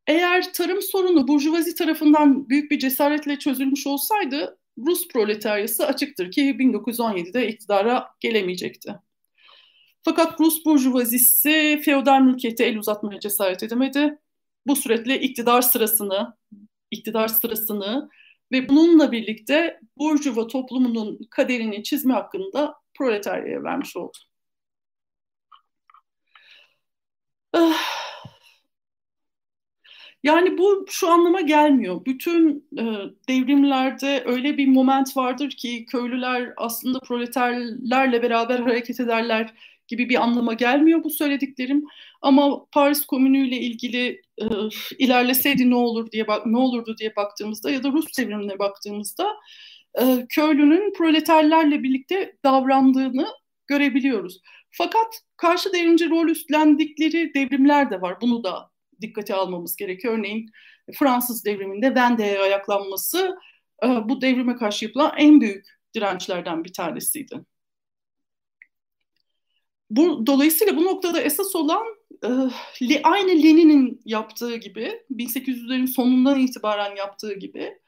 Eğer 0.07 0.53
tarım 0.53 0.81
sorunu 0.81 1.27
Burjuvazi 1.27 1.75
tarafından 1.75 2.49
büyük 2.49 2.71
bir 2.71 2.79
cesaretle 2.79 3.39
çözülmüş 3.39 3.87
olsaydı 3.87 4.57
Rus 4.77 5.07
proletaryası 5.07 5.87
açıktır 5.87 6.31
ki 6.31 6.41
1917'de 6.41 7.47
iktidara 7.47 8.07
gelemeyecekti. 8.19 8.95
Fakat 10.03 10.39
Rus 10.39 10.65
burjuvazisi 10.65 11.81
feodal 11.85 12.21
mülkiyete 12.21 12.65
el 12.65 12.77
uzatmaya 12.77 13.19
cesaret 13.19 13.63
edemedi. 13.63 14.19
Bu 14.67 14.75
süreçle 14.75 15.21
iktidar 15.21 15.61
sırasını, 15.61 16.37
iktidar 16.91 17.27
sırasını 17.27 18.09
ve 18.51 18.69
bununla 18.69 19.11
birlikte 19.11 19.79
burjuva 19.97 20.47
toplumunun 20.47 21.19
kaderini 21.31 21.83
çizme 21.83 22.13
hakkını 22.13 22.53
da 22.53 22.75
proletaryaya 22.97 23.63
vermiş 23.63 23.97
oldu. 23.97 24.17
Yani 30.23 30.57
bu 30.57 30.85
şu 30.89 31.09
anlama 31.11 31.41
gelmiyor. 31.41 32.05
Bütün 32.05 32.67
e, 32.79 32.83
devrimlerde 33.29 34.23
öyle 34.25 34.57
bir 34.57 34.67
moment 34.67 35.17
vardır 35.17 35.49
ki 35.49 35.85
köylüler 35.85 36.53
aslında 36.57 36.99
proleterlerle 36.99 38.23
beraber 38.23 38.59
hareket 38.59 38.99
ederler 38.99 39.53
gibi 39.87 40.09
bir 40.09 40.23
anlama 40.23 40.53
gelmiyor 40.53 41.03
bu 41.03 41.09
söylediklerim. 41.09 41.85
Ama 42.21 42.65
Paris 42.71 43.05
Komünü 43.05 43.47
ile 43.47 43.57
ilgili 43.57 44.21
e, 44.41 44.45
ilerleseydi 44.99 45.69
ne 45.69 45.75
olur 45.75 46.11
diye 46.11 46.25
ne 46.45 46.57
olurdu 46.57 46.95
diye 46.97 47.15
baktığımızda 47.15 47.71
ya 47.71 47.83
da 47.83 47.91
Rus 47.91 48.17
devrimine 48.17 48.59
baktığımızda 48.59 49.27
e, 50.01 50.25
köylünün 50.29 50.93
proleterlerle 50.93 51.83
birlikte 51.83 52.35
davrandığını 52.43 53.27
görebiliyoruz. 53.67 54.41
Fakat 54.71 55.21
karşı 55.37 55.73
devrimci 55.73 56.09
rol 56.09 56.27
üstlendikleri 56.27 57.33
devrimler 57.33 57.91
de 57.91 58.01
var. 58.01 58.21
Bunu 58.21 58.43
da 58.43 58.71
dikkate 59.01 59.33
almamız 59.35 59.75
gerekiyor. 59.75 60.17
Örneğin 60.17 60.51
Fransız 60.93 61.45
devriminde 61.45 61.95
Vende'ye 61.95 62.39
ayaklanması 62.39 63.35
e, 63.83 63.87
bu 63.87 64.21
devrime 64.21 64.55
karşı 64.55 64.85
yapılan 64.85 65.13
en 65.17 65.41
büyük 65.41 65.65
dirençlerden 65.95 66.63
bir 66.63 66.73
tanesiydi. 66.73 67.45
Bu, 69.89 70.27
dolayısıyla 70.27 70.77
bu 70.77 70.85
noktada 70.85 71.21
esas 71.21 71.55
olan 71.55 71.85
e, 72.23 73.01
aynı 73.03 73.31
Lenin'in 73.31 74.01
yaptığı 74.05 74.55
gibi, 74.55 75.03
1800'lerin 75.11 75.87
sonundan 75.87 76.39
itibaren 76.39 76.95
yaptığı 76.95 77.33
gibi, 77.33 77.79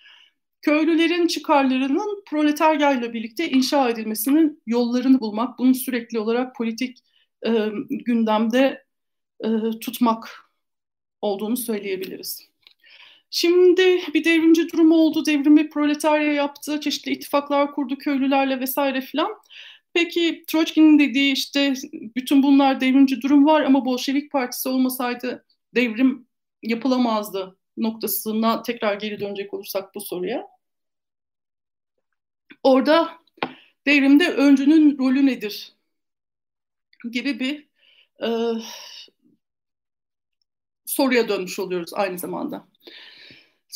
köylülerin 0.62 1.28
çıkarlarının 1.28 2.24
proletaryayla 2.30 3.14
birlikte 3.14 3.50
inşa 3.50 3.90
edilmesinin 3.90 4.62
yollarını 4.66 5.20
bulmak, 5.20 5.60
bunu 5.60 5.76
sürekli 5.76 6.20
olarak 6.20 6.56
politik 6.56 6.98
e, 7.46 7.70
gündemde 7.90 8.86
e, 9.44 9.48
tutmak 9.82 10.52
olduğunu 11.22 11.58
söyleyebiliriz. 11.58 12.50
Şimdi 13.32 14.02
bir 14.14 14.24
devrimci 14.24 14.70
durum 14.72 14.92
oldu, 14.92 15.26
devrimi 15.26 15.70
proletarya 15.70 16.34
yaptı, 16.34 16.80
çeşitli 16.82 17.12
ittifaklar 17.12 17.72
kurdu 17.72 17.98
köylülerle 17.98 18.60
vesaire 18.60 19.02
filan. 19.02 19.32
Peki 19.94 20.44
Troçkin'in 20.48 21.00
dediği 21.00 21.34
işte 21.34 21.74
bütün 21.94 22.44
bunlar 22.44 22.82
devrimci 22.82 23.22
durum 23.22 23.46
var 23.46 23.62
ama 23.62 23.86
Bolşevik 23.86 24.32
Partisi 24.32 24.70
olmasaydı 24.70 25.46
devrim 25.76 26.28
yapılamazdı 26.64 27.59
noktasına 27.80 28.62
tekrar 28.62 28.94
geri 28.94 29.20
dönecek 29.20 29.54
olursak 29.54 29.96
bu 29.96 30.02
soruya. 30.02 30.48
Orada 32.64 33.10
devrimde 33.86 34.34
öncünün 34.34 34.98
rolü 34.98 35.26
nedir 35.26 35.74
gibi 37.12 37.40
bir 37.40 37.68
e, 38.28 38.30
soruya 40.86 41.30
dönmüş 41.30 41.60
oluyoruz 41.60 41.94
aynı 41.94 42.20
zamanda. 42.20 42.68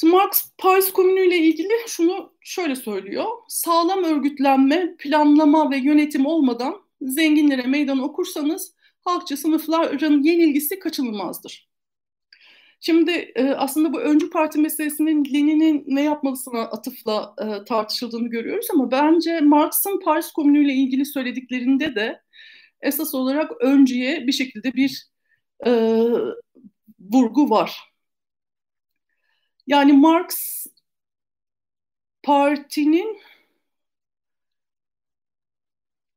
Marx 0.03 0.51
Paris 0.57 0.93
Komünü 0.93 1.27
ile 1.27 1.37
ilgili 1.37 1.73
şunu 1.87 2.33
şöyle 2.41 2.75
söylüyor. 2.75 3.25
Sağlam 3.47 4.03
örgütlenme, 4.03 4.95
planlama 4.99 5.71
ve 5.71 5.77
yönetim 5.77 6.25
olmadan 6.25 6.81
zenginlere 7.01 7.61
meydan 7.61 7.99
okursanız 7.99 8.73
halkçı 9.01 9.37
sınıfların 9.37 10.23
yenilgisi 10.23 10.79
kaçınılmazdır. 10.79 11.72
Şimdi 12.85 13.11
e, 13.11 13.49
aslında 13.49 13.93
bu 13.93 14.01
öncü 14.01 14.29
parti 14.29 14.59
meselesinin 14.59 15.25
Lenin'in 15.25 15.83
ne 15.87 16.01
yapmalısına 16.01 16.61
atıfla 16.61 17.35
e, 17.41 17.65
tartışıldığını 17.65 18.29
görüyoruz 18.29 18.67
ama 18.73 18.91
bence 18.91 19.41
Marx'ın 19.41 19.99
Paris 19.99 20.31
Komünü 20.31 20.65
ile 20.65 20.73
ilgili 20.73 21.05
söylediklerinde 21.05 21.95
de 21.95 22.21
esas 22.81 23.15
olarak 23.15 23.51
öncüye 23.61 24.27
bir 24.27 24.31
şekilde 24.31 24.73
bir 24.73 25.07
e, 25.65 25.71
vurgu 26.99 27.49
var. 27.49 27.93
Yani 29.67 29.93
Marx 29.93 30.65
partinin 32.23 33.21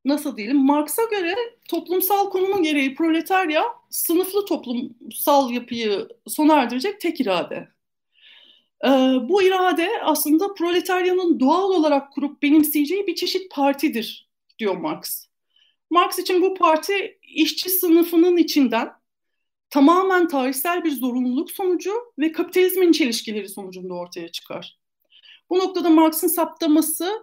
nasıl 0.07 0.37
diyelim 0.37 0.57
Marx'a 0.57 1.05
göre 1.05 1.35
toplumsal 1.69 2.31
konumun 2.31 2.63
gereği 2.63 2.95
proletarya 2.95 3.65
sınıflı 3.91 4.45
toplumsal 4.45 5.51
yapıyı 5.51 6.09
sona 6.27 6.55
erdirecek 6.55 7.01
tek 7.01 7.21
irade. 7.21 7.69
Ee, 8.85 8.89
bu 9.29 9.43
irade 9.43 9.89
aslında 10.03 10.55
proletaryanın 10.55 11.41
doğal 11.41 11.71
olarak 11.71 12.13
kurup 12.13 12.43
benimseyeceği 12.43 13.07
bir 13.07 13.15
çeşit 13.15 13.51
partidir 13.51 14.29
diyor 14.59 14.77
Marx. 14.77 15.27
Marx 15.91 16.19
için 16.19 16.43
bu 16.43 16.55
parti 16.55 17.19
işçi 17.23 17.71
sınıfının 17.71 18.37
içinden 18.37 18.93
tamamen 19.71 20.29
tarihsel 20.29 20.85
bir 20.85 20.91
zorunluluk 20.91 21.51
sonucu 21.51 21.93
ve 22.19 22.33
kapitalizmin 22.33 22.93
çelişkileri 22.93 23.49
sonucunda 23.49 23.95
ortaya 23.95 24.29
çıkar. 24.29 24.79
Bu 25.51 25.59
noktada 25.59 25.91
Marx'ın 25.91 26.29
saptaması 26.29 27.23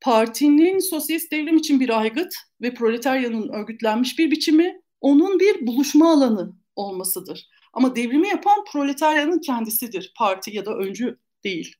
partinin 0.00 0.78
sosyalist 0.78 1.32
devrim 1.32 1.56
için 1.56 1.80
bir 1.80 2.00
aygıt 2.00 2.34
ve 2.60 2.74
proletaryanın 2.74 3.48
örgütlenmiş 3.48 4.18
bir 4.18 4.30
biçimi 4.30 4.80
onun 5.00 5.40
bir 5.40 5.66
buluşma 5.66 6.12
alanı 6.12 6.52
olmasıdır. 6.76 7.48
Ama 7.72 7.96
devrimi 7.96 8.28
yapan 8.28 8.64
proletaryanın 8.72 9.38
kendisidir, 9.38 10.12
parti 10.16 10.56
ya 10.56 10.66
da 10.66 10.76
öncü 10.76 11.18
değil. 11.44 11.74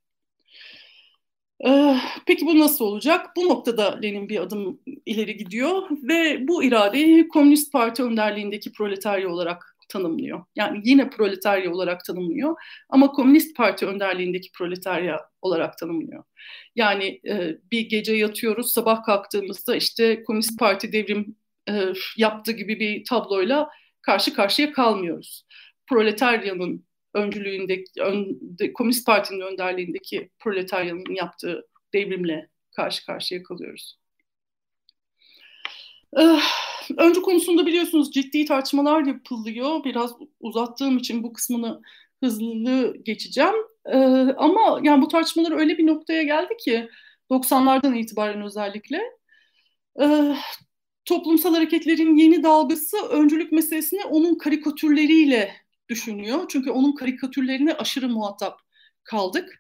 Ee, 1.67 1.97
peki 2.27 2.47
bu 2.47 2.59
nasıl 2.59 2.85
olacak? 2.85 3.37
Bu 3.37 3.49
noktada 3.49 3.99
Lenin 4.03 4.29
bir 4.29 4.41
adım 4.41 4.81
ileri 5.07 5.37
gidiyor 5.37 5.89
ve 5.91 6.49
bu 6.49 6.65
iradeyi 6.65 7.29
Komünist 7.29 7.73
Parti 7.73 8.03
önderliğindeki 8.03 8.73
proletarya 8.73 9.29
olarak 9.29 9.70
tanımlıyor. 9.91 10.45
Yani 10.57 10.81
yine 10.85 11.11
proletarya 11.11 11.73
olarak 11.73 12.05
tanımlıyor 12.05 12.57
ama 12.89 13.13
Komünist 13.13 13.57
Parti 13.57 13.87
önderliğindeki 13.87 14.53
proletarya 14.53 15.21
olarak 15.43 15.79
tanımlıyor. 15.79 16.25
Yani 16.77 17.21
e, 17.29 17.59
bir 17.73 17.89
gece 17.89 18.15
yatıyoruz, 18.15 18.73
sabah 18.73 19.05
kalktığımızda 19.05 19.77
işte 19.77 20.23
Komünist 20.23 20.59
Parti 20.59 20.93
devrim 20.93 21.37
e, 21.69 21.93
yaptı 22.17 22.53
gibi 22.53 22.81
bir 22.81 23.05
tabloyla 23.05 23.69
karşı 24.03 24.35
karşıya 24.35 24.73
kalmıyoruz. 24.73 25.47
Proletaryanın 25.87 26.85
öncülüğündeki, 27.15 28.01
ön, 28.01 28.41
Komünist 28.75 29.07
Parti'nin 29.07 29.41
önderliğindeki 29.41 30.31
proletaryanın 30.39 31.15
yaptığı 31.15 31.67
devrimle 31.95 32.49
karşı 32.77 33.07
karşıya 33.07 33.43
kalıyoruz. 33.43 33.99
Ee, 36.19 36.39
öncü 36.99 37.23
konusunda 37.23 37.67
biliyorsunuz 37.67 38.13
ciddi 38.13 38.45
tartışmalar 38.45 39.03
yapılıyor. 39.05 39.85
Biraz 39.85 40.13
uzattığım 40.41 40.99
için 40.99 41.23
bu 41.23 41.33
kısmını 41.33 41.83
hızlı 42.23 42.97
geçeceğim. 43.05 43.55
Ee, 43.87 43.99
ama 44.37 44.81
yani 44.83 45.03
bu 45.03 45.09
tartışmalar 45.09 45.53
öyle 45.53 45.79
bir 45.79 45.87
noktaya 45.87 46.23
geldi 46.23 46.57
ki 46.57 46.89
90'lardan 47.31 47.99
itibaren 47.99 48.43
özellikle 48.43 49.03
e, 50.03 50.37
toplumsal 51.05 51.55
hareketlerin 51.55 52.17
yeni 52.17 52.43
dalgası 52.43 52.97
öncülük 53.11 53.53
meselesini 53.53 54.05
onun 54.05 54.39
karikatürleriyle 54.39 55.57
düşünüyor. 55.89 56.45
Çünkü 56.49 56.71
onun 56.71 56.95
karikatürlerine 56.95 57.75
aşırı 57.75 58.09
muhatap 58.09 58.61
kaldık. 59.05 59.59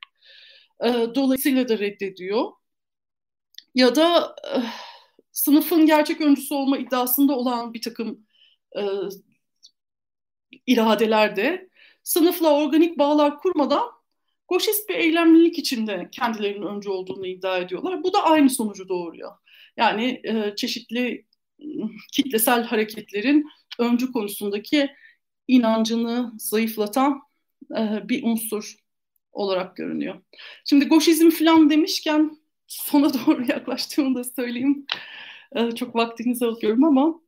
E, 0.85 0.89
dolayısıyla 1.15 1.69
da 1.69 1.79
reddediyor. 1.79 2.53
Ya 3.75 3.97
da 3.97 4.37
e, 4.55 4.57
sınıfın 5.33 5.87
gerçek 5.87 6.21
öncüsü 6.21 6.55
olma 6.55 6.79
iddiasında 6.79 7.37
olan 7.37 7.75
bir 7.75 7.83
takım 7.83 8.27
e, 8.77 8.83
iradeler 10.67 11.37
de 11.37 11.69
sınıfla 12.03 12.55
organik 12.55 12.99
bağlar 12.99 13.39
kurmadan 13.39 13.91
goşist 14.49 14.89
bir 14.89 14.95
eylemlilik 14.95 15.59
içinde 15.59 16.09
kendilerinin 16.13 16.67
öncü 16.67 16.89
olduğunu 16.89 17.27
iddia 17.27 17.59
ediyorlar. 17.59 18.03
Bu 18.03 18.13
da 18.13 18.23
aynı 18.25 18.51
sonucu 18.51 18.89
doğuruyor. 18.89 19.33
Yani 19.77 20.21
e, 20.25 20.57
çeşitli 20.57 21.27
kitlesel 22.13 22.65
hareketlerin 22.65 23.47
öncü 23.79 24.13
konusundaki 24.13 24.91
inancını 25.49 26.33
zayıflatan 26.39 27.21
e, 27.77 28.09
bir 28.09 28.23
unsur 28.23 28.75
olarak 29.33 29.77
görünüyor. 29.77 30.23
Şimdi 30.65 30.89
goşizm 30.89 31.31
falan 31.31 31.71
demişken 31.71 32.37
sona 32.71 33.15
doğru 33.27 33.45
yaklaştığımı 33.49 34.15
da 34.15 34.25
söyleyeyim. 34.25 34.87
E, 35.57 35.71
çok 35.71 35.95
vaktinizi 35.95 36.47
alıyorum 36.47 36.85
ama 36.85 37.21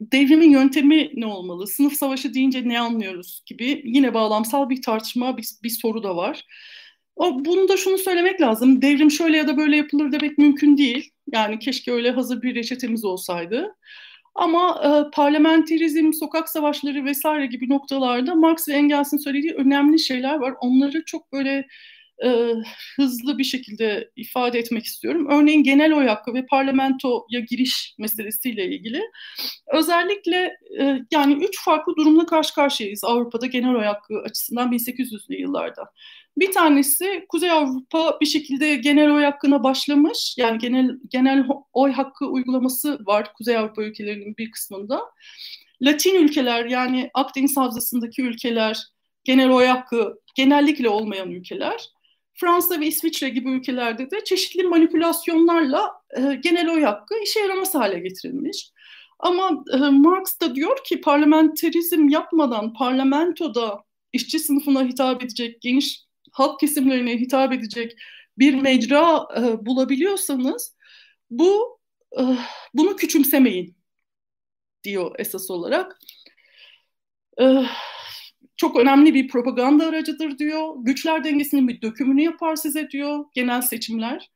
devrimin 0.00 0.50
yöntemi 0.50 1.10
ne 1.14 1.26
olmalı? 1.26 1.66
Sınıf 1.66 1.92
savaşı 1.92 2.34
deyince 2.34 2.68
ne 2.68 2.80
anlıyoruz 2.80 3.42
gibi 3.46 3.82
yine 3.84 4.14
bağlamsal 4.14 4.70
bir 4.70 4.82
tartışma, 4.82 5.36
bir, 5.36 5.48
bir 5.62 5.70
soru 5.70 6.02
da 6.02 6.16
var. 6.16 6.46
O, 7.16 7.44
bunu 7.44 7.68
da 7.68 7.76
şunu 7.76 7.98
söylemek 7.98 8.40
lazım. 8.40 8.82
Devrim 8.82 9.10
şöyle 9.10 9.36
ya 9.36 9.48
da 9.48 9.56
böyle 9.56 9.76
yapılır 9.76 10.12
demek 10.12 10.38
mümkün 10.38 10.76
değil. 10.76 11.10
Yani 11.32 11.58
keşke 11.58 11.92
öyle 11.92 12.10
hazır 12.10 12.42
bir 12.42 12.54
reçetemiz 12.54 13.04
olsaydı. 13.04 13.76
Ama 14.34 14.80
e, 14.84 15.10
parlamenterizm, 15.10 16.12
sokak 16.12 16.48
savaşları 16.48 17.04
vesaire 17.04 17.46
gibi 17.46 17.68
noktalarda 17.68 18.34
Marx 18.34 18.68
ve 18.68 18.72
Engels'in 18.72 19.16
söylediği 19.16 19.54
önemli 19.54 19.98
şeyler 19.98 20.34
var. 20.34 20.54
Onları 20.60 21.04
çok 21.04 21.32
böyle 21.32 21.66
e, 22.24 22.54
hızlı 22.96 23.38
bir 23.38 23.44
şekilde 23.44 24.10
ifade 24.16 24.58
etmek 24.58 24.84
istiyorum. 24.84 25.26
Örneğin 25.30 25.62
genel 25.62 25.92
oy 25.92 26.06
hakkı 26.06 26.34
ve 26.34 26.46
parlamentoya 26.46 27.40
giriş 27.48 27.94
meselesiyle 27.98 28.66
ilgili 28.66 29.02
özellikle 29.72 30.56
e, 30.80 30.98
yani 31.10 31.44
üç 31.44 31.64
farklı 31.64 31.96
durumla 31.96 32.26
karşı 32.26 32.54
karşıyayız 32.54 33.04
Avrupa'da 33.04 33.46
genel 33.46 33.74
oy 33.74 33.84
hakkı 33.84 34.20
açısından 34.24 34.72
1800'lü 34.72 35.40
yıllarda. 35.40 35.90
Bir 36.36 36.52
tanesi 36.52 37.24
Kuzey 37.28 37.50
Avrupa 37.50 38.18
bir 38.20 38.26
şekilde 38.26 38.76
genel 38.76 39.10
oy 39.10 39.24
hakkına 39.24 39.64
başlamış. 39.64 40.34
Yani 40.38 40.58
genel 40.58 40.90
genel 41.08 41.46
oy 41.72 41.92
hakkı 41.92 42.26
uygulaması 42.26 42.98
var 43.06 43.32
Kuzey 43.34 43.56
Avrupa 43.56 43.82
ülkelerinin 43.82 44.36
bir 44.36 44.50
kısmında. 44.50 45.00
Latin 45.82 46.14
ülkeler 46.14 46.64
yani 46.64 47.10
Akdeniz 47.14 47.56
Havzası'ndaki 47.56 48.22
ülkeler 48.22 48.82
genel 49.24 49.50
oy 49.50 49.66
hakkı 49.66 50.14
genellikle 50.34 50.88
olmayan 50.88 51.30
ülkeler. 51.30 51.93
Fransa 52.34 52.80
ve 52.80 52.86
İsviçre 52.86 53.28
gibi 53.28 53.50
ülkelerde 53.50 54.10
de 54.10 54.24
çeşitli 54.24 54.62
manipülasyonlarla 54.62 55.92
e, 56.16 56.34
genel 56.34 56.70
oy 56.70 56.82
hakkı 56.82 57.14
işe 57.24 57.40
yaramaz 57.40 57.74
hale 57.74 57.98
getirilmiş. 57.98 58.70
Ama 59.18 59.64
e, 59.72 59.76
Marx 59.76 60.40
da 60.40 60.54
diyor 60.54 60.84
ki 60.84 61.00
parlamenterizm 61.00 62.08
yapmadan 62.08 62.72
parlamentoda 62.72 63.84
işçi 64.12 64.38
sınıfına 64.38 64.84
hitap 64.84 65.22
edecek, 65.22 65.60
geniş 65.60 66.04
halk 66.32 66.60
kesimlerine 66.60 67.20
hitap 67.20 67.52
edecek 67.52 67.96
bir 68.38 68.54
mecra 68.54 69.26
e, 69.36 69.66
bulabiliyorsanız 69.66 70.76
bu 71.30 71.78
e, 72.18 72.22
bunu 72.74 72.96
küçümsemeyin 72.96 73.76
diyor 74.84 75.14
esas 75.18 75.50
olarak. 75.50 75.98
E, 77.40 77.64
çok 78.56 78.76
önemli 78.76 79.14
bir 79.14 79.28
propaganda 79.28 79.86
aracıdır 79.86 80.38
diyor. 80.38 80.74
Güçler 80.78 81.24
dengesinin 81.24 81.68
bir 81.68 81.82
dökümünü 81.82 82.22
yapar 82.22 82.56
size 82.56 82.90
diyor 82.90 83.24
genel 83.34 83.62
seçimler. 83.62 84.30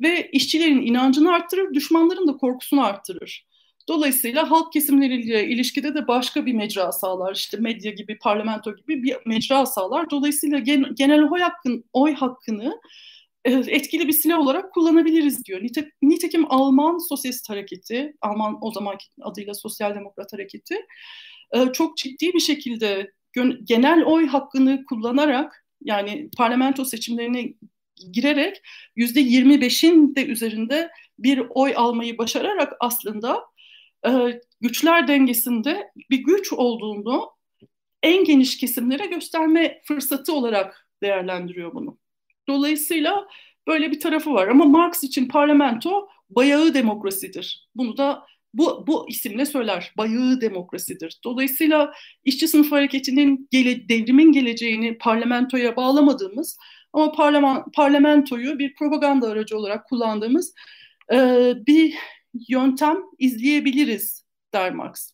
Ve 0.00 0.30
işçilerin 0.32 0.86
inancını 0.86 1.32
arttırır, 1.32 1.74
düşmanların 1.74 2.28
da 2.28 2.36
korkusunu 2.36 2.84
arttırır. 2.84 3.46
Dolayısıyla 3.88 4.50
halk 4.50 4.72
kesimleriyle 4.72 5.48
ilişkide 5.48 5.94
de 5.94 6.08
başka 6.08 6.46
bir 6.46 6.54
mecra 6.54 6.92
sağlar. 6.92 7.34
İşte 7.34 7.56
medya 7.56 7.92
gibi, 7.92 8.18
parlamento 8.18 8.76
gibi 8.76 9.02
bir 9.02 9.16
mecra 9.26 9.66
sağlar. 9.66 10.10
Dolayısıyla 10.10 10.58
gen, 10.58 10.84
genel 10.94 11.22
oy, 11.22 11.40
hakkın, 11.40 11.84
oy 11.92 12.14
hakkını 12.14 12.80
e, 13.44 13.52
etkili 13.52 14.08
bir 14.08 14.12
silah 14.12 14.38
olarak 14.38 14.72
kullanabiliriz 14.72 15.44
diyor. 15.44 15.62
Nite, 15.62 15.90
nitekim 16.02 16.52
Alman 16.52 17.08
Sosyalist 17.08 17.50
Hareketi, 17.50 18.14
Alman 18.20 18.58
o 18.60 18.72
zaman 18.72 18.96
adıyla 19.20 19.54
Sosyal 19.54 19.94
Demokrat 19.94 20.32
Hareketi 20.32 20.76
e, 21.52 21.72
çok 21.72 21.96
ciddi 21.96 22.32
bir 22.34 22.40
şekilde 22.40 23.12
genel 23.64 24.04
oy 24.04 24.26
hakkını 24.26 24.84
kullanarak 24.84 25.66
yani 25.84 26.30
parlamento 26.36 26.84
seçimlerine 26.84 27.54
girerek 28.12 28.62
yüzde 28.96 29.20
25'in 29.20 30.14
de 30.14 30.26
üzerinde 30.26 30.90
bir 31.18 31.42
oy 31.50 31.72
almayı 31.76 32.18
başararak 32.18 32.72
aslında 32.80 33.44
e, 34.06 34.40
güçler 34.60 35.08
dengesinde 35.08 35.90
bir 36.10 36.18
güç 36.18 36.52
olduğunu 36.52 37.30
en 38.02 38.24
geniş 38.24 38.58
kesimlere 38.58 39.06
gösterme 39.06 39.82
fırsatı 39.84 40.34
olarak 40.34 40.88
değerlendiriyor 41.02 41.74
bunu. 41.74 41.98
Dolayısıyla 42.48 43.28
böyle 43.66 43.90
bir 43.90 44.00
tarafı 44.00 44.34
var 44.34 44.48
ama 44.48 44.64
Marx 44.64 45.04
için 45.04 45.28
parlamento 45.28 46.08
bayağı 46.30 46.74
demokrasidir. 46.74 47.68
Bunu 47.74 47.96
da 47.96 48.26
bu, 48.54 48.86
bu 48.86 49.08
isimle 49.08 49.46
söyler. 49.46 49.92
Bayağı 49.96 50.40
demokrasidir. 50.40 51.20
Dolayısıyla 51.24 51.92
işçi 52.24 52.48
sınıf 52.48 52.72
hareketinin 52.72 53.48
gele, 53.50 53.88
devrimin 53.88 54.32
geleceğini 54.32 54.98
parlamentoya 54.98 55.76
bağlamadığımız 55.76 56.58
ama 56.92 57.12
parlaman, 57.12 57.70
parlamentoyu 57.70 58.58
bir 58.58 58.74
propaganda 58.74 59.28
aracı 59.28 59.56
olarak 59.58 59.88
kullandığımız 59.88 60.54
e, 61.12 61.16
bir 61.66 61.94
yöntem 62.48 62.96
izleyebiliriz 63.18 64.24
der 64.52 64.72
Marx. 64.72 65.12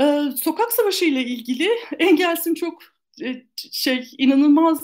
Ee, 0.00 0.24
sokak 0.42 0.72
savaşı 0.72 1.04
ile 1.04 1.22
ilgili 1.24 1.68
Engels'in 1.98 2.54
çok 2.54 2.82
e, 3.22 3.42
şey 3.72 4.08
inanılmaz 4.18 4.80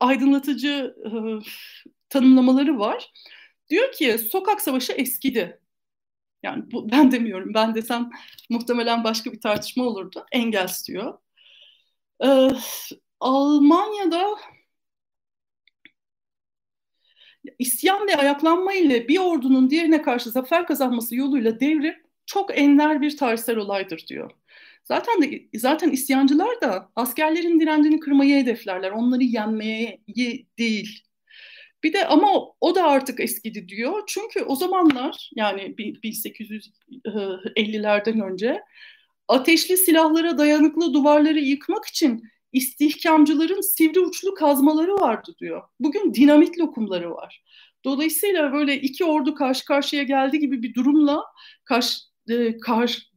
aydınlatıcı 0.00 0.94
e, 1.04 1.10
tanımlamaları 2.08 2.78
var. 2.78 3.12
Diyor 3.70 3.92
ki 3.92 4.18
sokak 4.18 4.60
savaşı 4.60 4.92
eskidi. 4.92 5.60
Yani 6.46 6.64
bu, 6.72 6.90
ben 6.92 7.12
demiyorum. 7.12 7.54
Ben 7.54 7.74
desem 7.74 8.10
muhtemelen 8.50 9.04
başka 9.04 9.32
bir 9.32 9.40
tartışma 9.40 9.84
olurdu. 9.84 10.26
Engels 10.32 10.88
diyor. 10.88 11.18
Ee, 12.24 12.50
Almanya'da 13.20 14.36
isyan 17.58 18.06
ve 18.08 18.16
ayaklanma 18.16 18.72
ile 18.72 19.08
bir 19.08 19.18
ordunun 19.18 19.70
diğerine 19.70 20.02
karşı 20.02 20.30
zafer 20.30 20.66
kazanması 20.66 21.16
yoluyla 21.16 21.60
devrim 21.60 21.94
çok 22.26 22.58
ender 22.58 23.00
bir 23.02 23.16
tarihsel 23.16 23.56
olaydır 23.56 24.04
diyor. 24.08 24.30
Zaten 24.84 25.22
de 25.22 25.42
zaten 25.58 25.90
isyancılar 25.90 26.60
da 26.60 26.90
askerlerin 26.96 27.60
direncini 27.60 28.00
kırmayı 28.00 28.36
hedeflerler. 28.36 28.90
Onları 28.90 29.22
yenmeye 29.24 30.00
değil. 30.58 31.05
Bir 31.82 31.92
de 31.92 32.06
ama 32.06 32.28
o 32.60 32.74
da 32.74 32.84
artık 32.84 33.20
eskidi 33.20 33.68
diyor. 33.68 34.02
Çünkü 34.06 34.42
o 34.42 34.56
zamanlar 34.56 35.30
yani 35.36 35.62
1850'lerden 35.62 38.20
önce 38.20 38.62
ateşli 39.28 39.76
silahlara 39.76 40.38
dayanıklı 40.38 40.94
duvarları 40.94 41.40
yıkmak 41.40 41.86
için 41.86 42.22
istihkamcıların 42.52 43.60
sivri 43.60 44.00
uçlu 44.00 44.34
kazmaları 44.34 44.94
vardı 44.94 45.34
diyor. 45.40 45.62
Bugün 45.80 46.14
dinamit 46.14 46.58
lokumları 46.58 47.10
var. 47.10 47.42
Dolayısıyla 47.84 48.52
böyle 48.52 48.80
iki 48.80 49.04
ordu 49.04 49.34
karşı 49.34 49.64
karşıya 49.64 50.02
geldi 50.02 50.38
gibi 50.38 50.62
bir 50.62 50.74
durumla 50.74 51.22
karşı, 51.64 51.98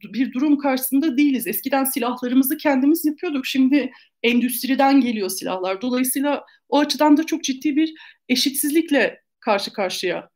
bir 0.02 0.32
durum 0.32 0.58
karşısında 0.58 1.16
değiliz. 1.16 1.46
Eskiden 1.46 1.84
silahlarımızı 1.84 2.56
kendimiz 2.56 3.04
yapıyorduk. 3.04 3.46
Şimdi 3.46 3.92
endüstriden 4.22 5.00
geliyor 5.00 5.28
silahlar. 5.28 5.82
Dolayısıyla 5.82 6.44
o 6.68 6.78
açıdan 6.78 7.16
da 7.16 7.26
çok 7.26 7.44
ciddi 7.44 7.76
bir 7.76 7.94
eşitsizlikle 8.30 9.22
karşı 9.40 9.72
karşıya 9.72 10.28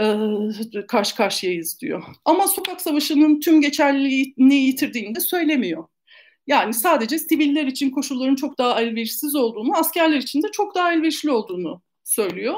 e, 0.00 0.04
karşı 0.88 1.16
karşıyayız 1.16 1.80
diyor. 1.80 2.04
Ama 2.24 2.48
sokak 2.48 2.80
savaşının 2.80 3.40
tüm 3.40 3.60
geçerliliğini 3.60 4.54
yitirdiğini 4.54 5.14
de 5.14 5.20
söylemiyor. 5.20 5.84
Yani 6.46 6.74
sadece 6.74 7.18
siviller 7.18 7.66
için 7.66 7.90
koşulların 7.90 8.34
çok 8.34 8.58
daha 8.58 8.80
elverişsiz 8.82 9.34
olduğunu, 9.36 9.76
askerler 9.78 10.16
için 10.16 10.42
de 10.42 10.46
çok 10.52 10.74
daha 10.74 10.92
elverişli 10.92 11.30
olduğunu 11.30 11.82
söylüyor. 12.04 12.54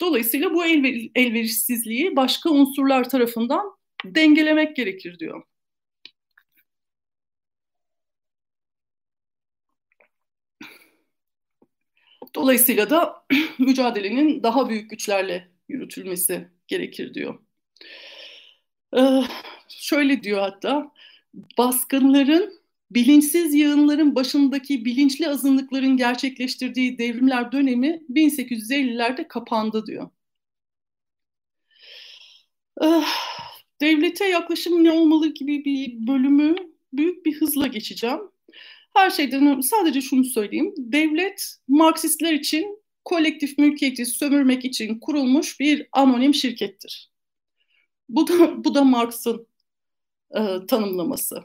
Dolayısıyla 0.00 0.54
bu 0.54 0.64
elver 0.64 0.94
elverişsizliği 1.14 2.16
başka 2.16 2.50
unsurlar 2.50 3.08
tarafından 3.10 3.66
dengelemek 4.04 4.76
gerekir 4.76 5.18
diyor. 5.18 5.42
Dolayısıyla 12.34 12.90
da 12.90 13.24
mücadelenin 13.58 14.42
daha 14.42 14.68
büyük 14.68 14.90
güçlerle 14.90 15.48
yürütülmesi 15.68 16.48
gerekir 16.68 17.14
diyor. 17.14 17.38
Ee, 18.96 19.22
şöyle 19.68 20.22
diyor 20.22 20.40
hatta, 20.40 20.92
baskınların 21.58 22.60
bilinçsiz 22.90 23.54
yığınların 23.54 24.14
başındaki 24.14 24.84
bilinçli 24.84 25.28
azınlıkların 25.28 25.96
gerçekleştirdiği 25.96 26.98
devrimler 26.98 27.52
dönemi 27.52 28.02
1850'lerde 28.10 29.28
kapandı 29.28 29.86
diyor. 29.86 30.10
Ee, 32.82 33.02
devlete 33.80 34.24
yaklaşım 34.28 34.84
ne 34.84 34.92
olmalı 34.92 35.34
gibi 35.34 35.64
bir 35.64 36.06
bölümü 36.06 36.56
büyük 36.92 37.26
bir 37.26 37.40
hızla 37.40 37.66
geçeceğim. 37.66 38.20
Her 38.94 39.10
şeyden 39.10 39.60
sadece 39.60 40.00
şunu 40.00 40.24
söyleyeyim. 40.24 40.74
Devlet 40.78 41.56
Marksistler 41.68 42.32
için 42.32 42.84
kolektif 43.04 43.58
mülkiyeti 43.58 44.06
sömürmek 44.06 44.64
için 44.64 44.98
kurulmuş 44.98 45.60
bir 45.60 45.88
anonim 45.92 46.34
şirkettir. 46.34 47.10
Bu 48.08 48.28
da, 48.28 48.64
bu 48.64 48.74
da 48.74 48.84
Marx'ın 48.84 49.46
e, 50.36 50.66
tanımlaması. 50.68 51.44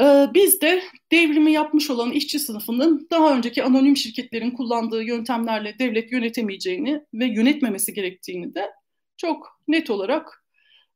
E, 0.00 0.26
biz 0.34 0.60
de 0.60 0.82
devrimi 1.12 1.52
yapmış 1.52 1.90
olan 1.90 2.12
işçi 2.12 2.38
sınıfının 2.38 3.08
daha 3.10 3.36
önceki 3.36 3.64
anonim 3.64 3.96
şirketlerin 3.96 4.50
kullandığı 4.50 5.02
yöntemlerle 5.02 5.78
devlet 5.78 6.12
yönetemeyeceğini 6.12 7.02
ve 7.14 7.26
yönetmemesi 7.26 7.94
gerektiğini 7.94 8.54
de 8.54 8.70
çok 9.16 9.60
net 9.68 9.90
olarak 9.90 10.45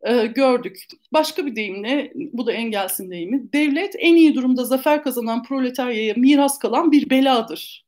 e, 0.02 0.26
gördük. 0.26 0.86
Başka 1.12 1.46
bir 1.46 1.56
deyimle, 1.56 2.12
bu 2.14 2.46
da 2.46 2.52
Engels'in 2.52 3.10
deyimi, 3.10 3.52
devlet 3.52 3.94
en 3.98 4.16
iyi 4.16 4.34
durumda 4.34 4.64
zafer 4.64 5.02
kazanan 5.02 5.42
proletaryaya 5.42 6.14
miras 6.16 6.58
kalan 6.58 6.92
bir 6.92 7.10
beladır 7.10 7.84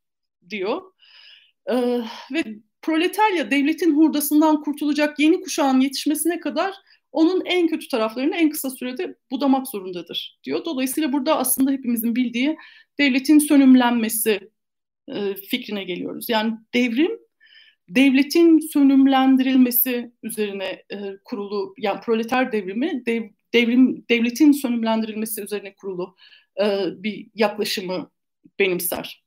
diyor. 0.51 0.83
E, 1.67 1.75
ve 2.33 2.45
proletarya 2.83 3.51
devletin 3.51 3.97
hurdasından 3.97 4.63
kurtulacak 4.63 5.19
yeni 5.19 5.41
kuşağın 5.41 5.81
yetişmesine 5.81 6.41
kadar 6.41 6.75
onun 7.13 7.45
en 7.45 7.69
kötü 7.69 7.89
taraflarını 7.89 8.37
en 8.37 8.51
kısa 8.51 8.71
sürede 8.71 9.15
budamak 9.31 9.69
zorundadır 9.69 10.39
diyor. 10.45 10.65
Dolayısıyla 10.65 11.13
burada 11.13 11.39
aslında 11.39 11.71
hepimizin 11.71 12.17
bildiği 12.17 12.57
devletin 12.99 13.39
sönümlenmesi 13.39 14.51
e, 15.09 15.35
fikrine 15.35 15.85
geliyoruz. 15.85 16.29
Yani 16.29 16.55
devrim 16.75 17.22
devletin 17.89 18.59
sönümlendirilmesi 18.59 20.13
üzerine 20.23 20.85
e, 20.91 20.99
kurulu 21.25 21.75
yani 21.79 22.01
proleter 22.01 22.53
devrimi 22.53 23.07
dev, 23.07 23.23
devrim 23.55 24.05
devletin 24.11 24.53
sönümlendirilmesi 24.53 25.43
üzerine 25.43 25.75
kurulu 25.75 26.17
e, 26.61 26.87
bir 27.03 27.31
yaklaşımı 27.35 28.11
benimser. 28.59 29.23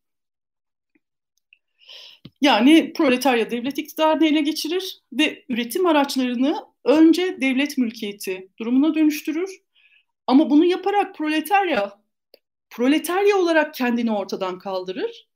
Yani 2.41 2.93
proletarya 2.93 3.51
devlet 3.51 3.77
iktidarını 3.77 4.27
ele 4.27 4.41
geçirir 4.41 5.01
ve 5.13 5.45
üretim 5.49 5.85
araçlarını 5.85 6.65
önce 6.83 7.41
devlet 7.41 7.77
mülkiyeti 7.77 8.49
durumuna 8.59 8.95
dönüştürür. 8.95 9.49
Ama 10.27 10.49
bunu 10.49 10.65
yaparak 10.65 11.15
proletarya 11.15 12.05
proletarya 12.69 13.37
olarak 13.37 13.73
kendini 13.73 14.11
ortadan 14.11 14.59
kaldırır 14.59 15.27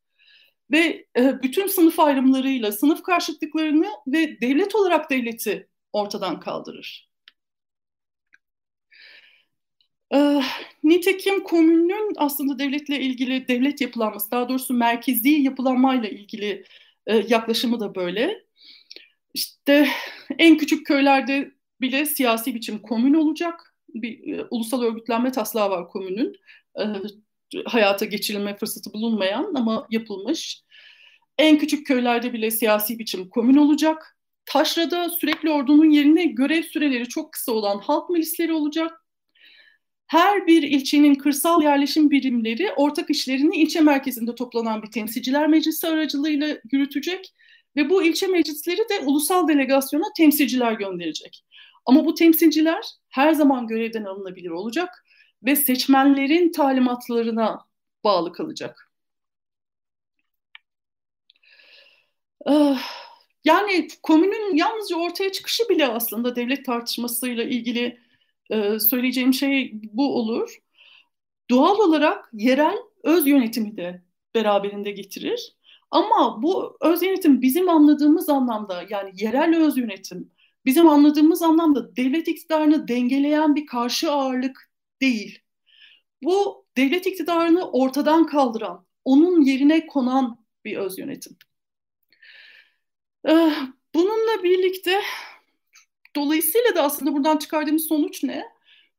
ve 0.72 1.06
e, 1.18 1.44
bütün 1.44 1.68
sınıf 1.68 2.00
ayrımlarıyla 2.00 2.72
sınıf 2.72 3.04
karşıtlıklarını 3.04 3.88
ve 4.08 4.42
devlet 4.42 4.76
olarak 4.76 5.10
devleti 5.10 5.68
ortadan 5.94 6.40
kaldırır. 6.40 7.10
E, 10.14 10.42
nitekim 10.84 11.44
komünün 11.44 12.14
aslında 12.18 12.60
devletle 12.60 13.00
ilgili 13.00 13.48
devlet 13.48 13.82
yapılanması, 13.82 14.32
daha 14.32 14.50
doğrusu 14.50 14.74
merkezi 14.74 15.30
yapılanmayla 15.30 16.10
ilgili 16.10 16.66
e, 17.08 17.16
yaklaşımı 17.28 17.80
da 17.80 17.96
böyle. 17.96 18.44
İşte 19.34 19.88
en 20.40 20.58
küçük 20.58 20.86
köylerde 20.88 21.52
bile 21.82 22.06
siyasi 22.06 22.56
biçim 22.56 22.80
komün 22.80 23.14
olacak. 23.14 23.76
Bir 23.94 24.38
e, 24.38 24.46
ulusal 24.52 24.82
örgütlenme 24.82 25.32
taslağı 25.32 25.70
var 25.70 25.88
komünün. 25.90 26.36
E, 26.80 26.84
hayata 27.66 28.06
geçirilme 28.06 28.58
fırsatı 28.58 28.94
bulunmayan 28.94 29.54
ama 29.56 29.88
yapılmış. 29.90 30.64
En 31.38 31.58
küçük 31.58 31.88
köylerde 31.88 32.34
bile 32.34 32.52
siyasi 32.52 33.00
biçim 33.00 33.30
komün 33.30 33.58
olacak. 33.58 34.18
Taşra'da 34.46 35.10
sürekli 35.10 35.50
ordunun 35.50 35.90
yerine 35.90 36.26
görev 36.26 36.64
süreleri 36.64 37.08
çok 37.08 37.34
kısa 37.34 37.52
olan 37.52 37.80
halk 37.80 38.10
milisleri 38.10 38.54
olacak. 38.54 39.06
Her 40.08 40.48
bir 40.48 40.64
ilçenin 40.64 41.16
kırsal 41.16 41.64
yerleşim 41.64 42.12
birimleri 42.12 42.72
ortak 42.76 43.10
işlerini 43.10 43.56
ilçe 43.56 43.82
merkezinde 43.82 44.36
toplanan 44.36 44.84
bir 44.84 44.92
temsilciler 44.92 45.48
meclisi 45.48 45.88
aracılığıyla 45.88 46.58
yürütecek 46.72 47.34
ve 47.76 47.90
bu 47.90 48.04
ilçe 48.04 48.28
meclisleri 48.28 48.78
de 48.90 49.00
ulusal 49.06 49.48
delegasyona 49.48 50.06
temsilciler 50.18 50.74
gönderecek. 50.74 51.44
Ama 51.86 52.06
bu 52.06 52.14
temsilciler 52.14 52.86
her 53.10 53.34
zaman 53.34 53.68
görevden 53.68 54.04
alınabilir 54.04 54.50
olacak 54.50 55.06
ve 55.44 55.56
seçmenlerin 55.56 56.52
talimatlarına 56.52 57.66
bağlı 58.04 58.34
kalacak. 58.34 58.92
Ah, 62.46 62.82
yani 63.46 63.88
komünün 64.04 64.56
yalnızca 64.56 64.96
ortaya 64.98 65.32
çıkışı 65.32 65.70
bile 65.70 65.88
aslında 65.88 66.36
devlet 66.36 66.66
tartışmasıyla 66.66 67.44
ilgili 67.44 68.00
e, 68.50 68.80
söyleyeceğim 68.80 69.34
şey 69.34 69.72
bu 69.74 70.16
olur. 70.16 70.58
Doğal 71.50 71.80
olarak 71.80 72.30
yerel 72.34 72.78
öz 73.04 73.28
yönetimi 73.28 73.78
de 73.78 74.04
beraberinde 74.36 74.92
getirir. 74.92 75.56
Ama 75.92 76.44
bu 76.44 76.78
öz 76.82 77.04
yönetim 77.04 77.42
bizim 77.42 77.70
anladığımız 77.70 78.30
anlamda 78.30 78.86
yani 78.90 79.12
yerel 79.16 79.56
öz 79.58 79.78
yönetim 79.78 80.32
bizim 80.66 80.88
anladığımız 80.90 81.42
anlamda 81.42 81.96
devlet 81.96 82.28
iktidarını 82.28 82.88
dengeleyen 82.88 83.56
bir 83.56 83.66
karşı 83.66 84.12
ağırlık 84.12 84.69
değil. 85.02 85.40
Bu 86.24 86.66
devlet 86.78 87.06
iktidarını 87.08 87.72
ortadan 87.72 88.26
kaldıran, 88.28 88.88
onun 89.06 89.42
yerine 89.42 89.88
konan 89.88 90.46
bir 90.66 90.78
öz 90.78 91.00
yönetim. 91.00 91.38
Ee, 93.30 93.54
bununla 93.96 94.44
birlikte 94.44 95.02
dolayısıyla 96.16 96.76
da 96.76 96.84
aslında 96.84 97.14
buradan 97.14 97.38
çıkardığımız 97.38 97.88
sonuç 97.88 98.24
ne? 98.24 98.46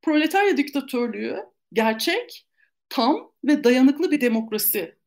Proletarya 0.03 0.57
diktatörlüğü 0.57 1.39
gerçek, 1.73 2.47
tam 2.89 3.33
ve 3.45 3.65
dayanıklı 3.65 4.11
bir 4.11 4.21
demokrasi 4.21 5.01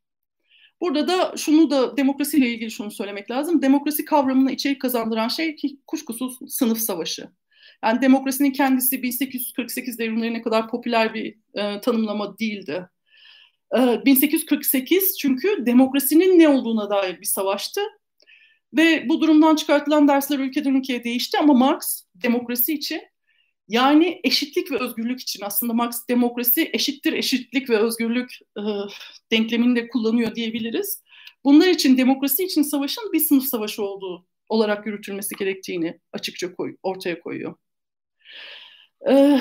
Burada 0.83 1.07
da 1.07 1.37
şunu 1.37 1.69
da 1.69 1.97
demokrasiyle 1.97 2.49
ilgili 2.49 2.71
şunu 2.71 2.91
söylemek 2.91 3.31
lazım. 3.31 3.61
Demokrasi 3.61 4.05
kavramına 4.05 4.51
içerik 4.51 4.81
kazandıran 4.81 5.27
şey 5.27 5.55
kuşkusuz 5.87 6.37
sınıf 6.47 6.79
savaşı. 6.79 7.29
Yani 7.83 8.01
demokrasinin 8.01 8.51
kendisi 8.51 9.03
1848 9.03 9.99
devrimlerine 9.99 10.41
kadar 10.41 10.69
popüler 10.69 11.13
bir 11.13 11.35
e, 11.53 11.81
tanımlama 11.81 12.37
değildi. 12.37 12.87
E, 13.77 14.05
1848 14.05 15.17
çünkü 15.17 15.65
demokrasinin 15.65 16.39
ne 16.39 16.47
olduğuna 16.49 16.89
dair 16.89 17.21
bir 17.21 17.25
savaştı. 17.25 17.81
Ve 18.73 19.09
bu 19.09 19.21
durumdan 19.21 19.55
çıkartılan 19.55 20.07
dersler 20.07 20.39
ülkeden 20.39 20.75
ülkeye 20.75 21.03
değişti 21.03 21.37
ama 21.37 21.53
Marx 21.53 22.03
demokrasi 22.15 22.73
için 22.73 23.01
Yani 23.67 24.21
eşitlik 24.23 24.71
ve 24.71 24.79
özgürlük 24.79 25.21
için 25.21 25.43
aslında 25.45 25.73
Marx 25.73 26.07
demokrasi 26.09 26.69
eşittir 26.73 27.13
eşitlik 27.13 27.69
ve 27.69 27.77
özgürlük 27.77 28.39
e, 28.57 28.61
denklemini 29.31 29.75
de 29.75 29.87
kullanıyor 29.87 30.35
diyebiliriz. 30.35 31.03
Bunlar 31.45 31.67
için 31.67 31.97
demokrasi 31.97 32.43
için 32.43 32.61
savaşın 32.61 33.13
bir 33.13 33.19
sınıf 33.19 33.43
savaşı 33.43 33.83
olduğu 33.83 34.27
olarak 34.49 34.85
yürütülmesi 34.87 35.35
gerektiğini 35.35 35.99
açıkça 36.13 36.55
koy, 36.55 36.75
ortaya 36.83 37.19
koyuyor. 37.19 37.55
Ee, 39.09 39.39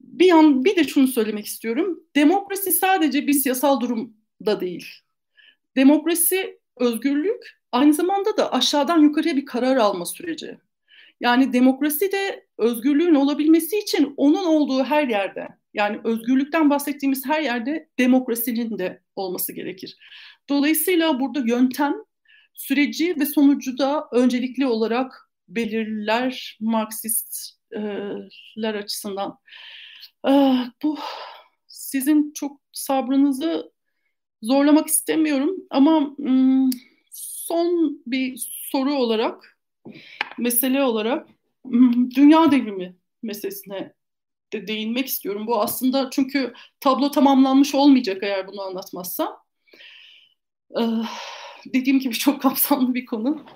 bir 0.00 0.26
yan 0.26 0.64
bir 0.64 0.76
de 0.76 0.84
şunu 0.84 1.06
söylemek 1.06 1.46
istiyorum. 1.46 2.00
Demokrasi 2.16 2.72
sadece 2.72 3.26
bir 3.26 3.32
siyasal 3.32 3.80
durum 3.80 4.16
da 4.46 4.60
değil. 4.60 4.86
Demokrasi 5.76 6.60
özgürlük 6.76 7.60
aynı 7.72 7.94
zamanda 7.94 8.36
da 8.36 8.52
aşağıdan 8.52 8.98
yukarıya 8.98 9.36
bir 9.36 9.46
karar 9.46 9.76
alma 9.76 10.06
süreci. 10.06 10.58
Yani 11.20 11.52
demokrasi 11.52 12.12
de 12.12 12.46
özgürlüğün 12.58 13.14
olabilmesi 13.14 13.78
için 13.78 14.14
onun 14.16 14.44
olduğu 14.44 14.84
her 14.84 15.08
yerde 15.08 15.48
yani 15.74 16.00
özgürlükten 16.04 16.70
bahsettiğimiz 16.70 17.26
her 17.26 17.42
yerde 17.42 17.88
demokrasinin 17.98 18.78
de 18.78 19.02
olması 19.16 19.52
gerekir. 19.52 19.96
Dolayısıyla 20.48 21.20
burada 21.20 21.40
yöntem 21.46 21.94
süreci 22.54 23.16
ve 23.20 23.26
sonucu 23.26 23.78
da 23.78 24.08
öncelikli 24.12 24.66
olarak 24.66 25.30
belirler 25.48 26.58
Marksistler 27.76 28.74
açısından. 28.74 29.38
Bu 30.82 30.98
sizin 31.66 32.32
çok 32.32 32.60
sabrınızı 32.72 33.72
zorlamak 34.42 34.86
istemiyorum 34.86 35.56
ama 35.70 36.16
son 37.10 38.02
bir 38.06 38.36
soru 38.70 38.94
olarak, 38.94 39.58
mesele 40.38 40.82
olarak 40.82 41.28
dünya 42.14 42.50
devrimi 42.50 42.96
meselesine 43.22 43.94
de 44.52 44.66
değinmek 44.66 45.06
istiyorum. 45.06 45.46
Bu 45.46 45.60
aslında 45.60 46.10
çünkü 46.12 46.54
tablo 46.80 47.10
tamamlanmış 47.10 47.74
olmayacak 47.74 48.22
eğer 48.22 48.48
bunu 48.48 48.62
anlatmazsam. 48.62 49.38
Dediğim 51.66 51.98
gibi 51.98 52.14
çok 52.14 52.42
kapsamlı 52.42 52.94
bir 52.94 53.06
konu. 53.06 53.46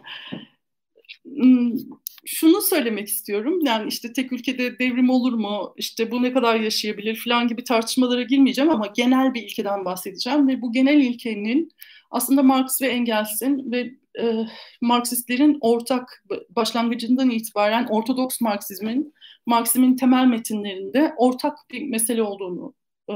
Şunu 2.26 2.60
söylemek 2.60 3.08
istiyorum. 3.08 3.60
Yani 3.64 3.88
işte 3.88 4.12
tek 4.12 4.32
ülkede 4.32 4.78
devrim 4.78 5.10
olur 5.10 5.32
mu? 5.32 5.74
İşte 5.76 6.10
bu 6.10 6.22
ne 6.22 6.32
kadar 6.32 6.60
yaşayabilir 6.60 7.22
falan 7.24 7.48
gibi 7.48 7.64
tartışmalara 7.64 8.22
girmeyeceğim 8.22 8.70
ama 8.70 8.86
genel 8.86 9.34
bir 9.34 9.42
ilkeden 9.42 9.84
bahsedeceğim 9.84 10.48
ve 10.48 10.62
bu 10.62 10.72
genel 10.72 11.00
ilkenin 11.00 11.68
aslında 12.10 12.42
Marx 12.42 12.82
ve 12.82 12.86
Engels'in 12.86 13.72
ve 13.72 13.90
e, 14.20 14.46
Marksistlerin 14.80 15.58
ortak 15.60 16.24
başlangıcından 16.50 17.30
itibaren 17.30 17.86
Ortodoks 17.90 18.40
Marksizmin, 18.40 19.14
Marksizmin 19.46 19.96
temel 19.96 20.26
metinlerinde 20.26 21.14
ortak 21.16 21.58
bir 21.70 21.88
mesele 21.88 22.22
olduğunu 22.22 22.74
e, 23.10 23.14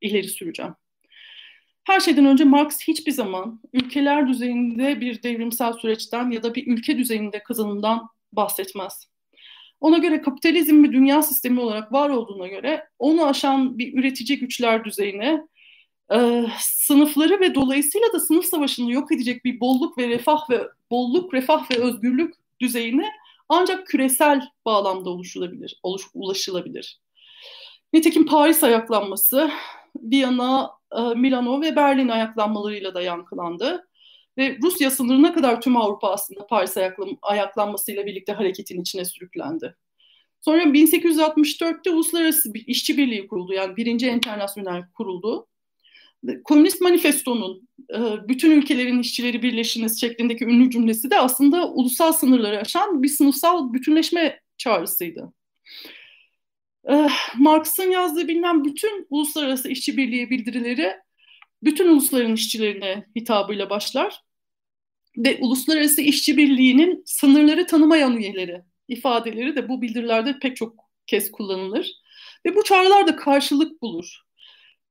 ileri 0.00 0.28
süreceğim. 0.28 0.74
Her 1.84 2.00
şeyden 2.00 2.26
önce 2.26 2.44
Marx 2.44 2.80
hiçbir 2.88 3.12
zaman 3.12 3.60
ülkeler 3.72 4.28
düzeyinde 4.28 5.00
bir 5.00 5.22
devrimsel 5.22 5.72
süreçten 5.72 6.30
ya 6.30 6.42
da 6.42 6.54
bir 6.54 6.66
ülke 6.66 6.98
düzeyinde 6.98 7.42
kazanımdan 7.42 8.08
bahsetmez. 8.32 9.08
Ona 9.80 9.98
göre 9.98 10.22
kapitalizm 10.22 10.84
bir 10.84 10.92
dünya 10.92 11.22
sistemi 11.22 11.60
olarak 11.60 11.92
var 11.92 12.10
olduğuna 12.10 12.48
göre 12.48 12.88
onu 12.98 13.26
aşan 13.26 13.78
bir 13.78 13.98
üretici 13.98 14.38
güçler 14.38 14.84
düzeyine 14.84 15.46
e, 16.14 16.44
sınıfları 16.58 17.40
ve 17.40 17.54
dolayısıyla 17.54 18.12
da 18.12 18.20
sınıf 18.20 18.44
savaşını 18.44 18.92
yok 18.92 19.12
edecek 19.12 19.44
bir 19.44 19.60
bolluk 19.60 19.98
ve 19.98 20.08
refah 20.08 20.50
ve 20.50 20.68
bolluk, 20.90 21.34
refah 21.34 21.70
ve 21.70 21.78
özgürlük 21.78 22.34
düzeyine 22.60 23.06
ancak 23.48 23.86
küresel 23.86 24.48
bağlamda 24.64 25.10
oluşulabilir, 25.10 25.80
oluş, 25.82 26.02
ulaşılabilir. 26.14 27.00
Nitekim 27.92 28.26
Paris 28.26 28.64
ayaklanması, 28.64 29.50
Viyana, 29.96 30.70
Milano 31.16 31.60
ve 31.60 31.76
Berlin 31.76 32.08
ayaklanmalarıyla 32.08 32.94
da 32.94 33.02
yankılandı. 33.02 33.88
Ve 34.38 34.58
Rusya 34.62 34.90
sınırına 34.90 35.34
kadar 35.34 35.60
tüm 35.60 35.76
Avrupa 35.76 36.10
aslında 36.10 36.46
Paris 36.46 36.76
ayaklan 36.76 37.18
ayaklanmasıyla 37.22 38.06
birlikte 38.06 38.32
hareketin 38.32 38.80
içine 38.80 39.04
sürüklendi. 39.04 39.76
Sonra 40.40 40.62
1864'te 40.62 41.90
Uluslararası 41.90 42.54
bir 42.54 42.66
işçi 42.66 42.98
birliği 42.98 43.26
kuruldu. 43.26 43.52
Yani 43.52 43.76
birinci 43.76 44.08
internasyonel 44.08 44.82
kuruldu. 44.94 45.48
Komünist 46.44 46.80
Manifesto'nun 46.80 47.68
e, 47.94 48.28
bütün 48.28 48.50
ülkelerin 48.50 49.00
işçileri 49.00 49.42
birleşiniz 49.42 50.00
şeklindeki 50.00 50.44
ünlü 50.44 50.70
cümlesi 50.70 51.10
de 51.10 51.18
aslında 51.18 51.68
ulusal 51.68 52.12
sınırları 52.12 52.58
aşan 52.58 53.02
bir 53.02 53.08
sınıfsal 53.08 53.72
bütünleşme 53.72 54.40
çağrısıydı. 54.58 55.32
E, 56.90 57.08
Marx'ın 57.38 57.90
yazdığı 57.90 58.28
bilinen 58.28 58.64
bütün 58.64 59.06
uluslararası 59.10 59.68
işçi 59.68 59.96
birliği 59.96 60.30
bildirileri 60.30 60.96
bütün 61.62 61.88
ulusların 61.88 62.34
işçilerine 62.34 63.06
hitabıyla 63.16 63.70
başlar 63.70 64.22
ve 65.16 65.38
uluslararası 65.40 66.02
işçi 66.02 66.36
birliğinin 66.36 67.02
sınırları 67.06 67.66
tanımayan 67.66 68.16
üyeleri 68.16 68.62
ifadeleri 68.88 69.56
de 69.56 69.68
bu 69.68 69.82
bildirilerde 69.82 70.38
pek 70.38 70.56
çok 70.56 70.74
kez 71.06 71.32
kullanılır 71.32 71.92
ve 72.46 72.56
bu 72.56 72.64
çağrılar 72.64 73.06
da 73.06 73.16
karşılık 73.16 73.82
bulur. 73.82 74.16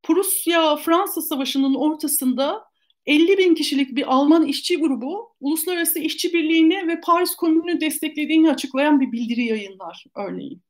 Prusya-Fransa 0.04 1.22
Savaşı'nın 1.22 1.76
ortasında 1.76 2.64
50 3.06 3.38
bin 3.38 3.56
kişilik 3.56 3.96
bir 3.96 4.14
Alman 4.14 4.46
işçi 4.46 4.78
grubu 4.78 5.36
Uluslararası 5.40 6.00
İşçi 6.00 6.34
Birliği'ni 6.34 6.88
ve 6.88 7.02
Paris 7.02 7.36
Komünü'nü 7.36 7.82
desteklediğini 7.82 8.52
açıklayan 8.52 9.00
bir 9.00 9.12
bildiri 9.12 9.46
yayınlar 9.46 10.06
örneğin. 10.16 10.62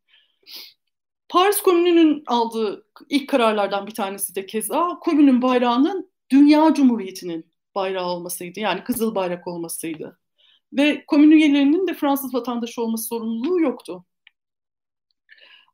Paris 1.32 1.62
Komünü'nün 1.62 2.24
aldığı 2.28 2.86
ilk 3.10 3.30
kararlardan 3.30 3.88
bir 3.88 3.94
tanesi 3.94 4.36
de 4.36 4.46
keza 4.46 5.00
komünün 5.02 5.42
bayrağının 5.42 6.12
Dünya 6.32 6.74
Cumhuriyeti'nin 6.74 7.52
bayrağı 7.76 8.06
olmasıydı. 8.06 8.60
Yani 8.60 8.84
kızıl 8.84 9.16
bayrak 9.16 9.48
olmasıydı. 9.48 10.20
Ve 10.74 11.06
komün 11.06 11.32
üyelerinin 11.32 11.88
de 11.88 11.94
Fransız 11.94 12.34
vatandaşı 12.34 12.82
olması 12.82 13.04
sorumluluğu 13.04 13.62
yoktu. 13.62 14.06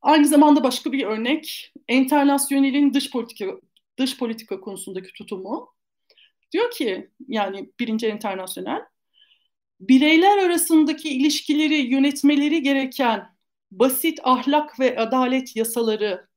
Aynı 0.02 0.28
zamanda 0.28 0.64
başka 0.64 0.92
bir 0.92 1.06
örnek, 1.06 1.74
internasyonelin 1.88 2.94
dış 2.94 3.12
politika 3.12 3.46
dış 4.00 4.18
politika 4.18 4.60
konusundaki 4.60 5.14
tutumu. 5.14 5.74
Diyor 6.52 6.72
ki 6.72 7.10
yani 7.28 7.70
birinci 7.80 8.08
internasyonel 8.08 8.82
bireyler 9.80 10.38
arasındaki 10.38 11.10
ilişkileri 11.10 11.76
yönetmeleri 11.76 12.62
gereken 12.62 13.37
basit 13.72 14.20
ahlak 14.24 14.80
ve 14.80 15.00
adalet 15.00 15.56
yasaları 15.56 16.28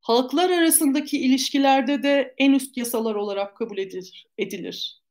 halklar 0.00 0.50
arasındaki 0.50 1.18
ilişkilerde 1.18 2.02
de 2.02 2.34
en 2.38 2.52
üst 2.52 2.76
yasalar 2.76 3.14
olarak 3.14 3.56
kabul 3.56 3.78
edilir. 3.78 4.26
edilir. 4.38 5.02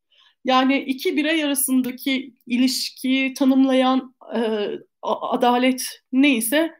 Yani 0.45 0.79
iki 0.79 1.17
birey 1.17 1.43
arasındaki 1.43 2.35
ilişkiyi 2.47 3.33
tanımlayan 3.33 4.15
e, 4.35 4.69
adalet 5.03 5.83
neyse 6.11 6.71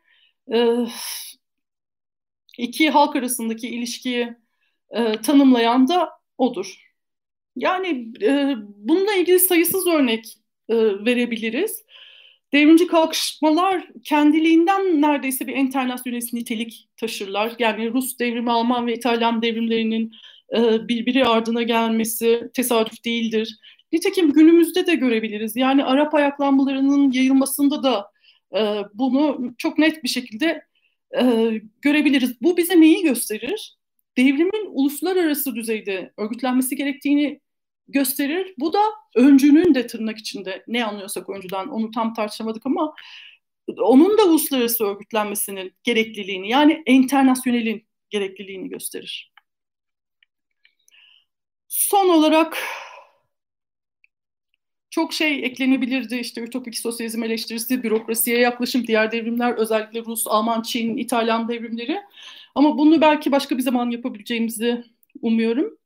e, 0.54 0.76
iki 2.58 2.90
halk 2.90 3.16
arasındaki 3.16 3.70
ilişkiyi 3.70 4.36
e, 4.92 5.22
tanımlayan 5.22 5.88
da 5.88 6.10
odur. 6.38 6.92
Yani 7.56 8.14
e, 8.22 8.56
bununla 8.76 9.14
ilgili 9.14 9.40
sayısız 9.40 9.88
örnek 9.88 10.38
e, 10.70 10.76
verebiliriz. 11.06 11.84
Devrimci 12.54 12.88
kalkışmalar 12.88 13.88
kendiliğinden 14.04 15.02
neredeyse 15.02 15.48
bir 15.48 15.54
enternasyonist 15.54 16.34
nitelik 16.34 16.90
taşırlar. 16.98 17.56
Yani 17.60 17.94
Rus 17.94 18.20
devrimi, 18.20 18.52
Alman 18.52 18.88
ve 18.88 18.94
İtalyan 18.94 19.42
devrimlerinin 19.42 20.12
e, 20.58 20.88
birbiri 20.88 21.26
ardına 21.26 21.64
gelmesi 21.64 22.50
tesadüf 22.54 23.06
değildir. 23.06 23.58
Nitekim 23.92 24.34
günümüzde 24.34 24.88
de 24.88 24.96
görebiliriz. 24.96 25.56
Yani 25.56 25.84
Arap 25.84 26.14
ayaklanmalarının 26.14 27.12
yayılmasında 27.12 27.84
da 27.84 28.12
e, 28.56 28.84
bunu 28.94 29.54
çok 29.58 29.78
net 29.78 30.04
bir 30.04 30.10
şekilde 30.10 30.62
e, 31.22 31.52
görebiliriz. 31.82 32.42
Bu 32.42 32.58
bize 32.58 32.82
neyi 32.82 33.04
gösterir? 33.04 33.76
Devrimin 34.18 34.70
uluslararası 34.72 35.56
düzeyde 35.56 36.14
örgütlenmesi 36.18 36.76
gerektiğini 36.76 37.40
gösterir. 37.88 38.54
Bu 38.60 38.74
da 38.74 38.80
öncünün 39.16 39.76
de 39.76 39.88
tırnak 39.88 40.18
içinde 40.18 40.64
ne 40.68 40.86
anlıyorsak 40.86 41.30
öncüden 41.30 41.68
onu 41.68 41.92
tam 41.92 42.14
tartışamadık 42.14 42.66
ama 42.66 42.96
onun 43.78 44.18
da 44.18 44.24
uluslararası 44.26 44.86
örgütlenmesinin 44.86 45.74
gerekliliğini 45.84 46.50
yani 46.50 46.84
internasyonelin 46.86 47.86
gerekliliğini 48.10 48.70
gösterir. 48.70 49.32
Son 51.68 52.10
olarak 52.10 52.58
çok 54.90 55.14
şey 55.14 55.46
eklenebilirdi. 55.46 56.16
İşte 56.16 56.42
ütopik 56.42 56.78
sosyalizm 56.78 57.24
eleştirisi, 57.24 57.84
bürokrasiye 57.84 58.40
yaklaşım, 58.40 58.88
diğer 58.88 59.12
devrimler, 59.12 59.54
özellikle 59.54 60.06
Rus, 60.06 60.28
Alman, 60.28 60.62
Çin, 60.62 60.98
İtalyan 60.98 61.48
devrimleri. 61.48 62.02
Ama 62.56 62.78
bunu 62.78 63.02
belki 63.02 63.32
başka 63.32 63.58
bir 63.58 63.62
zaman 63.62 63.90
yapabileceğimizi 63.90 64.84
umuyorum. 65.22 65.78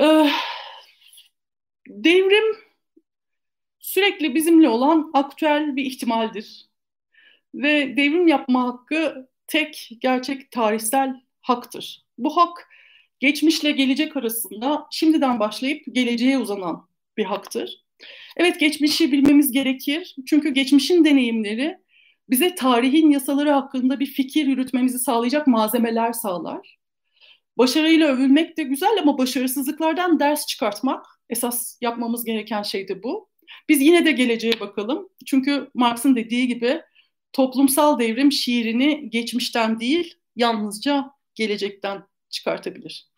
Ee, 0.00 0.30
devrim 1.92 2.56
sürekli 3.78 4.34
bizimle 4.34 4.68
olan 4.68 5.10
aktüel 5.14 5.76
bir 5.76 5.84
ihtimaldir. 5.84 6.66
ve 7.54 7.96
devrim 7.96 8.28
yapma 8.28 8.64
hakkı 8.64 9.28
tek 9.46 9.90
gerçek 10.00 10.50
tarihsel 10.50 11.20
haktır. 11.40 12.04
Bu 12.18 12.36
hak 12.36 12.68
geçmişle 13.20 13.70
gelecek 13.70 14.16
arasında 14.16 14.86
şimdiden 14.90 15.40
başlayıp 15.40 15.84
geleceğe 15.92 16.38
uzanan 16.38 16.88
bir 17.16 17.24
haktır. 17.24 17.84
Evet 18.36 18.60
geçmişi 18.60 19.12
bilmemiz 19.12 19.52
gerekir. 19.52 20.16
Çünkü 20.26 20.50
geçmişin 20.50 21.04
deneyimleri 21.04 21.78
bize 22.30 22.54
tarihin 22.54 23.10
yasaları 23.10 23.50
hakkında 23.50 24.00
bir 24.00 24.06
fikir 24.06 24.46
yürütmemizi 24.46 24.98
sağlayacak 24.98 25.46
malzemeler 25.46 26.12
sağlar. 26.12 26.78
Başarıyla 27.58 28.08
övülmek 28.08 28.56
de 28.56 28.62
güzel 28.62 28.98
ama 29.02 29.18
başarısızlıklardan 29.18 30.20
ders 30.20 30.46
çıkartmak 30.46 31.06
esas 31.32 31.78
yapmamız 31.80 32.24
gereken 32.24 32.62
şey 32.62 32.88
de 32.88 33.02
bu. 33.02 33.28
Biz 33.68 33.80
yine 33.80 34.04
de 34.06 34.12
geleceğe 34.12 34.60
bakalım. 34.60 35.08
Çünkü 35.26 35.70
Marx'ın 35.74 36.16
dediği 36.16 36.48
gibi 36.48 36.82
toplumsal 37.32 37.98
devrim 37.98 38.32
şiirini 38.32 39.10
geçmişten 39.10 39.80
değil 39.80 40.14
yalnızca 40.36 41.10
gelecekten 41.34 42.02
çıkartabilir. 42.30 43.11